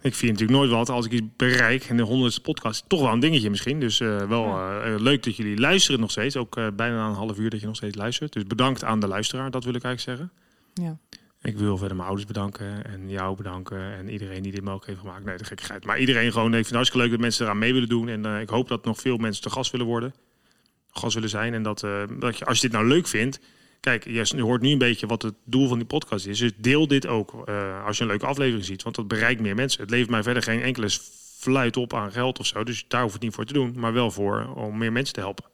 Ik 0.01 0.15
vier 0.15 0.31
natuurlijk 0.31 0.57
nooit 0.57 0.71
wat 0.71 0.89
als 0.89 1.05
ik 1.05 1.11
iets 1.11 1.25
bereik. 1.35 1.83
En 1.83 1.97
de 1.97 2.03
honderdste 2.03 2.41
podcast, 2.41 2.83
toch 2.89 3.01
wel 3.01 3.11
een 3.13 3.19
dingetje 3.19 3.49
misschien. 3.49 3.79
Dus 3.79 3.99
eh, 3.99 4.27
wel 4.27 4.45
Ja. 4.45 4.81
eh, 4.81 4.99
leuk 4.99 5.23
dat 5.23 5.35
jullie 5.35 5.59
luisteren 5.59 5.99
nog 5.99 6.11
steeds. 6.11 6.35
Ook 6.37 6.57
eh, 6.57 6.67
bijna 6.75 7.07
een 7.07 7.13
half 7.13 7.37
uur 7.37 7.49
dat 7.49 7.59
je 7.59 7.65
nog 7.65 7.75
steeds 7.75 7.95
luistert. 7.97 8.33
Dus 8.33 8.43
bedankt 8.43 8.83
aan 8.83 8.99
de 8.99 9.07
luisteraar, 9.07 9.51
dat 9.51 9.63
wil 9.63 9.73
ik 9.75 9.83
eigenlijk 9.83 10.19
zeggen. 10.19 10.37
Ja. 10.73 10.97
Ik 11.41 11.57
wil 11.57 11.77
verder 11.77 11.95
mijn 11.95 12.07
ouders 12.07 12.27
bedanken 12.27 12.85
en 12.85 13.09
jou 13.09 13.35
bedanken 13.35 13.79
en 13.79 14.09
iedereen 14.09 14.41
die 14.41 14.51
dit 14.51 14.61
mogelijk 14.61 14.85
heeft 14.85 14.99
gemaakt. 14.99 15.25
Nee, 15.25 15.37
de 15.37 15.43
gekkigheid. 15.43 15.85
Maar 15.85 15.99
iedereen 15.99 16.31
gewoon, 16.31 16.47
ik 16.47 16.53
vind 16.53 16.65
het 16.65 16.75
hartstikke 16.75 17.03
leuk 17.03 17.11
dat 17.11 17.21
mensen 17.21 17.45
eraan 17.45 17.57
mee 17.57 17.73
willen 17.73 17.89
doen. 17.89 18.07
En 18.07 18.25
eh, 18.25 18.41
ik 18.41 18.49
hoop 18.49 18.67
dat 18.67 18.85
nog 18.85 18.99
veel 18.99 19.17
mensen 19.17 19.43
te 19.43 19.49
gast 19.49 19.71
willen 19.71 19.85
worden. 19.85 20.13
Gast 20.91 21.13
willen 21.13 21.29
zijn. 21.29 21.53
En 21.53 21.63
dat, 21.63 21.83
eh, 21.83 22.03
dat 22.19 22.37
je, 22.37 22.45
als 22.45 22.55
je 22.59 22.67
dit 22.67 22.71
nou 22.71 22.87
leuk 22.87 23.07
vindt, 23.07 23.39
kijk, 23.79 24.05
je, 24.05 24.41
hoort 24.41 24.61
nu 24.61 24.71
een 24.71 24.77
beetje 24.77 25.07
wat 25.07 25.21
het 25.21 25.33
doel 25.45 25.67
van 25.67 25.77
die 25.77 25.87
podcast 25.87 26.25
is. 26.25 26.39
Dus 26.39 26.51
deel 26.57 26.87
dit 26.87 27.07
ook 27.07 27.47
eh, 27.47 27.85
als 27.85 27.97
je 27.97 28.03
een 28.03 28.09
leuke 28.09 28.25
aflevering 28.25 28.65
ziet, 28.65 28.83
want 28.83 28.95
dat 28.95 29.07
bereikt 29.07 29.41
meer 29.41 29.55
mensen. 29.55 29.81
Het 29.81 29.89
levert 29.89 30.09
mij 30.09 30.23
verder 30.23 30.43
geen 30.43 30.61
enkele 30.61 30.89
fluit 31.37 31.77
op 31.77 31.93
aan 31.93 32.11
geld 32.11 32.39
of 32.39 32.45
zo. 32.45 32.63
Dus 32.63 32.85
daar 32.87 33.01
hoef 33.01 33.09
ik 33.09 33.15
het 33.15 33.23
niet 33.23 33.33
voor 33.33 33.45
te 33.45 33.53
doen, 33.53 33.73
maar 33.75 33.93
wel 33.93 34.11
voor 34.11 34.53
om 34.55 34.77
meer 34.77 34.91
mensen 34.91 35.13
te 35.13 35.19
helpen. 35.19 35.45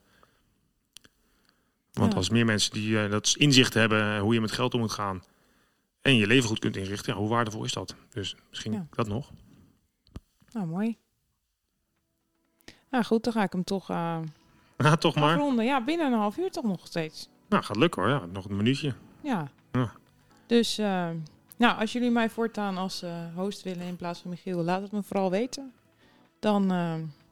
Want 1.93 2.11
Ja. 2.11 2.17
als 2.17 2.29
meer 2.29 2.45
mensen 2.45 2.73
die 2.73 3.07
dat 3.07 3.35
inzicht 3.37 3.73
hebben 3.73 4.19
hoe 4.19 4.33
je 4.33 4.41
met 4.41 4.51
geld 4.51 4.73
om 4.73 4.79
moet 4.79 4.91
gaan 4.91 5.23
en 6.07 6.15
je 6.15 6.27
leven 6.27 6.49
goed 6.49 6.59
kunt 6.59 6.75
inrichten, 6.75 7.13
ja, 7.13 7.19
hoe 7.19 7.29
waardevol 7.29 7.63
is 7.63 7.73
dat? 7.73 7.95
Dus 8.09 8.35
misschien 8.49 8.71
Ja. 8.73 8.87
dat 8.89 9.07
nog. 9.07 9.31
Nou, 10.51 10.67
mooi. 10.67 10.97
Nou 12.89 13.03
goed, 13.03 13.23
dan 13.23 13.33
ga 13.33 13.43
ik 13.43 13.51
hem 13.51 13.63
toch 13.63 13.87
Ja, 14.77 14.95
toch 14.99 15.15
maar. 15.15 15.33
afronden. 15.35 15.65
Ja, 15.65 15.83
binnen 15.83 16.11
een 16.11 16.19
half 16.19 16.37
uur 16.37 16.51
toch 16.51 16.63
nog 16.63 16.87
steeds. 16.87 17.29
Nou, 17.49 17.63
gaat 17.63 17.77
lukken 17.77 18.01
hoor. 18.01 18.11
Ja, 18.11 18.25
nog 18.25 18.45
een 18.45 18.55
minuutje. 18.55 18.93
Ja. 19.23 19.47
Ja. 19.71 19.91
Dus, 20.45 20.77
eh, 20.77 21.09
nou, 21.57 21.79
als 21.79 21.91
jullie 21.91 22.11
mij 22.11 22.29
voortaan 22.29 22.77
als 22.77 23.01
eh, 23.01 23.35
host 23.35 23.61
willen 23.63 23.85
in 23.85 23.95
plaats 23.95 24.19
van 24.19 24.29
Michiel, 24.29 24.63
laat 24.63 24.81
het 24.81 24.91
me 24.91 25.03
vooral 25.03 25.31
weten. 25.31 25.73
Dan 26.39 26.71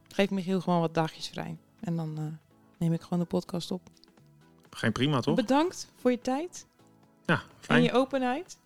geef 0.08 0.30
Michiel 0.30 0.62
gewoon 0.62 0.80
wat 0.80 0.94
dagjes 0.94 1.28
vrij. 1.28 1.58
En 1.80 1.96
dan 1.96 2.40
neem 2.78 2.94
ik 2.94 3.02
gewoon 3.02 3.20
de 3.20 3.26
podcast 3.26 3.72
op. 3.72 3.82
Geen 4.70 4.92
prima, 4.92 5.20
toch? 5.20 5.36
Bedankt 5.36 5.92
voor 5.96 6.12
je 6.12 6.22
tijd 6.22 6.68
Ja, 7.26 7.34
en 7.36 7.42
fijn. 7.60 7.84
je 7.84 7.92
openheid. 7.94 8.58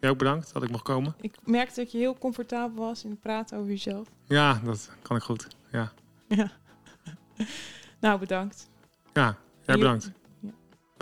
Jij 0.00 0.10
ook 0.10 0.18
bedankt 0.18 0.52
dat 0.52 0.62
ik 0.62 0.70
mocht 0.70 0.82
komen. 0.82 1.14
Ik 1.20 1.34
merkte 1.44 1.80
dat 1.80 1.92
je 1.92 1.98
heel 1.98 2.18
comfortabel 2.18 2.84
was 2.84 3.04
in 3.04 3.10
het 3.10 3.20
praten 3.20 3.58
over 3.58 3.70
jezelf. 3.70 4.08
Ja, 4.24 4.60
dat 4.64 4.90
kan 5.02 5.16
ik 5.16 5.22
goed. 5.22 5.48
Ja, 5.72 5.92
Ja. 6.28 6.50
nou, 8.00 8.18
bedankt. 8.18 8.68
ja 9.12 9.36
jij 9.66 9.76
bedankt. 9.76 10.10
Ja. 10.40 10.50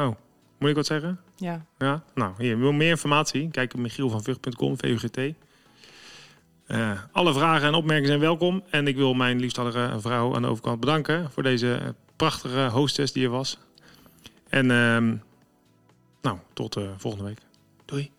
Oh, 0.07 0.15
moet 0.59 0.69
ik 0.69 0.75
wat 0.75 0.87
zeggen? 0.87 1.21
Ja. 1.37 1.67
Ja, 1.79 2.05
nou, 2.15 2.35
hier, 2.39 2.59
wil 2.59 2.73
meer 2.73 2.91
informatie? 2.91 3.51
Kijk 3.51 3.75
op 3.75 3.81
michielvanvug.com, 3.81 4.79
VUGT. 4.79 5.19
Eh 6.67 7.01
alle 7.13 7.33
vragen 7.33 7.67
en 7.67 7.75
opmerkingen 7.75 8.09
zijn 8.09 8.21
welkom. 8.21 8.63
En 8.71 8.87
ik 8.87 8.97
wil 8.97 9.15
mijn 9.15 9.41
liefstallige 9.41 9.97
vrouw 10.01 10.35
aan 10.35 10.43
de 10.43 10.49
overkant 10.49 10.81
bedanken 10.81 11.31
voor 11.31 11.43
deze 11.43 11.75
eh, 11.75 11.89
prachtige 12.17 12.69
hostess 12.69 13.13
die 13.13 13.25
er 13.25 13.31
was. 13.31 13.59
En 14.49 14.71
ehm, 14.71 15.17
nou, 16.23 16.39
tot 16.53 16.81
volgende 16.97 17.25
week. 17.25 17.39
Doei. 17.85 18.11